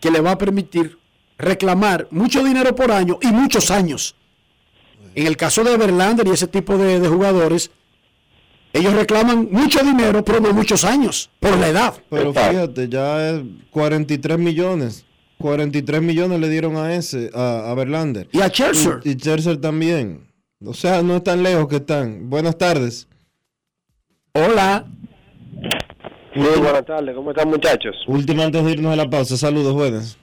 [0.00, 0.98] que le va a permitir
[1.38, 4.14] reclamar mucho dinero por año y muchos años.
[5.14, 7.70] En el caso de Verlander y ese tipo de, de jugadores,
[8.72, 11.94] ellos reclaman mucho dinero, pero no muchos años, por la edad.
[12.08, 15.04] Pero fíjate, ya es 43 millones.
[15.38, 18.28] 43 millones le dieron a ese, a, a Verlander.
[18.32, 19.00] Y a Scherzer.
[19.04, 20.30] Y, y Scherzer también.
[20.64, 22.28] O sea, no es tan lejos que están.
[22.28, 23.08] Buenas tardes.
[24.34, 24.86] Hola.
[26.34, 27.96] Muy buenas tardes, ¿cómo están muchachos?
[28.06, 29.36] Último antes de irnos a la pausa.
[29.36, 30.16] Saludos, buenas.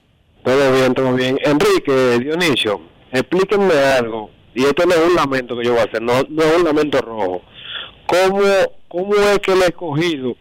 [0.44, 1.38] Todo bien, todo bien.
[1.44, 2.80] Enrique, Dionisio,
[3.12, 4.30] explíquenme algo.
[4.56, 6.64] Y esto no es un lamento que yo voy a hacer, no, no es un
[6.64, 7.42] lamento rojo.
[8.08, 8.42] ¿Cómo,
[8.88, 10.36] ¿Cómo es que el escogido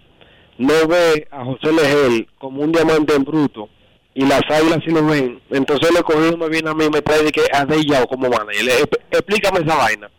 [0.58, 3.68] no ve a José Legel como un diamante en bruto
[4.14, 5.40] y las águilas sí lo ven?
[5.50, 8.28] Entonces el escogido me viene a mí y me trae de que a Deyao como
[8.30, 8.64] manager.
[8.66, 10.10] Exp- Explícame esa vaina.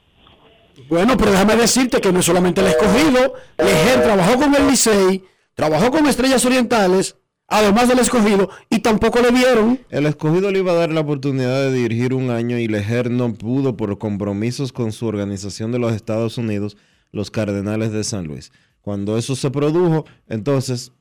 [0.90, 3.34] Bueno, pero déjame decirte que no es solamente el escogido.
[3.58, 5.24] Lejer trabajó con el Licey,
[5.58, 7.16] trabajó con Estrellas Orientales,
[7.48, 9.80] además del escogido, y tampoco le vieron.
[9.90, 13.34] El escogido le iba a dar la oportunidad de dirigir un año y Lejer no
[13.34, 16.78] pudo por compromisos con su organización de los Estados Unidos,
[17.12, 18.52] los Cardenales de San Luis.
[18.82, 20.92] Cuando eso se produjo, entonces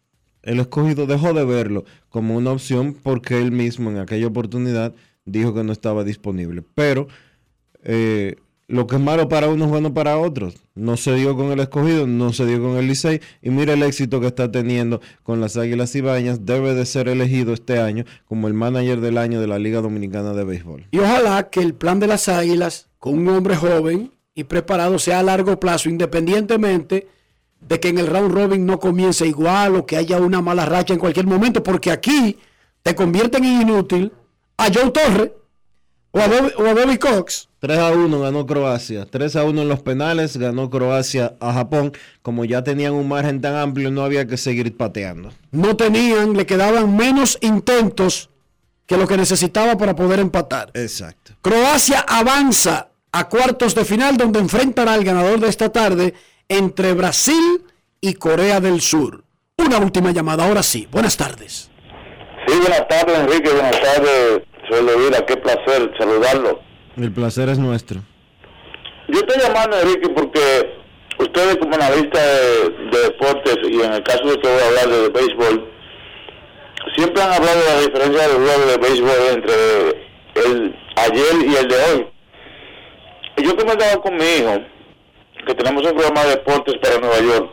[0.42, 4.94] el escogido dejó de verlo como una opción porque él mismo en aquella oportunidad
[5.26, 6.64] dijo que no estaba disponible.
[6.74, 7.08] Pero
[7.84, 8.36] eh,
[8.68, 10.54] lo que es malo para unos es bueno para otros.
[10.74, 13.20] No se dio con el escogido, no se dio con el Licey.
[13.40, 16.44] Y mira el éxito que está teniendo con las Águilas Ibañas.
[16.44, 20.32] Debe de ser elegido este año como el manager del año de la Liga Dominicana
[20.32, 20.86] de Béisbol.
[20.90, 25.20] Y ojalá que el plan de las Águilas, con un hombre joven y preparado, sea
[25.20, 27.06] a largo plazo, independientemente
[27.60, 30.92] de que en el round robin no comience igual o que haya una mala racha
[30.92, 32.38] en cualquier momento, porque aquí
[32.82, 34.12] te convierten en inútil
[34.56, 35.34] a Joe Torre
[36.10, 37.45] o a o a Bobby Cox.
[37.66, 39.06] 3 a 1 ganó Croacia.
[39.10, 41.92] 3 a 1 en los penales ganó Croacia a Japón.
[42.22, 45.32] Como ya tenían un margen tan amplio, no había que seguir pateando.
[45.50, 48.30] No tenían, le quedaban menos intentos
[48.86, 50.70] que lo que necesitaba para poder empatar.
[50.74, 51.32] Exacto.
[51.42, 56.14] Croacia avanza a cuartos de final donde enfrentará al ganador de esta tarde
[56.48, 57.64] entre Brasil
[58.00, 59.24] y Corea del Sur.
[59.58, 60.86] Una última llamada, ahora sí.
[60.92, 61.68] Buenas tardes.
[62.46, 63.50] Sí, buenas tardes, Enrique.
[63.50, 65.26] Buenas tardes, Suelo Vida.
[65.26, 66.65] Qué placer saludarlo.
[66.96, 68.00] El placer es nuestro.
[69.08, 70.40] Yo estoy llamando, Enrique, porque
[71.18, 74.88] ustedes como analista de, de deportes, y en el caso de que voy a hablar
[74.88, 75.70] de, béisbol,
[76.96, 80.06] siempre han hablado de la diferencia del juego de béisbol entre
[80.44, 82.06] el ayer y el de hoy.
[83.36, 84.60] Y yo comentaba con mi hijo
[85.46, 87.50] que tenemos un programa de deportes para Nueva York.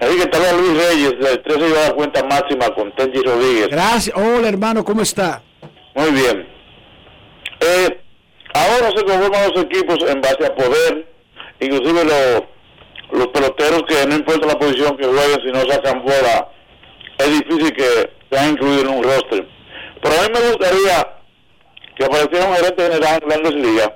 [0.00, 3.68] Así que estaba Luis Reyes, del 13 lleva la cuenta máxima con Tenchi Rodríguez.
[3.68, 4.16] Gracias.
[4.16, 5.40] Hola, hermano, ¿cómo está?
[5.94, 6.48] Muy bien.
[7.60, 8.01] Eh,
[8.54, 11.06] ahora se conforman los equipos en base a poder,
[11.60, 12.42] inclusive los,
[13.12, 16.48] los peloteros que no importa la posición que jueguen, si no sacan bola,
[17.18, 19.46] es difícil que sean incluidos en un roster.
[20.02, 21.08] Pero a mí me gustaría
[21.96, 23.92] que apareciera un gerente general en grandes ligas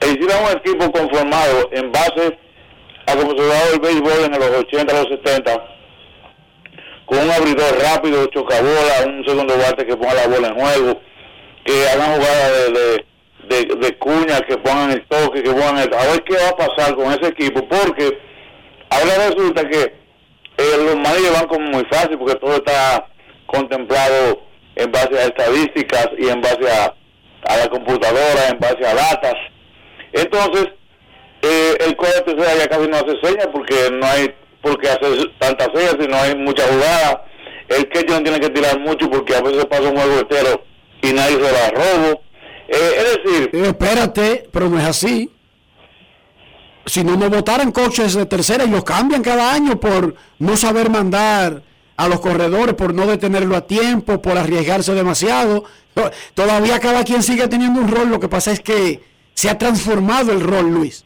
[0.00, 2.38] e hiciera un equipo conformado en base
[3.06, 5.64] a como se jugaba el béisbol en los 80, los 70,
[7.06, 11.00] con un abridor rápido, chocabola, un segundo bate que ponga la bola en juego,
[11.64, 13.06] que hagan jugadas de, de,
[13.48, 15.94] de, de cuña, que pongan el toque, que pongan el...
[15.94, 18.18] A ver qué va a pasar con ese equipo, porque
[18.90, 20.02] ahora resulta que
[20.58, 23.06] eh, los managers van como muy fácil, porque todo está
[23.46, 24.42] contemplado
[24.76, 26.94] en base a estadísticas y en base a,
[27.56, 29.34] la computadora, en base a datas.
[30.12, 30.68] Entonces,
[31.42, 35.68] eh, el cuadro tercera ya casi no hace señas porque no hay porque hace tantas
[35.74, 37.24] señas y no hay mucha jugada.
[37.68, 40.64] El que no tiene que tirar mucho porque a veces pasa un juego entero
[41.02, 42.22] y nadie se la robo.
[42.72, 43.50] Eh, es decir...
[43.52, 45.30] Eh, espérate, pero no es así.
[46.86, 50.90] Si no me votaran coches de tercera y los cambian cada año por no saber
[50.90, 51.62] mandar
[51.96, 55.64] a los corredores, por no detenerlo a tiempo, por arriesgarse demasiado.
[56.34, 58.08] Todavía cada quien sigue teniendo un rol.
[58.08, 59.00] Lo que pasa es que
[59.34, 61.04] se ha transformado el rol, Luis.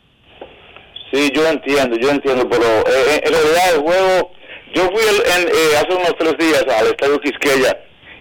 [1.13, 4.31] Sí, yo entiendo, yo entiendo, pero eh, en realidad el juego,
[4.75, 7.77] yo fui el, en, eh, hace unos tres días al Estadio Quisqueya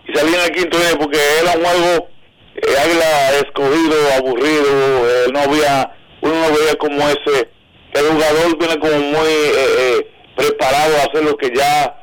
[0.08, 2.08] y salí en el quinto día porque era un juego
[2.56, 4.66] eh, águila escogido, aburrido,
[5.10, 7.50] eh, no había, uno no veía como ese,
[7.94, 11.96] el jugador viene como muy eh, eh, preparado a hacer lo que ya,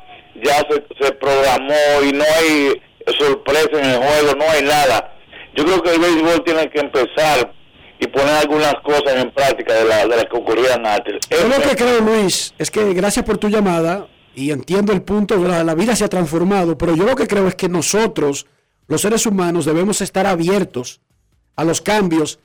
[0.43, 2.81] ya se, se programó y no hay
[3.19, 5.13] sorpresa en el juego, no hay nada.
[5.55, 7.53] Yo creo que el béisbol tiene que empezar
[7.99, 11.19] y poner algunas cosas en práctica de, la, de las que ocurrían antes.
[11.29, 15.37] Yo lo que creo, Luis, es que gracias por tu llamada y entiendo el punto,
[15.37, 18.47] la, la vida se ha transformado, pero yo lo que creo es que nosotros,
[18.87, 21.01] los seres humanos, debemos estar abiertos
[21.55, 22.39] a los cambios,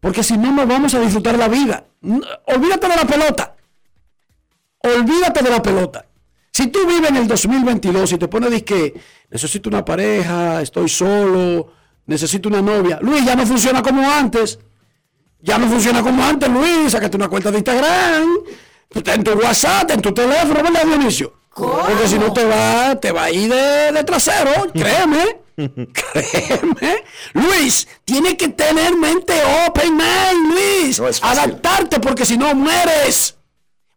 [0.00, 1.84] porque si no, no vamos a disfrutar la vida.
[2.02, 3.56] Olvídate de la pelota.
[4.78, 6.04] Olvídate de la pelota.
[6.52, 10.88] Si tú vives en el 2022 y te pones de que necesito una pareja, estoy
[10.88, 11.72] solo,
[12.06, 14.58] necesito una novia, Luis, ya no funciona como antes.
[15.40, 16.90] Ya no funciona como antes, Luis.
[16.92, 18.28] Sácate una cuenta de Instagram,
[18.92, 21.32] en tu WhatsApp, en tu teléfono, ¿verdad, Dionisio?
[21.54, 25.47] Porque si no te va, te va a ir de, de trasero, créeme.
[25.58, 27.04] Créeme.
[27.32, 29.34] Luis, tiene que tener mente
[29.66, 31.00] open mind, Luis.
[31.22, 33.36] Adaptarte porque si no mueres.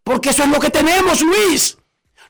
[0.03, 1.77] Porque eso es lo que tenemos, Luis.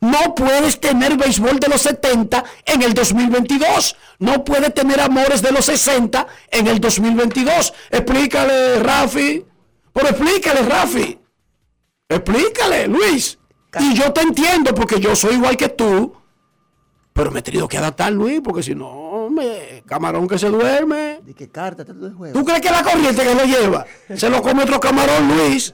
[0.02, 3.95] No puedes tener béisbol de los 70 en el 2022.
[4.20, 7.74] No puedes tener amores de los 60 en el 2022.
[7.91, 9.45] Explícale, Rafi.
[9.94, 11.20] Pero explícale, Rafi.
[12.10, 13.38] Explícale, Luis.
[13.80, 16.16] Y yo te entiendo porque yo soy igual que tú.
[17.14, 19.01] Pero me he tenido que adaptar, Luis, porque si no,
[19.86, 21.20] camarón que se duerme.
[21.24, 22.38] ¿De qué carta te lo juego?
[22.38, 23.86] ¿Tú crees que la corriente que lo lleva
[24.16, 25.74] se lo come otro camarón, Luis?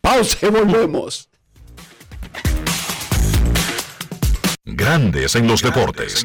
[0.00, 1.28] Pausa y volvemos.
[4.64, 6.24] Grandes en los deportes.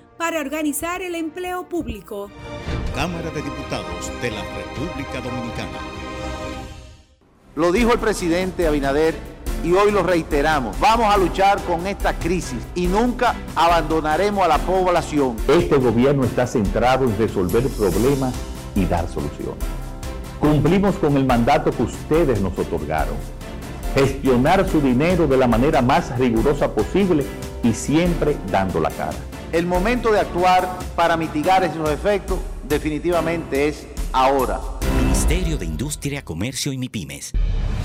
[0.21, 2.29] para organizar el empleo público.
[2.93, 5.79] Cámara de Diputados de la República Dominicana.
[7.55, 9.15] Lo dijo el presidente Abinader
[9.63, 10.79] y hoy lo reiteramos.
[10.79, 15.37] Vamos a luchar con esta crisis y nunca abandonaremos a la población.
[15.47, 18.35] Este gobierno está centrado en resolver problemas
[18.75, 19.65] y dar soluciones.
[20.39, 23.15] Cumplimos con el mandato que ustedes nos otorgaron.
[23.95, 27.25] Gestionar su dinero de la manera más rigurosa posible
[27.63, 29.17] y siempre dando la cara.
[29.51, 34.61] El momento de actuar para mitigar esos efectos definitivamente es ahora.
[34.95, 37.33] Ministerio de Industria, Comercio y MIPIMES.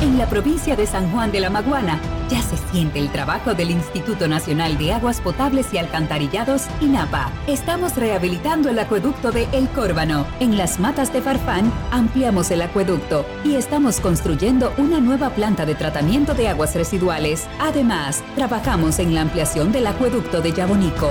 [0.01, 3.73] En la provincia de San Juan de la Maguana ya se siente el trabajo del
[3.73, 7.33] Instituto Nacional de Aguas Potables y Alcantarillados, INAPA.
[7.49, 10.25] Estamos rehabilitando el acueducto de El Córbano.
[10.39, 15.75] En las matas de Farfán ampliamos el acueducto y estamos construyendo una nueva planta de
[15.75, 17.49] tratamiento de aguas residuales.
[17.59, 21.11] Además, trabajamos en la ampliación del acueducto de Yabonico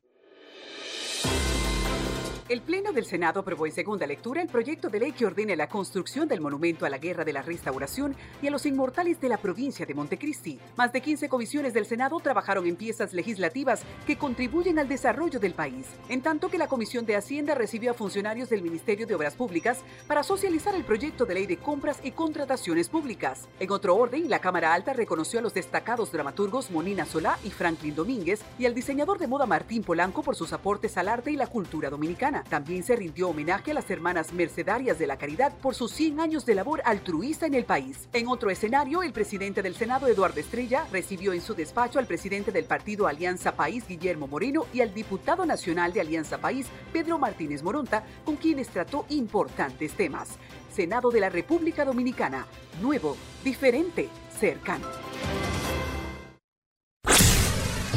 [2.51, 5.69] El Pleno del Senado aprobó en segunda lectura el proyecto de ley que ordena la
[5.69, 9.37] construcción del monumento a la Guerra de la Restauración y a los inmortales de la
[9.37, 10.59] provincia de Montecristi.
[10.75, 15.53] Más de 15 comisiones del Senado trabajaron en piezas legislativas que contribuyen al desarrollo del
[15.53, 19.35] país, en tanto que la Comisión de Hacienda recibió a funcionarios del Ministerio de Obras
[19.35, 23.47] Públicas para socializar el proyecto de ley de compras y contrataciones públicas.
[23.61, 27.95] En otro orden, la Cámara Alta reconoció a los destacados dramaturgos Monina Solá y Franklin
[27.95, 31.47] Domínguez y al diseñador de moda Martín Polanco por sus aportes al arte y la
[31.47, 32.40] cultura dominicana.
[32.49, 36.45] También se rindió homenaje a las hermanas mercedarias de la caridad por sus 100 años
[36.45, 38.07] de labor altruista en el país.
[38.13, 42.51] En otro escenario, el presidente del Senado, Eduardo Estrella, recibió en su despacho al presidente
[42.51, 47.63] del partido Alianza País, Guillermo Moreno, y al diputado nacional de Alianza País, Pedro Martínez
[47.63, 50.37] Moronta, con quienes trató importantes temas.
[50.73, 52.47] Senado de la República Dominicana,
[52.81, 54.09] nuevo, diferente,
[54.39, 54.87] cercano.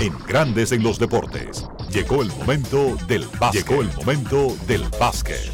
[0.01, 1.65] En Grandes en los Deportes.
[1.91, 3.67] Llegó el momento del básquet.
[3.67, 5.53] Llegó el momento del básquet.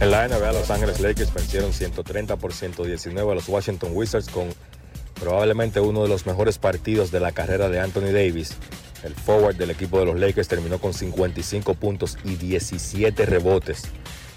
[0.00, 4.48] En la NBA, Los Ángeles Lakers vencieron 130 por 119 a los Washington Wizards con
[5.20, 8.56] probablemente uno de los mejores partidos de la carrera de Anthony Davis.
[9.02, 13.82] El forward del equipo de los Lakers terminó con 55 puntos y 17 rebotes.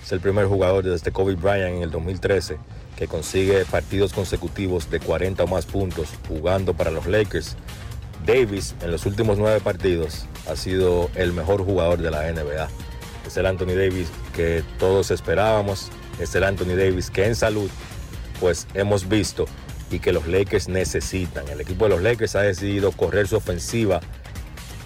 [0.04, 2.58] Es el primer jugador desde Kobe Bryant en el 2013
[2.98, 7.56] que consigue partidos consecutivos de 40 o más puntos jugando para los Lakers.
[8.28, 12.68] Davis en los últimos nueve partidos ha sido el mejor jugador de la NBA.
[13.26, 15.90] Es el Anthony Davis que todos esperábamos,
[16.20, 17.70] es el Anthony Davis que en salud
[18.42, 19.46] pues hemos visto
[19.90, 21.48] y que los Lakers necesitan.
[21.48, 24.02] El equipo de los Lakers ha decidido correr su ofensiva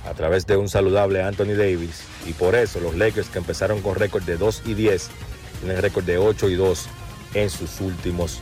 [0.07, 3.95] a través de un saludable Anthony Davis y por eso los Lakers que empezaron con
[3.95, 5.09] récord de 2 y 10
[5.61, 6.85] tienen récord de 8 y 2
[7.33, 8.39] en sus últimos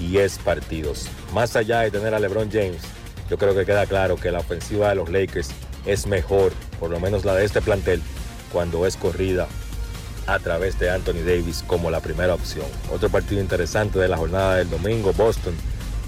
[0.00, 1.06] 10 partidos.
[1.32, 2.82] Más allá de tener a LeBron James,
[3.28, 5.50] yo creo que queda claro que la ofensiva de los Lakers
[5.84, 8.02] es mejor, por lo menos la de este plantel,
[8.52, 9.46] cuando es corrida
[10.26, 12.66] a través de Anthony Davis como la primera opción.
[12.92, 15.54] Otro partido interesante de la jornada del domingo, Boston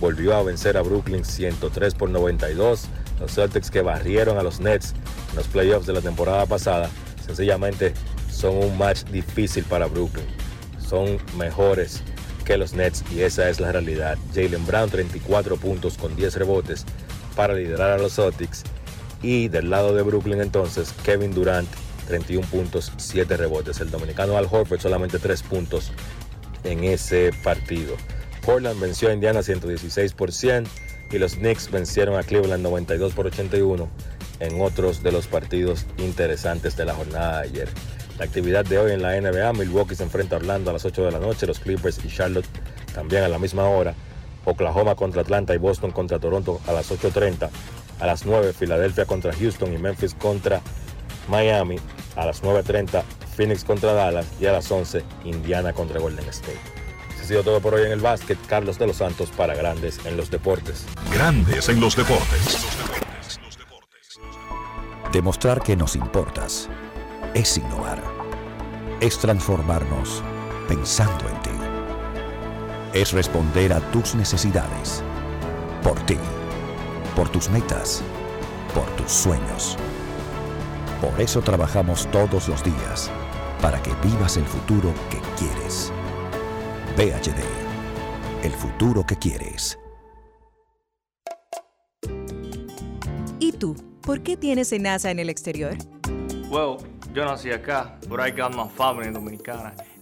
[0.01, 2.89] volvió a vencer a Brooklyn 103 por 92.
[3.21, 4.95] Los Celtics que barrieron a los Nets
[5.31, 6.89] en los playoffs de la temporada pasada,
[7.25, 7.95] sencillamente
[8.31, 10.27] son un match difícil para Brooklyn.
[10.81, 12.03] Son mejores
[12.45, 14.17] que los Nets y esa es la realidad.
[14.35, 16.87] Jalen Brown 34 puntos con 10 rebotes
[17.39, 18.65] para liderar a los Celtics.
[19.23, 21.69] Y del lado de Brooklyn entonces, Kevin Durant
[22.09, 23.81] 31 puntos, 7 rebotes.
[23.81, 25.93] El dominicano Al Horford solamente 3 puntos
[26.65, 27.95] en ese partido.
[28.45, 30.65] Portland venció a Indiana 116 por 100
[31.13, 33.89] y los Knicks vencieron a Cleveland 92 por 81
[34.41, 37.69] en otros de los partidos interesantes de la jornada de ayer.
[38.19, 41.05] La actividad de hoy en la NBA, Milwaukee se enfrenta a Orlando a las 8
[41.05, 42.47] de la noche, los Clippers y Charlotte
[42.93, 43.95] también a la misma hora,
[44.49, 47.51] Oklahoma contra Atlanta y Boston contra Toronto a las 8.30,
[48.01, 50.61] a las 9 Filadelfia contra Houston y Memphis contra
[51.29, 51.77] Miami,
[52.17, 53.03] a las 9.30
[53.37, 56.59] Phoenix contra Dallas y a las 11 Indiana contra Golden State.
[57.15, 58.39] Eso ha sido todo por hoy en el básquet.
[58.47, 60.87] Carlos de los Santos para Grandes en los Deportes.
[61.13, 62.59] Grandes en los deportes.
[65.13, 66.69] Demostrar que nos importas
[67.35, 68.03] es innovar.
[69.01, 70.23] Es transformarnos
[70.69, 71.38] pensando en.
[72.95, 75.03] Es responder a tus necesidades.
[75.83, 76.17] Por ti.
[77.15, 78.03] Por tus metas.
[78.75, 79.77] Por tus sueños.
[81.01, 83.11] Por eso trabajamos todos los días.
[83.61, 85.93] Para que vivas el futuro que quieres.
[86.97, 87.43] VHD.
[88.43, 89.79] El futuro que quieres.
[93.39, 93.77] ¿Y tú?
[94.01, 95.77] ¿Por qué tienes NASA en el exterior?
[96.49, 96.79] Well,
[97.13, 99.75] yo nací acá, but I got my family dominicana.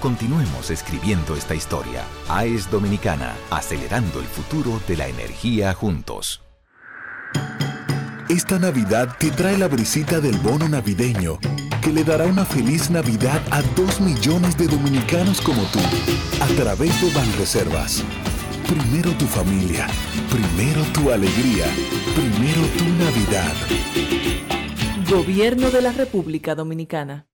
[0.00, 2.04] Continuemos escribiendo esta historia.
[2.30, 6.42] AES Dominicana, acelerando el futuro de la energía juntos.
[8.30, 11.38] Esta Navidad te trae la brisita del bono navideño,
[11.82, 15.80] que le dará una feliz Navidad a dos millones de dominicanos como tú,
[16.40, 18.02] a través de Banreservas.
[18.66, 19.86] Primero tu familia,
[20.30, 21.66] primero tu alegría,
[22.14, 23.54] primero tu Navidad.
[25.10, 27.29] Gobierno de la República Dominicana.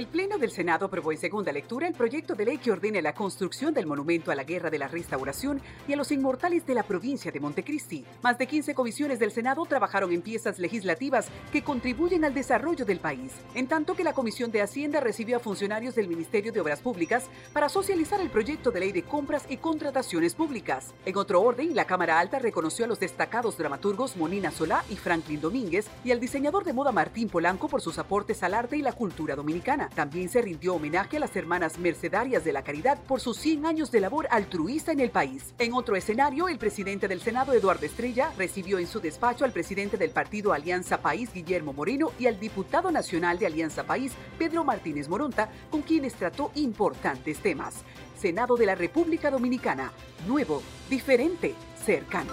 [0.00, 3.12] El Pleno del Senado aprobó en segunda lectura el proyecto de ley que ordene la
[3.12, 6.84] construcción del Monumento a la Guerra de la Restauración y a los Inmortales de la
[6.84, 8.06] provincia de Montecristi.
[8.22, 12.98] Más de 15 comisiones del Senado trabajaron en piezas legislativas que contribuyen al desarrollo del
[12.98, 16.80] país, en tanto que la Comisión de Hacienda recibió a funcionarios del Ministerio de Obras
[16.80, 20.94] Públicas para socializar el proyecto de ley de compras y contrataciones públicas.
[21.04, 25.42] En otro orden, la Cámara Alta reconoció a los destacados dramaturgos Monina Solá y Franklin
[25.42, 28.94] Domínguez y al diseñador de moda Martín Polanco por sus aportes al arte y la
[28.94, 29.89] cultura dominicana.
[29.94, 33.90] También se rindió homenaje a las hermanas mercedarias de la caridad por sus 100 años
[33.90, 35.54] de labor altruista en el país.
[35.58, 39.96] En otro escenario, el presidente del Senado, Eduardo Estrella, recibió en su despacho al presidente
[39.96, 45.08] del partido Alianza País, Guillermo Moreno, y al diputado nacional de Alianza País, Pedro Martínez
[45.08, 47.84] Moronta, con quienes trató importantes temas.
[48.16, 49.92] Senado de la República Dominicana,
[50.26, 51.54] nuevo, diferente,
[51.84, 52.32] cercano.